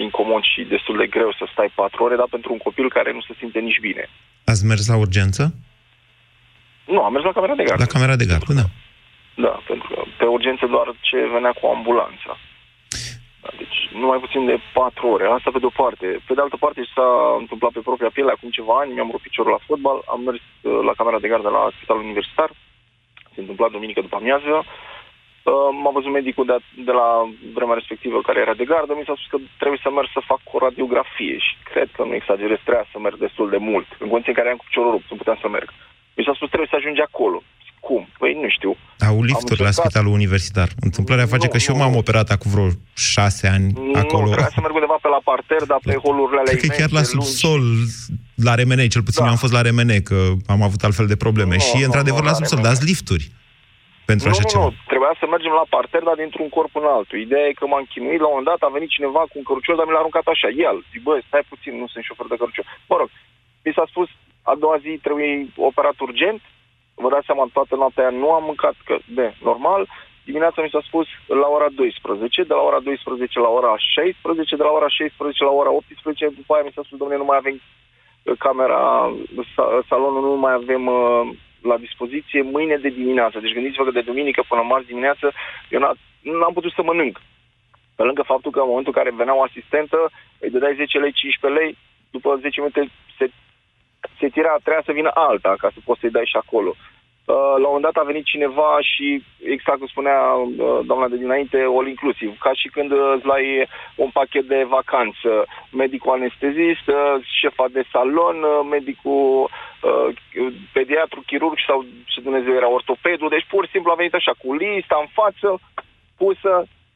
incomod 0.00 0.42
și 0.42 0.60
destul 0.62 0.96
de 0.96 1.06
greu 1.06 1.30
să 1.38 1.44
stai 1.52 1.72
patru 1.74 2.04
ore, 2.04 2.16
dar 2.16 2.26
pentru 2.30 2.52
un 2.52 2.58
copil 2.58 2.88
care 2.90 3.12
nu 3.12 3.20
se 3.20 3.34
simte 3.38 3.58
nici 3.58 3.80
bine. 3.80 4.08
Ați 4.44 4.64
mers 4.64 4.88
la 4.88 4.96
urgență? 4.96 5.54
Nu, 6.84 7.00
am 7.02 7.12
mers 7.12 7.24
la 7.24 7.32
camera 7.32 7.54
de 7.54 7.62
gardă. 7.62 7.82
La 7.82 7.92
camera 7.94 8.16
de 8.16 8.24
gardă, 8.24 8.52
da. 8.52 8.66
Da, 9.34 9.62
pentru 9.66 9.88
că 9.88 10.02
pe 10.18 10.24
urgență 10.24 10.66
doar 10.66 10.86
ce 11.00 11.16
venea 11.34 11.52
cu 11.60 11.66
ambulanța. 11.66 12.32
Da, 13.46 13.52
deci 13.62 13.78
nu 14.00 14.06
mai 14.06 14.18
puțin 14.18 14.46
de 14.46 14.58
patru 14.72 15.06
ore. 15.06 15.26
Asta 15.26 15.50
pe 15.50 15.58
de-o 15.58 15.78
parte. 15.82 16.06
Pe 16.26 16.34
de 16.34 16.40
altă 16.40 16.56
parte 16.56 16.80
s-a 16.94 17.08
întâmplat 17.38 17.72
pe 17.72 17.86
propria 17.88 18.10
piele 18.14 18.30
acum 18.34 18.50
ceva 18.50 18.74
ani, 18.78 18.92
mi-am 18.92 19.10
rupt 19.10 19.22
piciorul 19.22 19.52
la 19.56 19.64
fotbal, 19.66 19.98
am 20.14 20.20
mers 20.20 20.40
uh, 20.40 20.78
la 20.88 20.94
camera 20.98 21.18
de 21.18 21.28
gardă 21.28 21.48
la 21.48 21.70
spitalul 21.76 22.02
universitar, 22.02 22.50
s-a 23.32 23.40
întâmplat 23.44 23.70
duminică 23.70 24.00
după 24.00 24.16
amiază, 24.16 24.54
Uh, 25.52 25.70
m-a 25.82 25.90
văzut 25.90 26.12
medicul 26.12 26.46
de, 26.46 26.56
de 26.88 26.92
la 27.00 27.08
vremea 27.56 27.74
respectivă 27.80 28.20
care 28.20 28.40
era 28.40 28.54
de 28.54 28.64
gardă, 28.72 28.92
mi 28.94 29.06
s-a 29.06 29.14
spus 29.16 29.28
că 29.32 29.38
trebuie 29.58 29.80
să 29.82 29.90
merg 29.90 30.08
să 30.12 30.28
fac 30.30 30.40
o 30.54 30.58
radiografie 30.58 31.38
și 31.46 31.54
cred 31.70 31.88
că 31.96 32.02
nu 32.04 32.14
exagerez, 32.14 32.58
trebuia 32.60 32.86
să 32.92 32.98
merg 32.98 33.16
destul 33.26 33.48
de 33.54 33.60
mult. 33.70 33.86
În 34.02 34.08
condiții 34.08 34.32
în 34.32 34.38
care 34.40 34.50
am 34.50 34.60
cu 34.60 34.68
piciorul 34.68 34.90
rupt, 34.90 35.10
nu 35.10 35.16
puteam 35.16 35.38
să 35.40 35.48
merg. 35.48 35.68
Mi 36.16 36.24
s-a 36.24 36.34
spus 36.34 36.48
trebuie 36.48 36.72
să 36.72 36.78
ajungi 36.78 37.00
acolo. 37.08 37.38
Cum? 37.86 38.02
Păi 38.18 38.32
nu 38.42 38.48
știu. 38.56 38.72
Au 39.08 39.22
lifturi 39.22 39.62
la 39.68 39.70
spitalul 39.70 40.12
universitar. 40.20 40.68
Întâmplarea 40.88 41.26
face 41.34 41.46
nu, 41.46 41.52
că 41.52 41.58
și 41.58 41.70
eu 41.70 41.76
m-am 41.76 41.96
operat 42.02 42.28
acum 42.30 42.50
vreo 42.54 42.68
șase 43.12 43.44
ani 43.54 43.66
nu, 43.72 43.98
acolo. 44.02 44.24
Nu, 44.24 44.32
trebuia 44.34 44.54
să 44.56 44.60
merg 44.64 44.74
undeva 44.80 44.98
pe 45.04 45.08
la 45.16 45.20
parter, 45.30 45.62
dar 45.72 45.80
pe 45.88 45.94
holurile 46.04 46.40
alea 46.40 46.54
Cred 46.54 46.70
că 46.70 46.76
chiar 46.80 46.92
la 46.98 47.04
subsol, 47.12 47.62
la 48.48 48.54
remene, 48.60 48.86
cel 48.94 49.04
puțin 49.08 49.22
da. 49.22 49.26
eu 49.26 49.34
am 49.34 49.42
fost 49.44 49.56
la 49.58 49.62
remene, 49.68 49.96
că 50.08 50.18
am 50.54 50.62
avut 50.68 50.80
altfel 50.86 51.06
de 51.12 51.16
probleme. 51.24 51.54
Nu, 51.58 51.66
și, 51.68 51.78
nu, 51.78 51.84
într-adar 51.88 52.18
nu, 52.18 52.28
la 52.30 52.38
subsol, 52.38 52.60
dați 52.68 52.84
lifturi 52.90 53.26
pentru 54.10 54.26
nu, 54.26 54.32
așa 54.32 54.44
nu, 54.46 54.52
ceva. 54.52 54.68
Nu, 54.68 54.74
trebuia 54.92 55.14
să 55.20 55.26
mergem 55.34 55.54
la 55.60 55.66
parter, 55.74 56.02
dar 56.08 56.16
dintr-un 56.22 56.48
corp 56.56 56.72
în 56.80 56.86
altul. 56.96 57.18
Ideea 57.26 57.46
e 57.46 57.60
că 57.60 57.66
m-am 57.66 57.86
chinuit, 57.92 58.20
la 58.22 58.28
un 58.28 58.34
moment 58.34 58.50
dat 58.52 58.60
a 58.66 58.76
venit 58.76 58.90
cineva 58.96 59.22
cu 59.30 59.36
un 59.40 59.46
cărucior, 59.48 59.76
dar 59.76 59.86
mi 59.86 59.94
l-a 59.94 60.02
aruncat 60.02 60.26
așa, 60.34 60.48
el. 60.68 60.76
Zic, 60.90 61.00
bă, 61.06 61.14
stai 61.28 61.44
puțin, 61.52 61.72
nu 61.80 61.86
sunt 61.92 62.04
șofer 62.08 62.26
de 62.32 62.40
cărucior. 62.40 62.66
Mă 62.90 62.96
rog, 63.00 63.08
mi 63.64 63.76
s-a 63.76 63.86
spus, 63.92 64.08
a 64.50 64.54
doua 64.62 64.76
zi 64.84 64.92
trebuie 65.06 65.30
operat 65.70 65.96
urgent, 66.06 66.40
vă 67.02 67.08
dați 67.08 67.26
seama, 67.26 67.48
toată 67.52 67.74
noaptea 67.76 68.08
nu 68.10 68.28
am 68.32 68.44
mâncat, 68.44 68.76
că, 68.84 68.94
de, 69.18 69.34
normal, 69.48 69.88
dimineața 70.24 70.62
mi 70.62 70.72
s-a 70.74 70.82
spus 70.88 71.06
la 71.26 71.48
ora 71.56 71.68
12, 71.74 72.42
de 72.42 72.54
la 72.54 72.62
ora 72.68 72.80
12 72.80 73.40
la 73.40 73.48
ora 73.48 73.74
16, 73.76 74.56
de 74.56 74.62
la 74.62 74.72
ora 74.78 74.88
16 74.88 75.44
la 75.44 75.50
ora 75.50 75.70
18, 75.70 76.28
după 76.40 76.54
aia 76.54 76.64
mi 76.64 76.74
s-a 76.74 76.82
spus, 76.84 76.98
domnule, 76.98 77.20
nu 77.20 77.30
mai 77.30 77.40
avem 77.40 77.56
uh, 77.60 78.34
camera, 78.38 78.82
salonul 79.88 80.22
nu 80.22 80.36
mai 80.44 80.52
avem 80.52 80.86
uh, 80.86 81.22
la 81.70 81.76
dispoziție 81.76 82.42
mâine 82.42 82.76
de 82.76 82.88
dimineață. 82.88 83.38
Deci 83.40 83.56
gândiți-vă 83.56 83.84
că 83.84 83.90
de 83.90 84.08
duminică 84.10 84.44
până 84.48 84.62
marți 84.62 84.92
dimineață 84.92 85.32
eu 85.68 85.80
n-am 86.20 86.52
putut 86.52 86.72
să 86.72 86.82
mănânc. 86.82 87.20
Pe 87.96 88.02
lângă 88.02 88.22
faptul 88.22 88.50
că 88.50 88.60
în 88.60 88.68
momentul 88.68 88.92
în 88.94 89.02
care 89.02 89.16
venea 89.16 89.36
o 89.36 89.42
asistentă, 89.42 90.10
îi 90.38 90.50
dădeai 90.50 90.74
10 90.74 90.98
lei, 90.98 91.12
15 91.12 91.60
lei, 91.60 91.76
după 92.10 92.36
10 92.36 92.60
minute 92.60 92.80
se, 93.18 93.30
se 94.18 94.28
tira, 94.28 94.52
trebuia 94.62 94.82
să 94.84 94.92
vină 94.92 95.10
alta 95.14 95.54
ca 95.58 95.68
să 95.74 95.78
poți 95.84 96.00
să-i 96.00 96.16
dai 96.16 96.30
și 96.32 96.36
acolo. 96.36 96.74
Uh, 97.26 97.34
la 97.62 97.66
un 97.66 97.74
moment 97.74 97.88
dat 97.88 97.96
a 98.02 98.10
venit 98.12 98.24
cineva 98.24 98.78
și, 98.80 99.22
exact 99.54 99.78
cum 99.78 99.86
spunea 99.86 100.20
uh, 100.32 100.78
doamna 100.88 101.08
de 101.08 101.16
dinainte, 101.16 101.58
all 101.76 101.88
inclusiv, 101.88 102.38
ca 102.38 102.52
și 102.60 102.68
când 102.68 102.90
îți 103.14 103.26
lai 103.26 103.68
un 103.94 104.10
pachet 104.18 104.44
de 104.44 104.62
vacanță, 104.76 105.30
medicul 105.72 106.12
anestezist, 106.12 106.86
uh, 106.86 107.14
șefa 107.40 107.66
de 107.70 107.82
salon, 107.92 108.36
medicul 108.70 109.50
pediatru, 110.72 111.22
chirurg 111.26 111.58
sau 111.66 111.84
ce 112.04 112.20
Dumnezeu 112.20 112.54
era 112.54 112.68
ortopedul, 112.68 113.28
deci 113.28 113.46
pur 113.48 113.64
și 113.64 113.70
simplu 113.70 113.90
a 113.90 114.00
venit 114.00 114.14
așa 114.14 114.32
cu 114.42 114.54
lista 114.54 114.96
în 115.00 115.08
față, 115.18 115.48
pusă, 116.16 116.52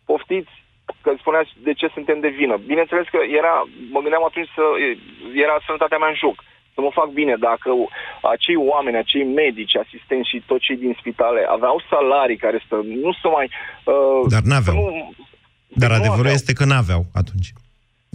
poftiți, 0.06 0.54
că 1.02 1.14
spuneați 1.18 1.50
de 1.62 1.72
ce 1.72 1.86
suntem 1.92 2.20
de 2.20 2.28
vină. 2.28 2.56
Bineînțeles 2.56 3.06
că 3.08 3.20
era, 3.40 3.54
mă 3.90 4.00
gândeam 4.00 4.24
atunci 4.24 4.48
să 4.54 4.64
era 5.34 5.56
sănătatea 5.66 5.98
mea 5.98 6.08
în 6.08 6.14
joc 6.14 6.36
să 6.80 6.86
mă 6.86 6.92
fac 7.00 7.08
bine, 7.20 7.34
dacă 7.48 7.68
acei 8.34 8.58
oameni, 8.72 8.96
acei 9.04 9.24
medici, 9.42 9.76
asistenți 9.84 10.30
și 10.32 10.38
toți 10.50 10.64
cei 10.66 10.78
din 10.84 10.94
spitale 11.00 11.40
aveau 11.56 11.76
salarii 11.92 12.40
care 12.44 12.58
să 12.68 12.76
nu 13.04 13.10
să 13.20 13.26
mai... 13.36 13.46
Uh, 13.92 14.22
Dar 14.34 14.42
n-aveau. 14.50 14.76
Nu, 14.76 15.14
Dar 15.82 15.90
adevărul 15.98 16.26
aveau. 16.28 16.38
este 16.40 16.52
că 16.58 16.64
n-aveau 16.72 17.02
atunci. 17.22 17.48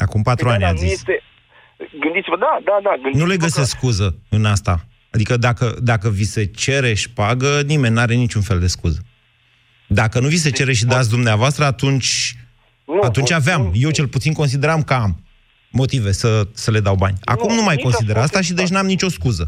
Acum 0.05 0.21
patru 0.29 0.45
Păi 0.45 0.53
ani 0.53 0.63
da, 0.65 0.69
a 0.69 0.73
da, 0.73 0.79
nu 0.81 0.83
zis. 0.85 0.91
Este... 0.99 1.15
Gândiți-vă, 2.03 2.37
da, 2.45 2.53
da, 2.69 2.75
da. 2.87 2.93
Gândiți-vă 3.01 3.23
Nu 3.23 3.29
le 3.31 3.37
găsesc 3.45 3.71
că... 3.71 3.77
scuză 3.77 4.07
în 4.29 4.45
asta. 4.55 4.73
Adică 5.15 5.37
dacă, 5.37 5.65
dacă 5.91 6.07
vi 6.09 6.23
se 6.35 6.43
cere 6.45 6.93
și 6.93 7.07
șpagă, 7.09 7.61
nimeni 7.65 7.93
nu 7.93 7.99
are 7.99 8.13
niciun 8.13 8.41
fel 8.41 8.59
de 8.59 8.67
scuză. 8.67 8.99
Dacă 9.87 10.19
nu 10.19 10.27
vi 10.27 10.37
se 10.37 10.51
cere 10.51 10.73
și 10.73 10.85
dați 10.85 11.09
dumneavoastră, 11.09 11.63
atunci, 11.65 12.35
Nu, 12.85 12.99
atunci 13.01 13.29
nu, 13.29 13.35
aveam. 13.35 13.61
nu. 13.61 13.71
Eu 13.73 13.91
cel 13.91 14.07
puțin 14.07 14.33
consideram 14.33 14.83
că 14.83 14.93
am 14.93 15.24
motive 15.81 16.11
să, 16.21 16.29
să 16.63 16.69
le 16.71 16.79
dau 16.87 16.95
bani. 17.03 17.17
Acum 17.33 17.49
nu, 17.49 17.55
Nu, 17.59 17.67
mai 17.69 17.75
nici 17.75 17.83
consider 17.87 18.15
a 18.15 18.19
fost 18.19 18.27
asta 18.27 18.41
și 18.47 18.53
deci 18.59 18.73
n-am 18.75 18.85
nicio 18.93 19.09
scuză. 19.17 19.45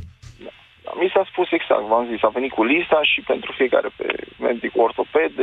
Mi 1.01 1.11
s-a 1.13 1.23
spus 1.31 1.47
exact, 1.57 1.83
v-am 1.91 2.05
zis, 2.11 2.19
a 2.27 2.31
venit 2.37 2.51
cu 2.57 2.63
lista 2.73 2.99
și 3.11 3.19
pentru 3.31 3.49
fiecare 3.59 3.89
pe 3.99 4.07
medicul 4.47 4.81
ortoped, 4.87 5.33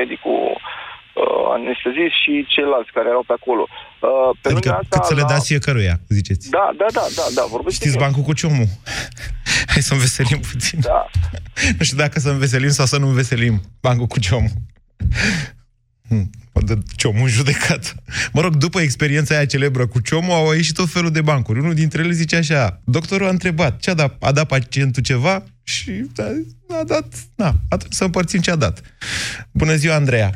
medicul 0.00 0.40
uh, 0.54 1.44
anestezist 1.56 2.16
și 2.22 2.32
ceilalți 2.54 2.90
care 2.96 3.08
erau 3.12 3.24
pe 3.30 3.34
acolo. 3.40 3.64
Uh, 3.70 4.30
pe 4.42 4.48
Adică 4.48 4.68
lângă 4.68 4.70
asta, 4.80 4.94
cât 4.94 5.04
să 5.10 5.14
le 5.18 5.24
la- 5.26 5.32
dați 5.32 5.46
fiecăruia, 5.52 5.94
ziceți. 6.18 6.44
Da, 6.58 6.66
da, 6.80 6.88
da, 6.98 7.04
da, 7.18 7.26
da, 7.38 7.42
vorbesc 7.54 7.74
Știți 7.80 7.98
bancul 8.04 8.24
cu 8.28 8.34
ciomul? 8.40 8.68
Hai 9.72 9.82
să 9.88 9.92
înveselim 9.96 10.40
puțin. 10.50 10.78
Da. 10.90 11.00
Nu 11.78 11.82
știu 11.86 11.98
dacă 12.04 12.16
să 12.24 12.28
înveselim 12.36 12.72
sau 12.78 12.86
să 12.92 12.96
nu 13.02 13.06
înveselim 13.12 13.54
bancul 13.86 14.08
cu 14.14 14.18
ciomul. 14.26 14.54
Hmm, 16.08 16.30
o 16.52 16.60
dă 16.60 16.74
ciomul 16.96 17.22
în 17.22 17.28
judecat. 17.28 17.94
Mă 18.32 18.40
rog, 18.40 18.54
după 18.54 18.80
experiența 18.80 19.34
aia 19.34 19.44
celebră 19.46 19.86
cu 19.86 20.00
ciomul, 20.00 20.32
au 20.32 20.52
ieșit 20.52 20.74
tot 20.74 20.88
felul 20.88 21.10
de 21.10 21.22
bancuri. 21.22 21.58
Unul 21.58 21.74
dintre 21.74 22.02
ele 22.02 22.12
zice 22.12 22.36
așa, 22.36 22.80
doctorul 22.84 23.26
a 23.26 23.30
întrebat, 23.30 23.80
ce 23.80 23.90
a 23.90 23.94
dat? 23.94 24.16
A 24.20 24.32
dat 24.32 24.46
pacientul 24.46 25.02
ceva? 25.02 25.42
Și 25.62 26.06
a, 26.16 26.22
a 26.80 26.84
dat, 26.84 27.06
na, 27.36 27.52
atunci 27.68 27.92
să 27.92 28.04
împărțim 28.04 28.40
ce 28.40 28.50
a 28.50 28.56
dat. 28.56 28.80
Bună 29.52 29.74
ziua, 29.74 29.94
Andreea! 29.94 30.30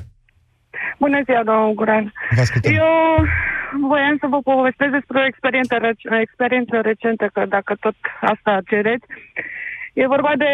Bună 0.99 1.21
ziua, 1.25 1.43
domnul 1.45 1.75
Guran. 1.75 2.13
Vă 2.35 2.41
ascultăm. 2.41 2.73
Eu 2.75 2.93
voiam 3.89 4.17
să 4.21 4.27
vă 4.35 4.39
povestesc 4.53 4.93
despre 4.99 5.19
o 5.21 5.27
experiență, 5.31 5.75
rec- 5.87 6.11
o 6.17 6.21
experiență 6.27 6.75
recentă, 6.91 7.31
că 7.35 7.43
dacă 7.49 7.73
tot 7.81 7.97
asta 8.21 8.61
cereți. 8.71 9.07
E 9.93 10.07
vorba 10.07 10.33
de 10.37 10.47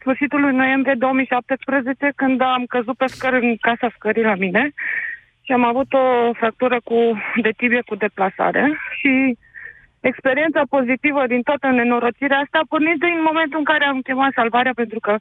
sfârșitul 0.00 0.40
lui 0.40 0.54
noiembrie 0.54 0.94
2017, 0.94 2.12
când 2.16 2.40
am 2.40 2.64
căzut 2.68 2.96
pe 2.96 3.06
scări 3.06 3.44
în 3.44 3.56
casa 3.56 3.88
scării 3.94 4.22
la 4.22 4.34
mine 4.34 4.72
și 5.44 5.52
am 5.52 5.64
avut 5.64 5.92
o 5.92 6.32
fractură 6.32 6.80
cu, 6.84 7.22
de 7.42 7.50
tibie 7.56 7.82
cu 7.86 7.94
deplasare 7.94 8.78
și 8.98 9.36
experiența 10.00 10.62
pozitivă 10.68 11.26
din 11.26 11.42
toată 11.42 11.66
nenorocirea 11.66 12.38
asta 12.38 12.58
a 12.58 12.66
pornit 12.68 12.98
din 12.98 13.22
momentul 13.24 13.58
în 13.58 13.64
care 13.64 13.84
am 13.84 14.00
chemat 14.00 14.32
salvarea 14.32 14.72
pentru 14.74 15.00
că 15.00 15.16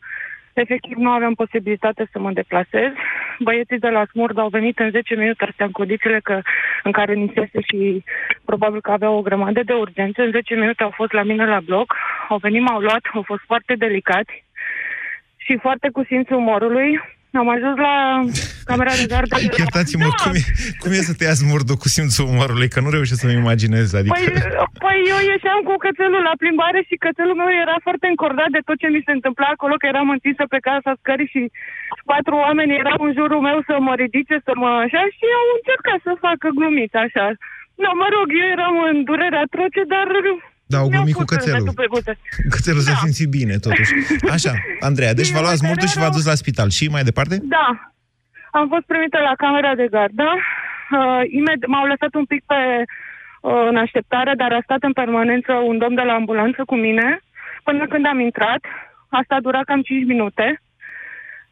efectiv 0.54 0.98
nu 0.98 1.10
aveam 1.10 1.34
posibilitate 1.34 2.08
să 2.12 2.20
mă 2.20 2.32
deplasez. 2.32 2.92
Băieții 3.40 3.80
de 3.80 3.90
la 3.90 4.06
Smurd 4.06 4.38
au 4.38 4.48
venit 4.48 4.80
în 4.80 4.90
10 4.90 5.16
minute 5.16 5.44
astea 5.44 5.66
în 5.66 5.72
condițiile 5.72 6.20
că, 6.20 6.42
în 6.84 6.92
care 6.92 7.14
nisese 7.14 7.60
și 7.62 8.04
probabil 8.46 8.82
că 8.82 8.92
aveau 8.92 9.18
o 9.18 9.22
grămadă 9.22 9.64
de 9.64 9.74
urgențe. 9.74 10.22
În 10.22 10.32
10 10.32 10.56
minute 10.56 10.84
au 10.84 10.90
fost 10.90 11.12
la 11.12 11.24
mine 11.24 11.46
la 11.46 11.60
bloc, 11.60 11.96
au 12.30 12.38
venit, 12.38 12.62
m-au 12.62 12.80
luat, 12.80 13.04
au 13.14 13.24
fost 13.32 13.44
foarte 13.46 13.74
delicați 13.78 14.34
și 15.46 15.54
foarte 15.66 15.88
cu 15.96 16.02
simțul 16.10 16.36
umorului. 16.44 16.90
Am 17.44 17.50
ajuns 17.58 17.78
la 17.88 17.96
camera 18.70 18.94
de 19.02 19.06
gardă. 19.14 19.36
Iertați-mă, 19.64 20.08
Da. 20.10 20.18
cum, 20.24 20.32
e, 20.40 20.42
cum 20.82 20.92
e 20.98 21.10
să 21.10 21.14
te 21.18 21.24
ia 21.28 21.36
smurdul 21.44 21.78
cu 21.84 21.88
simțul 21.96 22.26
umorului? 22.34 22.70
Că 22.74 22.80
nu 22.82 22.90
reușesc 22.96 23.20
să-mi 23.24 23.42
imaginez. 23.44 23.88
Adică... 24.00 24.14
Păi, 24.16 24.28
păi 24.84 24.98
eu 25.14 25.20
ieșeam 25.34 25.60
cu 25.68 25.74
cățelul 25.86 26.24
la 26.30 26.36
plimbare 26.42 26.80
și 26.90 27.02
cățelul 27.06 27.40
meu 27.42 27.52
era 27.64 27.76
foarte 27.88 28.08
încordat 28.14 28.50
de 28.56 28.62
tot 28.68 28.78
ce 28.82 28.88
mi 28.96 29.06
se 29.08 29.16
întâmpla 29.18 29.48
acolo, 29.52 29.74
că 29.78 29.86
eram 29.94 30.10
întinsă 30.16 30.44
pe 30.54 30.60
casa 30.70 30.92
scării 31.02 31.34
și 31.34 31.42
patru 32.12 32.36
oameni 32.46 32.80
erau 32.84 33.00
în 33.08 33.14
jurul 33.20 33.42
meu 33.50 33.58
să 33.70 33.76
mă 33.88 33.94
ridice, 34.04 34.36
să 34.48 34.54
mă 34.62 34.70
așa 34.86 35.04
și 35.16 35.26
au 35.40 35.48
încercat 35.58 36.00
să 36.08 36.24
facă 36.26 36.48
glumiți 36.58 36.98
așa. 37.06 37.28
Nu, 37.84 37.90
mă 38.02 38.08
rog, 38.16 38.28
eu 38.42 38.48
eram 38.56 38.76
în 38.92 38.98
durere 39.10 39.38
atroce, 39.46 39.82
dar 39.94 40.08
Da, 40.74 40.80
au 40.84 40.88
mi-au 40.88 40.96
glumit 40.96 41.16
cu 41.20 41.24
pus 41.24 41.32
cățelul. 41.34 41.56
rândul 41.58 41.74
pe 41.82 41.86
buze. 41.96 42.14
Cățelul 42.56 42.82
s-a 42.88 42.96
simțit 43.04 43.30
bine, 43.38 43.56
totuși. 43.66 43.92
Așa, 44.36 44.54
Andreea, 44.90 45.14
deci 45.20 45.32
v-a 45.34 45.42
luat 45.46 45.58
smurtul 45.62 45.88
și 45.88 45.98
v-a 46.04 46.10
dus 46.18 46.26
la 46.32 46.36
spital. 46.42 46.70
Și 46.78 46.84
mai 46.96 47.04
departe? 47.10 47.36
Da. 47.58 47.68
Am 48.60 48.66
fost 48.74 48.86
primită 48.92 49.18
la 49.30 49.34
camera 49.44 49.72
de 49.82 49.88
gardă. 49.96 50.28
Uh, 50.98 51.22
imed- 51.40 51.66
m-au 51.74 51.86
lăsat 51.92 52.14
un 52.22 52.26
pic 52.26 52.42
pe, 52.52 52.60
uh, 53.42 53.66
în 53.70 53.78
așteptare, 53.86 54.34
dar 54.42 54.52
a 54.54 54.66
stat 54.68 54.82
în 54.90 54.94
permanență 55.02 55.52
un 55.54 55.78
domn 55.78 55.96
de 55.96 56.02
la 56.10 56.14
ambulanță 56.14 56.62
cu 56.66 56.76
mine 56.76 57.08
până 57.64 57.88
când 57.88 58.06
am 58.06 58.20
intrat. 58.20 58.62
asta 59.20 59.36
a 59.36 59.46
durat 59.48 59.64
cam 59.64 59.82
5 59.82 60.06
minute. 60.14 60.62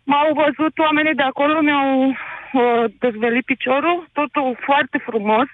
M-au 0.04 0.30
văzut 0.44 0.76
oamenii 0.78 1.14
de 1.22 1.22
acolo, 1.32 1.62
mi-au 1.62 1.90
uh, 2.08 2.84
dezvelit 3.00 3.46
piciorul, 3.46 4.08
totul 4.14 4.58
foarte 4.68 4.98
frumos. 5.08 5.48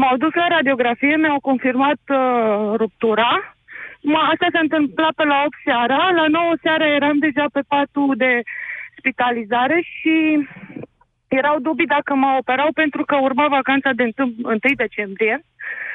M-au 0.00 0.16
dus 0.16 0.34
la 0.34 0.48
radiografie, 0.48 1.16
mi-au 1.16 1.40
confirmat 1.40 2.00
uh, 2.08 2.74
ruptura. 2.76 3.30
Ma, 4.02 4.20
asta 4.32 4.46
s-a 4.52 4.58
întâmplat 4.66 5.12
pe 5.16 5.24
la 5.24 5.42
8 5.46 5.56
seara. 5.64 6.10
La 6.20 6.26
9 6.28 6.52
seara 6.62 6.86
eram 6.98 7.18
deja 7.18 7.44
pe 7.52 7.62
patul 7.68 8.14
de 8.16 8.42
spitalizare 8.98 9.78
și 9.94 10.14
erau 11.28 11.58
dubii 11.58 11.92
dacă 11.96 12.14
mă 12.14 12.36
operau 12.38 12.70
pentru 12.74 13.04
că 13.04 13.16
urma 13.16 13.46
vacanța 13.48 13.90
de 13.92 14.04
1 14.16 14.58
decembrie 14.76 15.44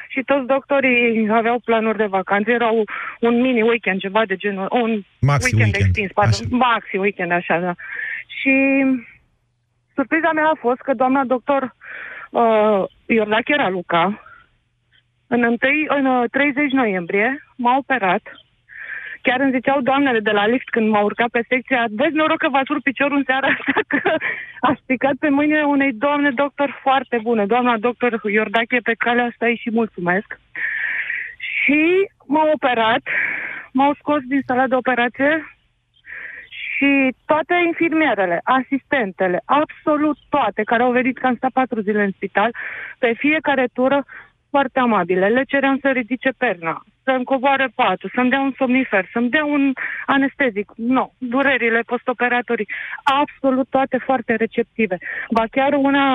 și 0.07 0.21
toți 0.23 0.47
doctorii 0.47 1.29
aveau 1.31 1.59
planuri 1.59 1.97
de 1.97 2.13
vacanță. 2.19 2.51
Erau 2.51 2.83
un 3.19 3.41
mini 3.41 3.61
weekend, 3.61 3.99
ceva 3.99 4.25
de 4.25 4.35
genul, 4.35 4.67
un 4.69 5.01
Maxi 5.19 5.45
weekend, 5.45 5.73
weekend, 5.73 5.75
extins, 5.75 6.11
pardon, 6.11 6.57
maxi 6.57 6.97
weekend, 6.97 7.31
așa, 7.31 7.59
da. 7.59 7.73
Și 8.37 8.53
surpriza 9.95 10.31
mea 10.31 10.47
a 10.47 10.57
fost 10.59 10.81
că 10.81 10.93
doamna 10.93 11.23
doctor 11.23 11.61
uh, 11.63 11.69
Iordache 13.05 13.55
Raluca, 13.55 14.21
în, 15.27 15.43
întâi, 15.43 15.85
în 15.87 16.05
uh, 16.05 16.29
30 16.31 16.71
noiembrie, 16.71 17.43
m-a 17.55 17.77
operat. 17.77 18.21
Chiar 19.21 19.39
îmi 19.39 19.51
ziceau 19.51 19.81
doamnele 19.81 20.19
de 20.19 20.31
la 20.31 20.47
lift 20.47 20.69
când 20.69 20.89
m-au 20.89 21.03
urcat 21.03 21.29
pe 21.29 21.45
secția, 21.47 21.85
vezi 21.89 22.15
noroc 22.15 22.37
că 22.37 22.49
v-ați 22.49 22.71
rupt 22.71 22.83
piciorul 22.83 23.17
în 23.17 23.23
seara 23.25 23.47
asta, 23.47 23.79
că 23.93 24.15
a 24.59 24.77
spicat 24.81 25.15
pe 25.19 25.29
mâinile 25.29 25.63
unei 25.63 25.93
doamne 25.93 26.31
doctor 26.31 26.79
foarte 26.81 27.19
bune. 27.21 27.45
Doamna 27.45 27.77
doctor 27.77 28.21
Iordache, 28.23 28.79
pe 28.83 28.93
calea 28.97 29.25
asta 29.25 29.45
îi 29.45 29.61
și 29.61 29.69
mulțumesc. 29.71 30.39
Și 31.37 32.09
m-au 32.25 32.51
operat, 32.53 33.01
m-au 33.71 33.93
scos 33.93 34.21
din 34.21 34.41
sala 34.45 34.67
de 34.67 34.75
operație 34.75 35.55
și 36.75 37.15
toate 37.25 37.53
infirmierele, 37.65 38.41
asistentele, 38.43 39.41
absolut 39.45 40.17
toate 40.29 40.63
care 40.63 40.83
au 40.83 40.91
venit, 40.91 41.17
că 41.17 41.27
am 41.27 41.35
stat 41.35 41.51
patru 41.51 41.81
zile 41.81 42.03
în 42.03 42.11
spital, 42.11 42.51
pe 42.99 43.13
fiecare 43.17 43.67
tură 43.73 44.05
foarte 44.49 44.79
amabile. 44.79 45.27
Le 45.27 45.43
ceream 45.43 45.77
să 45.81 45.89
ridice 45.89 46.29
perna, 46.37 46.83
să-mi 47.03 47.23
coboare 47.23 47.67
patul, 47.75 48.11
să-mi 48.15 48.29
dea 48.29 48.41
un 48.41 48.53
somnifer, 48.57 49.09
să-mi 49.13 49.29
dea 49.29 49.45
un 49.45 49.73
anestezic. 50.05 50.71
Nu, 50.75 50.93
no, 50.93 51.05
durerile 51.17 51.81
postoperatorii. 51.85 52.67
Absolut 53.03 53.67
toate 53.69 53.97
foarte 53.97 54.35
receptive. 54.35 54.97
Ba 55.31 55.43
chiar 55.51 55.73
una 55.73 56.05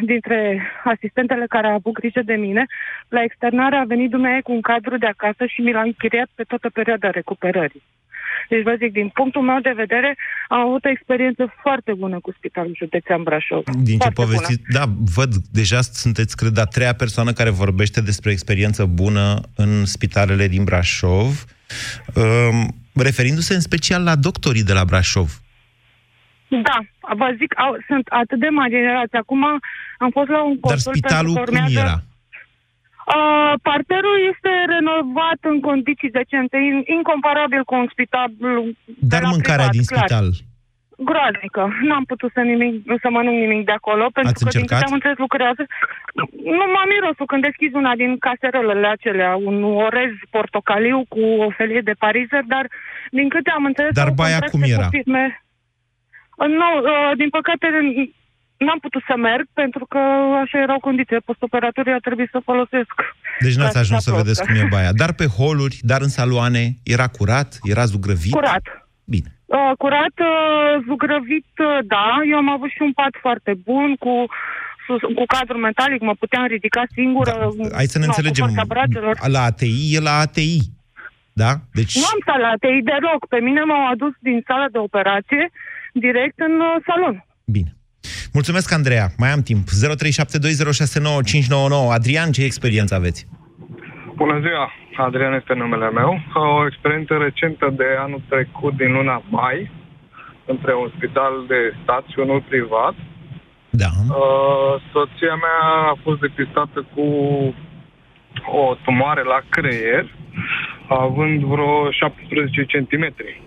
dintre 0.00 0.38
asistentele 0.84 1.46
care 1.46 1.66
a 1.66 1.72
avut 1.72 1.92
grijă 1.92 2.22
de 2.24 2.34
mine, 2.34 2.64
la 3.08 3.22
externare 3.22 3.76
a 3.76 3.84
venit 3.84 4.10
dumneavoastră 4.10 4.50
cu 4.50 4.56
un 4.56 4.60
cadru 4.60 4.96
de 4.96 5.06
acasă 5.06 5.46
și 5.46 5.60
mi 5.60 5.72
l-a 5.72 5.88
închiriat 5.90 6.28
pe 6.34 6.42
toată 6.42 6.68
perioada 6.68 7.10
recuperării. 7.10 7.82
Deci 8.48 8.62
vă 8.62 8.74
zic, 8.78 8.92
din 8.92 9.08
punctul 9.08 9.42
meu 9.42 9.60
de 9.60 9.72
vedere, 9.76 10.16
am 10.48 10.58
avut 10.68 10.84
o 10.84 10.88
experiență 10.88 11.54
foarte 11.62 11.92
bună 11.94 12.18
cu 12.20 12.32
Spitalul 12.36 12.74
Județean 12.76 13.22
Brașov. 13.22 13.62
Din 13.64 13.98
ce 13.98 14.08
foarte 14.08 14.20
povestiți, 14.22 14.62
da, 14.72 14.84
văd, 15.14 15.34
deja 15.50 15.80
sunteți, 15.80 16.36
cred, 16.36 16.58
a 16.58 16.64
treia 16.64 16.92
persoană 16.94 17.32
care 17.32 17.50
vorbește 17.50 18.00
despre 18.00 18.30
experiență 18.30 18.84
bună 18.84 19.40
în 19.56 19.84
spitalele 19.84 20.48
din 20.48 20.64
Brașov, 20.64 21.44
um, 22.14 22.74
referindu-se 22.94 23.54
în 23.54 23.60
special 23.60 24.02
la 24.04 24.16
doctorii 24.16 24.64
de 24.64 24.72
la 24.72 24.84
Brașov. 24.84 25.40
Da, 26.48 26.78
vă 27.14 27.34
zic, 27.38 27.58
au, 27.58 27.76
sunt 27.86 28.06
atât 28.08 28.38
de 28.38 28.48
mari 28.48 28.70
generații. 28.70 29.18
Acum 29.18 29.44
am 29.98 30.10
fost 30.10 30.28
la 30.28 30.44
un 30.44 30.56
Dar 30.60 30.70
consult 30.70 30.96
spitalul 30.96 31.34
pentru 31.34 31.52
că 31.52 31.58
cum 31.58 31.64
urmează- 31.64 31.86
era? 31.86 32.02
Uh, 33.06 33.52
parterul 33.62 34.18
este 34.32 34.50
renovat 34.74 35.40
în 35.40 35.60
condiții 35.60 36.10
decente, 36.10 36.56
in- 36.68 36.86
incomparabil 36.96 37.64
cu 37.64 37.74
un 37.74 37.86
spital 37.90 38.28
de 38.38 38.74
Dar 39.12 39.22
la 39.22 39.28
mâncarea 39.28 39.68
privat, 39.68 39.76
din 39.76 39.84
clar. 39.84 40.06
spital. 40.08 40.28
Groaznică. 41.08 41.62
N-am 41.88 42.04
putut 42.04 42.30
să, 42.34 42.40
nimic, 42.40 42.74
să 43.02 43.08
mănânc 43.10 43.38
nimic 43.38 43.64
de 43.64 43.72
acolo, 43.72 44.04
pentru 44.12 44.32
Ați 44.34 44.44
că 44.44 44.50
din 44.50 44.60
încercat? 44.60 44.78
câte 44.78 44.88
am 44.88 44.96
înțeles 44.98 45.18
lucrează. 45.26 45.62
Nu 46.58 46.64
m-am 46.72 46.88
mirosul 46.92 47.26
când 47.26 47.42
deschizi 47.42 47.74
una 47.82 47.94
din 48.02 48.18
caserelele 48.18 48.86
acelea, 48.86 49.36
un 49.36 49.56
orez 49.86 50.12
portocaliu 50.30 50.98
cu 51.08 51.20
o 51.46 51.50
felie 51.50 51.80
de 51.80 51.94
parizer, 52.04 52.42
dar 52.54 52.64
din 53.10 53.28
câte 53.28 53.50
am 53.50 53.64
înțeles... 53.64 53.92
Dar 53.94 54.06
au 54.06 54.12
baia 54.22 54.38
contracte 54.38 54.56
cum 54.56 54.60
cu 54.66 54.72
era? 54.76 54.88
Firme... 54.96 55.24
Uh, 56.36 56.48
Nu, 56.60 56.68
uh, 56.90 57.10
din 57.16 57.30
păcate 57.36 57.66
n-am 58.66 58.78
putut 58.78 59.02
să 59.10 59.14
merg 59.16 59.44
pentru 59.52 59.84
că 59.92 59.98
așa 60.44 60.58
erau 60.66 60.78
condiții. 60.78 61.16
Postoperatorii 61.30 61.92
a 61.92 61.98
trebuit 62.08 62.30
să 62.32 62.40
folosesc. 62.50 62.94
Deci 63.44 63.56
n-ați 63.58 63.70
Plastica 63.70 63.78
ajuns 63.84 64.02
să 64.02 64.10
proastă. 64.10 64.26
vedeți 64.28 64.42
cum 64.46 64.54
e 64.62 64.72
baia. 64.74 64.92
Dar 65.02 65.12
pe 65.20 65.26
holuri, 65.38 65.76
dar 65.90 66.00
în 66.06 66.12
saloane, 66.18 66.64
era 66.94 67.06
curat, 67.16 67.50
era 67.72 67.84
zugrăvit? 67.84 68.32
Curat. 68.32 68.64
Bine. 69.14 69.28
Uh, 69.46 69.72
curat, 69.82 70.16
uh, 70.30 70.84
zugrăvit, 70.88 71.50
uh, 71.58 71.78
da. 71.94 72.06
Eu 72.30 72.36
am 72.36 72.50
avut 72.56 72.70
și 72.76 72.82
un 72.88 72.92
pat 72.92 73.14
foarte 73.20 73.52
bun 73.68 73.88
cu 74.04 74.12
sus, 74.86 75.00
cu 75.18 75.24
cadru 75.34 75.58
metalic, 75.58 76.00
mă 76.00 76.14
puteam 76.22 76.46
ridica 76.46 76.82
singură. 76.92 77.32
Da, 77.56 77.68
Hai 77.74 77.86
să 77.94 77.98
ne 77.98 78.04
nu, 78.04 78.10
înțelegem. 78.10 78.46
Cu 78.46 78.52
forța 78.52 78.72
brațelor. 78.74 79.14
La 79.26 79.42
ATI 79.42 79.94
e 79.96 80.00
la 80.00 80.14
ATI. 80.24 80.58
Da? 81.32 81.52
Deci 81.78 81.94
Nu 81.96 82.08
am 82.12 82.18
stat 82.22 82.38
la 82.40 82.48
ATI 82.56 82.82
deloc. 82.90 83.20
Pe 83.28 83.38
mine 83.46 83.62
m-au 83.62 83.84
adus 83.92 84.12
din 84.18 84.42
sala 84.46 84.66
de 84.74 84.78
operație 84.78 85.50
direct 85.92 86.38
în 86.48 86.54
uh, 86.60 86.74
salon. 86.86 87.24
Mulțumesc, 88.32 88.72
Andreea. 88.72 89.06
Mai 89.16 89.30
am 89.30 89.42
timp. 89.42 89.68
0372069599. 89.68 89.72
Adrian, 91.90 92.30
ce 92.32 92.44
experiență 92.44 92.94
aveți? 92.94 93.26
Bună 94.14 94.40
ziua, 94.40 94.72
Adrian 94.96 95.32
este 95.32 95.54
numele 95.54 95.90
meu. 95.90 96.20
O 96.34 96.66
experiență 96.66 97.16
recentă 97.16 97.74
de 97.76 97.84
anul 97.98 98.22
trecut, 98.28 98.76
din 98.76 98.92
luna 98.92 99.22
mai, 99.28 99.70
între 100.46 100.74
un 100.74 100.90
spital 100.96 101.44
de 101.48 101.60
stat 101.82 102.04
și 102.12 102.18
unul 102.18 102.42
privat. 102.48 102.94
Da. 103.70 103.90
Uh, 104.08 104.74
soția 104.92 105.34
mea 105.46 105.62
a 105.92 105.96
fost 106.02 106.20
depistată 106.20 106.86
cu 106.94 107.06
o 108.60 108.74
tumoare 108.84 109.22
la 109.22 109.40
creier, 109.48 110.04
având 110.88 111.42
vreo 111.42 111.90
17 111.90 112.64
centimetri. 112.64 113.42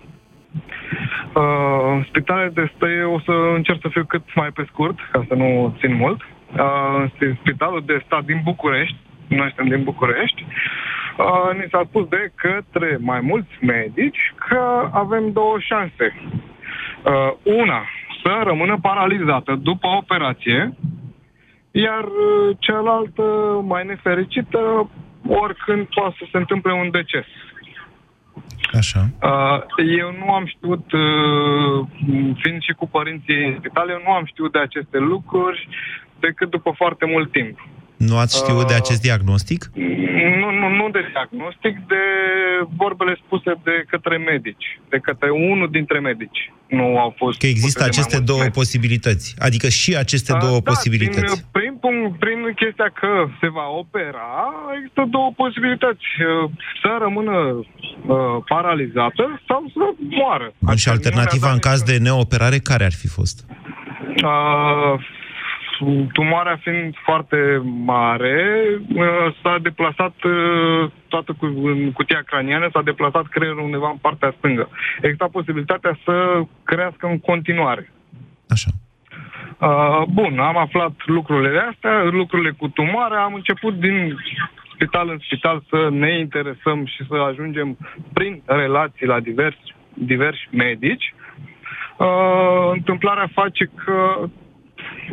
Uh, 1.34 2.06
spitalele 2.08 2.48
de 2.48 2.72
stăie 2.76 3.02
o 3.02 3.20
să 3.20 3.32
încerc 3.54 3.78
să 3.80 3.88
fiu 3.88 4.04
cât 4.04 4.34
mai 4.34 4.50
pe 4.50 4.64
scurt, 4.70 4.98
ca 5.12 5.24
să 5.28 5.34
nu 5.34 5.76
țin 5.78 5.94
mult. 5.94 6.20
Uh, 6.22 7.10
în 7.18 7.34
spitalul 7.40 7.82
de 7.86 8.02
stat 8.04 8.24
din 8.24 8.40
București, 8.44 8.96
noi 9.28 9.52
suntem 9.56 9.76
din 9.76 9.84
București, 9.84 10.46
uh, 11.16 11.56
ni 11.58 11.66
s-a 11.70 11.82
spus 11.88 12.08
de 12.08 12.32
către 12.34 12.98
mai 13.00 13.20
mulți 13.20 13.52
medici 13.60 14.34
că 14.48 14.88
avem 14.92 15.32
două 15.32 15.56
șanse. 15.58 16.14
Uh, 17.04 17.32
una, 17.42 17.82
să 18.22 18.40
rămână 18.44 18.78
paralizată 18.82 19.54
după 19.62 19.86
operație, 19.86 20.74
iar 21.70 22.04
uh, 22.04 22.56
cealaltă, 22.58 23.22
mai 23.66 23.84
nefericită, 23.86 24.90
oricând 25.28 25.86
poate 25.94 26.14
să 26.18 26.24
se 26.30 26.36
întâmple 26.36 26.72
un 26.72 26.90
deces. 26.90 27.26
Așa. 28.76 29.08
Uh, 29.22 29.60
eu 29.98 30.14
nu 30.18 30.32
am 30.32 30.46
știut, 30.46 30.92
uh, 30.92 31.86
fiind 32.42 32.62
și 32.62 32.72
cu 32.72 32.88
părinții 32.88 33.44
în 33.44 33.54
spital, 33.58 33.88
eu 33.88 34.00
nu 34.04 34.12
am 34.12 34.24
știut 34.24 34.52
de 34.52 34.58
aceste 34.58 34.98
lucruri 34.98 35.68
decât 36.20 36.50
după 36.50 36.72
foarte 36.76 37.06
mult 37.06 37.32
timp. 37.32 37.58
Nu 37.96 38.16
ați 38.18 38.36
știut 38.36 38.58
Uh, 38.62 38.66
de 38.66 38.74
acest 38.74 39.00
diagnostic? 39.00 39.70
Nu, 40.40 40.50
nu, 40.60 40.68
nu 40.78 40.88
de 40.90 41.02
diagnostic, 41.12 41.74
de 41.92 42.02
vorbele 42.76 43.14
spuse 43.24 43.50
de 43.64 43.84
către 43.92 44.16
medici, 44.16 44.66
de 44.88 44.98
către 44.98 45.30
unul 45.30 45.68
dintre 45.70 45.98
medici. 46.00 46.52
Nu 46.68 46.98
au 46.98 47.14
fost 47.16 47.38
Că 47.38 47.46
există 47.46 47.68
spuse 47.68 47.78
de 47.78 47.84
mai 47.84 47.92
aceste 47.94 48.16
mulți 48.16 48.30
două 48.30 48.42
medici. 48.44 48.54
posibilități. 48.60 49.26
Adică 49.38 49.68
și 49.68 49.90
aceste 50.04 50.32
două 50.44 50.58
da, 50.60 50.70
posibilități. 50.70 51.34
Prin, 51.36 51.48
prin, 51.56 51.72
punct, 51.84 52.18
prin 52.18 52.38
chestia 52.62 52.90
că 53.00 53.10
se 53.40 53.48
va 53.58 53.66
opera, 53.82 54.30
există 54.76 55.02
două 55.16 55.30
posibilități. 55.42 56.06
Uh, 56.18 56.50
Să 56.82 56.90
rămână 57.04 57.34
uh, 57.36 58.16
paralizată 58.52 59.24
sau 59.48 59.60
să 59.74 59.84
moară. 60.20 60.52
Bun, 60.58 60.76
și 60.76 60.88
alternativa 60.88 61.50
în 61.52 61.58
caz 61.68 61.82
de 61.82 61.96
neoperare, 62.06 62.58
care 62.58 62.84
ar 62.84 62.92
fi 63.02 63.08
fost? 63.08 63.36
Uh, 64.30 64.94
tumoarea 66.12 66.56
fiind 66.62 66.94
foarte 67.04 67.62
mare, 67.84 68.64
uh, 68.94 69.34
s-a 69.42 69.58
deplasat 69.62 70.14
uh, 70.24 70.90
toată 71.08 71.32
cu, 71.38 71.44
în 71.46 71.92
cutia 71.92 72.22
craniană, 72.26 72.68
s-a 72.72 72.82
deplasat 72.82 73.26
creierul 73.26 73.64
undeva 73.64 73.90
în 73.90 73.96
partea 73.96 74.34
stângă. 74.38 74.68
Exista 75.02 75.28
posibilitatea 75.32 75.98
să 76.04 76.42
crească 76.64 77.06
în 77.06 77.18
continuare. 77.18 77.92
Așa. 78.48 78.70
Uh, 79.58 80.02
bun, 80.08 80.38
am 80.38 80.56
aflat 80.56 80.92
lucrurile 81.04 81.58
astea, 81.70 82.02
lucrurile 82.02 82.50
cu 82.50 82.68
tumoarea, 82.68 83.22
am 83.22 83.34
început 83.34 83.74
din 83.74 84.16
spital 84.74 85.08
în 85.08 85.18
spital 85.18 85.62
să 85.68 85.88
ne 85.90 86.18
interesăm 86.18 86.86
și 86.86 87.06
să 87.08 87.14
ajungem 87.14 87.76
prin 88.12 88.42
relații 88.46 89.06
la 89.06 89.20
diversi, 89.20 89.74
diversi 89.94 90.48
medici. 90.50 91.14
Uh, 91.96 92.70
întâmplarea 92.72 93.28
face 93.32 93.70
că 93.84 94.28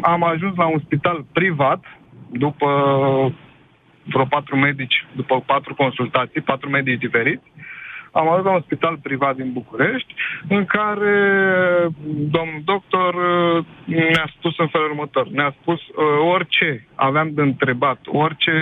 am 0.01 0.23
ajuns 0.23 0.55
la 0.55 0.65
un 0.65 0.79
spital 0.79 1.25
privat 1.33 1.83
după 2.29 2.67
vreo 4.03 4.25
patru 4.25 4.55
medici, 4.55 5.05
după 5.15 5.43
patru 5.45 5.75
consultații, 5.75 6.41
patru 6.41 6.69
medici 6.69 6.99
diferiți. 6.99 7.51
am 8.11 8.27
ajuns 8.29 8.45
la 8.45 8.53
un 8.53 8.61
spital 8.61 8.97
privat 8.97 9.35
din 9.35 9.51
București, 9.53 10.13
în 10.47 10.65
care 10.65 11.15
domnul 12.05 12.61
doctor 12.63 13.13
uh, 13.13 13.65
ne-a 13.85 14.29
spus 14.37 14.57
în 14.57 14.67
felul 14.67 14.89
următor. 14.89 15.27
Ne-a 15.27 15.55
spus 15.61 15.79
uh, 15.79 15.93
orice 16.33 16.87
aveam 16.95 17.29
de 17.33 17.41
întrebat, 17.41 17.99
orice 18.05 18.53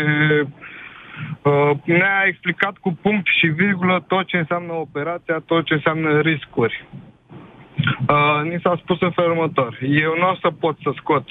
uh, 1.41 1.71
ne-a 1.83 2.23
explicat 2.25 2.77
cu 2.77 2.97
punct 3.01 3.27
și 3.39 3.47
virgulă 3.47 4.03
tot 4.07 4.25
ce 4.25 4.37
înseamnă 4.37 4.73
operația, 4.73 5.43
tot 5.45 5.65
ce 5.65 5.73
înseamnă 5.73 6.19
riscuri. 6.19 6.85
Uh, 8.09 8.41
ni 8.43 8.59
s-a 8.63 8.79
spus 8.81 9.01
în 9.01 9.11
felul 9.11 9.31
următor. 9.31 9.77
Eu 9.81 10.15
nu 10.17 10.29
o 10.29 10.35
să 10.41 10.49
pot 10.59 10.77
să 10.83 10.91
scot 10.95 11.23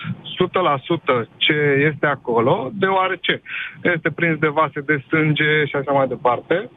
100% 1.25 1.29
ce 1.37 1.53
este 1.93 2.07
acolo, 2.07 2.71
deoarece 2.73 3.43
este 3.83 4.11
prins 4.11 4.39
de 4.39 4.49
vase 4.49 4.81
de 4.81 5.05
sânge 5.09 5.65
și 5.65 5.77
așa 5.77 5.93
mai 5.93 6.07
departe. 6.07 6.71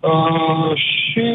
Uh, 0.00 0.72
și 0.74 1.26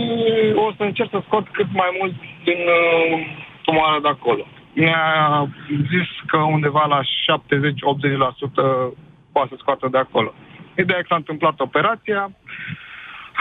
o 0.55 0.72
să 0.78 0.84
încerc 0.84 1.09
să 1.09 1.22
scot 1.26 1.47
cât 1.47 1.68
mai 1.74 1.97
mult 1.99 2.13
din 2.43 2.57
uh, 2.57 3.20
tumoarea 3.61 3.99
de 3.99 4.07
acolo. 4.07 4.45
Mi-a 4.74 5.49
zis 5.68 6.07
că 6.28 6.38
undeva 6.38 6.86
la 6.86 7.01
70-80% 7.01 7.05
poate 9.32 9.49
să 9.49 9.55
scoată 9.57 9.88
de 9.91 9.97
acolo. 9.97 10.34
Ideea 10.78 10.99
că 10.99 11.05
s-a 11.09 11.16
întâmplat 11.16 11.59
operația. 11.59 12.32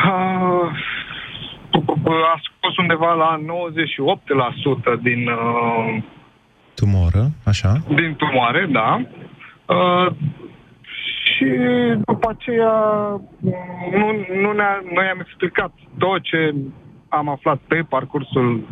Uh, 0.07 0.71
a 2.35 2.41
scos 2.43 2.77
undeva 2.77 3.13
la 3.13 3.41
98% 4.99 5.01
din... 5.03 5.29
Uh, 5.29 6.03
Tumoră, 6.75 7.31
așa? 7.45 7.73
Din 7.95 8.15
tumoare, 8.15 8.67
da. 8.71 9.01
Uh, 9.67 10.13
și 11.25 11.45
după 12.07 12.29
aceea 12.39 12.75
nu, 13.91 14.07
nu 14.43 14.53
ne-a, 14.53 14.83
noi 14.95 15.07
am 15.13 15.21
explicat 15.21 15.73
tot 15.99 16.23
ce 16.23 16.55
am 17.09 17.29
aflat 17.29 17.59
pe 17.69 17.85
parcursul 17.89 18.69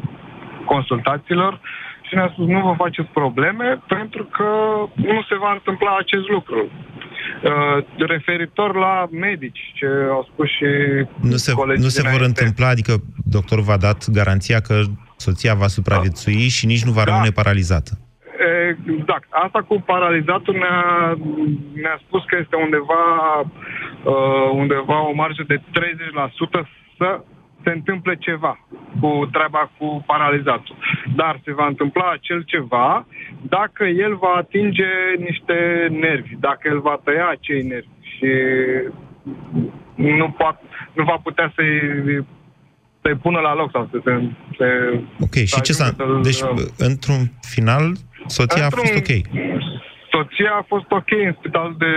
consultațiilor 0.67 1.61
și 2.13 2.19
ne-a 2.19 2.31
spus 2.33 2.47
nu 2.47 2.61
vă 2.61 2.75
faceți 2.77 3.09
probleme 3.09 3.83
pentru 3.89 4.25
că 4.25 4.49
nu 4.95 5.23
se 5.29 5.37
va 5.45 5.53
întâmpla 5.53 5.97
acest 5.99 6.29
lucru. 6.29 6.61
Uh, 6.61 7.85
referitor 8.15 8.75
la 8.77 9.09
medici, 9.11 9.73
ce 9.75 9.87
au 10.11 10.29
spus 10.33 10.49
și 10.49 10.67
Nu 11.21 11.37
se, 11.37 11.53
nu 11.77 11.89
se 11.89 12.09
vor 12.13 12.21
întâmpla, 12.21 12.69
adică 12.69 12.93
doctorul 13.37 13.65
v-a 13.65 13.77
dat 13.77 14.11
garanția 14.11 14.61
că 14.61 14.75
soția 15.17 15.55
va 15.55 15.67
supraviețui 15.67 16.43
da. 16.47 16.55
și 16.57 16.67
nici 16.67 16.85
nu 16.85 16.93
va 16.93 17.05
da. 17.05 17.11
rămâne 17.11 17.31
paralizată. 17.31 17.93
Exact. 18.99 19.27
Asta 19.45 19.61
cu 19.69 19.83
paralizatul 19.87 20.55
ne-a, 20.55 20.85
ne-a 21.83 21.99
spus 22.07 22.23
că 22.25 22.37
este 22.41 22.57
undeva, 22.57 23.05
uh, 23.41 24.49
undeva 24.63 25.09
o 25.09 25.13
marjă 25.15 25.45
de 25.47 25.57
30% 25.57 25.61
să 26.99 27.09
se 27.65 27.71
întâmple 27.71 28.17
ceva 28.17 28.67
cu 29.01 29.29
treaba 29.33 29.71
cu 29.79 30.03
paralizatul. 30.07 30.77
Dar 31.17 31.41
se 31.45 31.53
va 31.53 31.67
întâmpla 31.67 32.11
acel 32.11 32.43
ceva 32.43 33.07
dacă 33.43 33.85
el 33.85 34.17
va 34.17 34.35
atinge 34.37 34.91
niște 35.19 35.89
nervi, 35.91 36.35
dacă 36.41 36.69
el 36.69 36.81
va 36.81 37.01
tăia 37.05 37.29
acei 37.29 37.63
nervi 37.63 37.89
și 38.17 38.31
nu, 39.95 40.31
poate, 40.31 40.63
nu 40.93 41.05
va 41.05 41.21
putea 41.23 41.53
să-i 41.55 42.25
să-i 43.03 43.15
pună 43.15 43.41
la 43.41 43.55
loc 43.55 43.71
sau 43.71 43.89
să 43.91 44.01
se... 44.05 44.13
Se, 44.59 45.01
ok, 45.21 45.35
și 45.35 45.61
ce 45.61 45.73
s-a... 45.73 45.97
Deci, 46.23 46.43
într-un 46.79 47.23
final, 47.41 47.93
soția 48.27 48.65
într-un, 48.65 48.85
a 48.85 48.87
fost 48.87 48.97
ok. 49.03 49.13
Soția 50.11 50.53
a 50.61 50.65
fost 50.69 50.91
ok 50.91 51.11
în 51.11 51.35
spitalul, 51.39 51.75
de, 51.79 51.93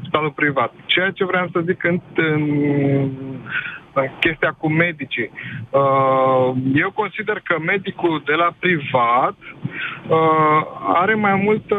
spitalul 0.00 0.30
privat. 0.30 0.72
Ceea 0.86 1.10
ce 1.10 1.24
vreau 1.24 1.48
să 1.52 1.60
zic 1.66 1.84
în, 1.84 2.00
în 2.14 2.42
chestia 4.20 4.54
cu 4.58 4.68
medicii. 4.68 5.30
Uh, 5.70 6.52
eu 6.74 6.90
consider 6.90 7.40
că 7.44 7.58
medicul 7.58 8.22
de 8.24 8.32
la 8.32 8.54
privat 8.58 9.36
uh, 10.08 10.60
are 10.94 11.14
mai 11.14 11.34
multă 11.34 11.76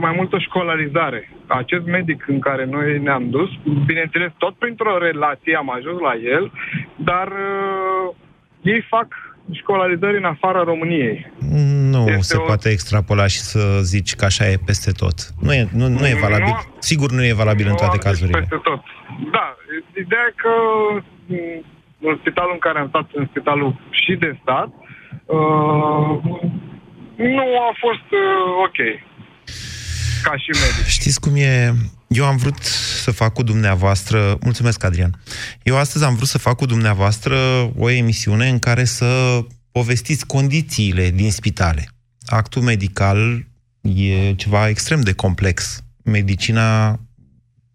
mai 0.00 0.12
multă 0.16 0.38
școlarizare. 0.38 1.30
Acest 1.46 1.84
medic 1.84 2.28
în 2.28 2.38
care 2.38 2.64
noi 2.64 2.98
ne-am 2.98 3.30
dus, 3.30 3.50
bineînțeles, 3.86 4.32
tot 4.38 4.54
printr-o 4.54 4.98
relație 4.98 5.56
am 5.56 5.70
ajuns 5.70 6.00
la 6.00 6.14
el, 6.14 6.52
dar 6.96 7.28
uh, 7.28 8.14
ei 8.62 8.80
fac 8.88 9.06
școlarizări 9.52 10.16
în 10.16 10.24
afara 10.24 10.62
României. 10.62 11.32
Nu 11.90 12.04
este 12.06 12.22
se 12.22 12.36
o... 12.36 12.40
poate 12.40 12.68
extrapola 12.68 13.26
și 13.26 13.38
să 13.38 13.80
zici 13.82 14.14
că 14.14 14.24
așa 14.24 14.48
e 14.48 14.56
peste 14.66 14.90
tot. 14.90 15.14
Nu 15.40 15.52
e, 15.52 15.68
nu, 15.72 15.88
nu 15.88 16.06
e 16.06 16.16
valabil. 16.20 16.46
Nu, 16.46 16.74
Sigur 16.78 17.10
nu 17.10 17.24
e 17.24 17.32
valabil 17.32 17.64
nu 17.64 17.70
în 17.70 17.76
toate 17.76 17.98
cazurile. 17.98 18.38
Peste 18.38 18.60
tot. 18.62 18.82
Da, 19.32 19.56
ideea 20.04 20.26
e 20.28 20.34
că 20.36 20.52
mm, 21.26 21.64
în 22.10 22.16
spitalul 22.20 22.52
în 22.52 22.58
care 22.58 22.78
am 22.78 22.88
stat, 22.88 23.08
în 23.12 23.26
spitalul 23.30 23.80
și 23.90 24.12
de 24.16 24.38
stat, 24.42 24.68
uh, 25.24 26.12
nu 27.16 27.46
a 27.68 27.72
fost 27.84 28.08
uh, 28.10 28.66
ok 28.66 28.78
ca 30.22 30.36
și 30.36 30.50
medic. 30.62 30.86
Știți 30.86 31.20
cum 31.20 31.32
e? 31.36 31.72
Eu 32.08 32.24
am 32.24 32.36
vrut 32.36 32.58
să 33.00 33.10
fac 33.10 33.32
cu 33.32 33.42
dumneavoastră... 33.42 34.38
Mulțumesc, 34.42 34.84
Adrian. 34.84 35.20
Eu 35.62 35.76
astăzi 35.76 36.04
am 36.04 36.14
vrut 36.14 36.28
să 36.28 36.38
fac 36.38 36.56
cu 36.56 36.66
dumneavoastră 36.66 37.36
o 37.76 37.90
emisiune 37.90 38.48
în 38.48 38.58
care 38.58 38.84
să 38.84 39.40
povestiți 39.72 40.26
condițiile 40.26 41.10
din 41.10 41.30
spitale. 41.30 41.88
Actul 42.26 42.62
medical 42.62 43.46
e 43.80 44.34
ceva 44.34 44.68
extrem 44.68 45.00
de 45.00 45.12
complex. 45.12 45.82
Medicina 46.02 47.00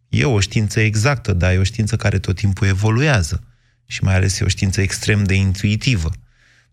e 0.09 0.25
o 0.25 0.39
știință 0.39 0.79
exactă, 0.79 1.33
dar 1.33 1.53
e 1.53 1.57
o 1.57 1.63
știință 1.63 1.95
care 1.95 2.19
tot 2.19 2.35
timpul 2.35 2.67
evoluează. 2.67 3.43
Și 3.85 4.03
mai 4.03 4.15
ales 4.15 4.39
e 4.39 4.43
o 4.43 4.47
știință 4.47 4.81
extrem 4.81 5.23
de 5.23 5.33
intuitivă. 5.33 6.11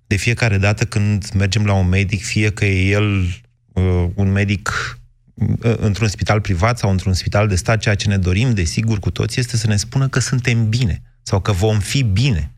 De 0.07 0.17
fiecare 0.17 0.59
dată 0.59 0.85
când 0.85 1.31
mergem 1.35 1.65
la 1.65 1.73
un 1.73 1.89
medic, 1.89 2.25
fie 2.25 2.51
că 2.51 2.65
e 2.65 2.89
el 2.89 3.21
uh, 3.73 4.09
un 4.15 4.33
medic 4.33 4.99
într-un 5.61 6.09
spital 6.09 6.41
privat 6.41 6.79
sau 6.79 6.91
într-un 6.91 7.13
spital 7.13 7.49
de 7.49 7.55
stat, 7.55 7.79
ceea 7.79 7.95
ce 7.95 8.09
ne 8.09 8.19
dorim, 8.19 8.55
desigur, 8.55 8.99
cu 8.99 9.11
toți, 9.11 9.41
este 9.41 9.57
să 9.57 9.67
ne 9.67 9.77
spună 9.77 10.09
că 10.09 10.19
suntem 10.21 10.69
bine 10.69 11.03
sau 11.23 11.41
că 11.41 11.53
vom 11.53 11.79
fi 11.79 12.03
bine. 12.03 12.53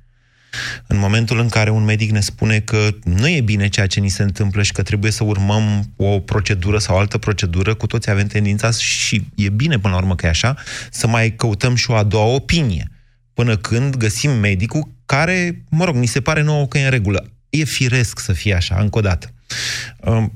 În 0.86 0.98
momentul 0.98 1.38
în 1.38 1.48
care 1.48 1.70
un 1.70 1.84
medic 1.84 2.10
ne 2.10 2.20
spune 2.20 2.60
că 2.60 2.88
nu 3.04 3.28
e 3.28 3.40
bine 3.40 3.68
ceea 3.68 3.86
ce 3.86 4.00
ni 4.00 4.08
se 4.08 4.22
întâmplă 4.22 4.62
și 4.62 4.72
că 4.72 4.82
trebuie 4.82 5.10
să 5.10 5.24
urmăm 5.24 5.92
o 5.96 6.18
procedură 6.18 6.78
sau 6.78 6.98
altă 6.98 7.18
procedură, 7.18 7.74
cu 7.74 7.86
toți 7.86 8.10
avem 8.10 8.26
tendința 8.26 8.70
și 8.70 9.24
e 9.34 9.48
bine 9.48 9.78
până 9.78 9.94
la 9.94 10.00
urmă 10.00 10.14
că 10.14 10.26
e 10.26 10.28
așa, 10.28 10.56
să 10.90 11.06
mai 11.06 11.30
căutăm 11.30 11.74
și 11.74 11.90
o 11.90 11.94
a 11.94 12.02
doua 12.02 12.24
opinie, 12.24 12.90
până 13.32 13.56
când 13.56 13.96
găsim 13.96 14.30
medicul 14.30 14.88
care, 15.06 15.64
mă 15.68 15.84
rog, 15.84 15.94
ni 15.94 16.06
se 16.06 16.20
pare 16.20 16.42
nouă 16.42 16.66
că 16.66 16.78
e 16.78 16.84
în 16.84 16.90
regulă. 16.90 17.24
E 17.50 17.64
firesc 17.64 18.18
să 18.18 18.32
fie 18.32 18.54
așa, 18.54 18.76
încă 18.80 18.98
o 18.98 19.00
dată. 19.00 19.33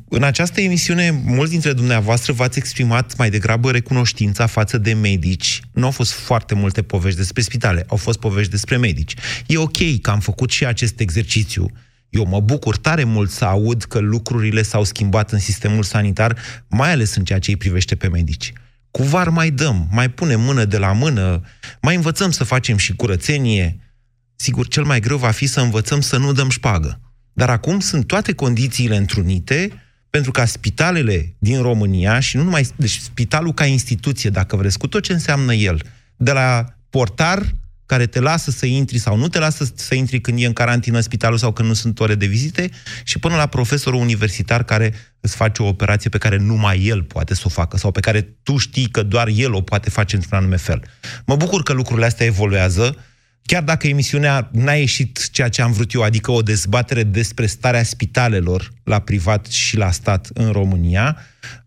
În 0.09 0.22
această 0.22 0.61
emisiune, 0.61 1.11
mulți 1.24 1.50
dintre 1.50 1.72
dumneavoastră 1.72 2.32
v-ați 2.32 2.59
exprimat 2.59 3.16
mai 3.16 3.30
degrabă 3.30 3.70
recunoștința 3.70 4.46
față 4.46 4.78
de 4.78 4.92
medici. 4.92 5.61
Nu 5.72 5.84
au 5.84 5.90
fost 5.90 6.12
foarte 6.12 6.54
multe 6.54 6.82
povești 6.82 7.18
despre 7.18 7.42
spitale, 7.42 7.84
au 7.88 7.96
fost 7.96 8.18
povești 8.18 8.50
despre 8.50 8.76
medici. 8.76 9.14
E 9.46 9.56
ok 9.56 10.00
că 10.00 10.11
am 10.11 10.20
făcut 10.20 10.50
și 10.50 10.66
acest 10.66 11.00
exercițiu. 11.00 11.70
Eu 12.09 12.26
mă 12.26 12.40
bucur 12.40 12.76
tare 12.76 13.04
mult 13.04 13.30
să 13.30 13.44
aud 13.44 13.82
că 13.82 13.98
lucrurile 13.98 14.62
s-au 14.62 14.84
schimbat 14.84 15.32
în 15.32 15.38
sistemul 15.38 15.82
sanitar, 15.82 16.36
mai 16.68 16.92
ales 16.92 17.14
în 17.14 17.24
ceea 17.24 17.38
ce 17.38 17.50
îi 17.50 17.56
privește 17.56 17.94
pe 17.94 18.09
medici. 18.09 18.52
Cu 18.90 19.02
var 19.02 19.28
mai 19.28 19.50
dăm, 19.50 19.88
mai 19.90 20.09
punem 20.09 20.40
mână 20.40 20.64
de 20.64 20.78
la 20.78 20.92
mână, 20.92 21.40
mai 21.80 21.94
învățăm 21.94 22.30
să 22.30 22.44
facem 22.44 22.76
și 22.76 22.94
curățenie. 22.94 23.80
Sigur, 24.36 24.68
cel 24.68 24.84
mai 24.84 25.00
greu 25.00 25.16
va 25.16 25.30
fi 25.30 25.46
să 25.46 25.61
învățăm 25.61 26.00
să 26.00 26.16
nu 26.16 26.32
dăm 26.32 26.48
șpagă. 26.48 27.00
Dar 27.39 27.51
acum 27.51 27.80
sunt 27.80 28.07
toate 28.07 28.32
condițiile 28.32 28.97
întrunite 28.97 29.82
pentru 30.11 30.30
ca 30.30 30.45
spitalele 30.45 31.34
din 31.39 31.62
România 31.62 32.20
și 32.20 32.36
nu 32.36 32.43
numai, 32.43 32.68
deci 32.76 32.99
spitalul 32.99 33.53
ca 33.53 33.64
instituție, 33.64 34.30
dacă 34.30 34.57
vreți, 34.57 34.78
cu 34.78 34.86
tot 34.86 35.03
ce 35.03 35.12
înseamnă 35.12 35.55
el, 35.55 35.82
de 36.16 36.32
la 36.32 36.64
portar 36.91 37.55
care 37.86 38.07
te 38.07 38.20
lasă 38.20 38.51
să 38.51 38.66
intri 38.66 38.99
sau 38.99 39.16
nu 39.16 39.28
te 39.28 39.39
lasă 39.39 39.72
să 39.74 39.95
intri 39.95 40.20
când 40.20 40.43
e 40.43 40.47
în 40.47 40.53
carantină 40.53 41.01
spitalul 41.01 41.39
sau 41.39 41.53
când 41.53 41.68
nu 41.68 41.74
sunt 41.74 42.01
ore 42.01 42.14
de 42.14 42.26
vizite 42.26 42.70
și 43.05 43.18
până 43.18 43.36
la 43.36 43.47
profesorul 43.47 44.01
universitar 44.01 44.64
care 44.64 44.95
îți 45.20 45.36
face 45.36 45.62
o 45.62 45.66
operație 45.66 46.11
pe 46.11 46.18
care 46.18 46.36
numai 46.36 46.84
el 46.84 47.03
poate 47.03 47.34
să 47.34 47.43
o 47.45 47.49
facă 47.49 47.76
sau 47.76 47.91
pe 47.91 48.01
care 48.01 48.20
tu 48.43 48.57
știi 48.57 48.89
că 48.89 49.03
doar 49.03 49.28
el 49.34 49.53
o 49.53 49.61
poate 49.61 49.91
face 49.91 50.16
într-un 50.16 50.39
anume 50.39 50.57
fel. 50.57 50.82
Mă 51.26 51.36
bucur 51.36 51.62
că 51.62 51.72
lucrurile 51.72 52.07
astea 52.07 52.26
evoluează, 52.26 52.97
chiar 53.49 53.62
dacă 53.62 53.86
emisiunea 53.86 54.49
n-a 54.53 54.72
ieșit 54.72 55.30
ceea 55.30 55.49
ce 55.49 55.62
am 55.62 55.72
vrut 55.72 55.92
eu, 55.92 56.03
adică 56.03 56.30
o 56.30 56.42
dezbatere 56.42 57.03
despre 57.03 57.46
starea 57.46 57.82
spitalelor 57.82 58.72
la 58.84 58.99
privat 58.99 59.46
și 59.46 59.76
la 59.76 59.90
stat 59.90 60.28
în 60.34 60.51
România, 60.53 61.16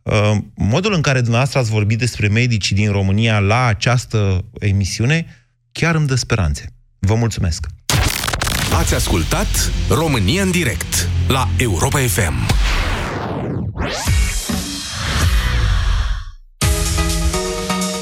uh, 0.01 0.37
modul 0.55 0.93
în 0.93 1.01
care 1.01 1.19
dumneavoastră 1.19 1.59
ați 1.59 1.69
vorbit 1.69 1.97
despre 1.97 2.27
medicii 2.27 2.75
din 2.75 2.91
România 2.91 3.39
la 3.39 3.65
această 3.65 4.45
emisiune 4.59 5.25
chiar 5.71 5.95
îmi 5.95 6.07
dă 6.07 6.15
speranțe. 6.15 6.73
Vă 6.99 7.15
mulțumesc! 7.15 7.65
Ați 8.73 8.95
ascultat 8.95 9.71
România 9.89 10.43
în 10.43 10.51
direct 10.51 11.09
la 11.27 11.49
Europa 11.57 11.99
FM. 11.99 12.47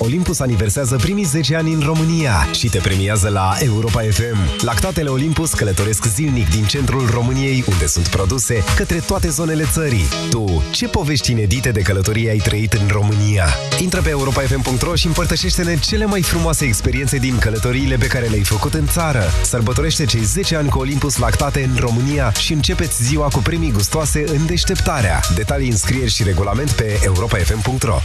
Olympus 0.09 0.39
aniversează 0.39 0.95
primii 0.95 1.23
10 1.23 1.55
ani 1.55 1.73
în 1.73 1.81
România 1.85 2.47
și 2.51 2.69
te 2.69 2.77
premiază 2.77 3.29
la 3.29 3.55
Europa 3.59 4.01
FM. 4.01 4.63
Lactatele 4.65 5.09
Olympus 5.09 5.53
călătoresc 5.53 6.05
zilnic 6.05 6.49
din 6.49 6.63
centrul 6.63 7.09
României, 7.09 7.63
unde 7.67 7.85
sunt 7.85 8.07
produse, 8.07 8.63
către 8.75 8.99
toate 8.99 9.29
zonele 9.29 9.65
țării. 9.71 10.05
Tu, 10.29 10.63
ce 10.71 10.87
povești 10.87 11.31
inedite 11.31 11.71
de 11.71 11.81
călătorie 11.81 12.29
ai 12.29 12.37
trăit 12.37 12.73
în 12.73 12.87
România? 12.87 13.47
Intră 13.79 14.01
pe 14.01 14.09
europafm.ro 14.09 14.95
și 14.95 15.07
împărtășește-ne 15.07 15.77
cele 15.79 16.05
mai 16.05 16.21
frumoase 16.21 16.65
experiențe 16.65 17.17
din 17.17 17.37
călătoriile 17.37 17.95
pe 17.95 18.07
care 18.07 18.25
le-ai 18.27 18.43
făcut 18.43 18.73
în 18.73 18.87
țară. 18.87 19.23
Sărbătorește 19.43 20.05
cei 20.05 20.23
10 20.23 20.55
ani 20.55 20.69
cu 20.69 20.79
Olympus 20.79 21.17
Lactate 21.17 21.63
în 21.63 21.79
România 21.79 22.31
și 22.31 22.53
începeți 22.53 23.03
ziua 23.03 23.27
cu 23.27 23.39
premii 23.39 23.71
gustoase 23.71 24.23
în 24.27 24.45
deșteptarea. 24.45 25.21
Detalii, 25.35 25.69
înscrieri 25.69 26.11
și 26.11 26.23
regulament 26.23 26.71
pe 26.71 26.99
europafm.ro 27.03 27.99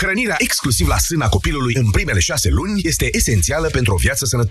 Hrănirea 0.00 0.34
exclusiv 0.38 0.86
la 0.86 0.98
sâna 0.98 1.28
copilului 1.28 1.74
în 1.74 1.90
primele 1.90 2.20
șase 2.20 2.48
luni 2.48 2.80
este 2.84 3.08
esențială 3.12 3.68
pentru 3.68 3.94
o 3.94 3.96
viață 3.96 4.24
sănătoasă. 4.24 4.48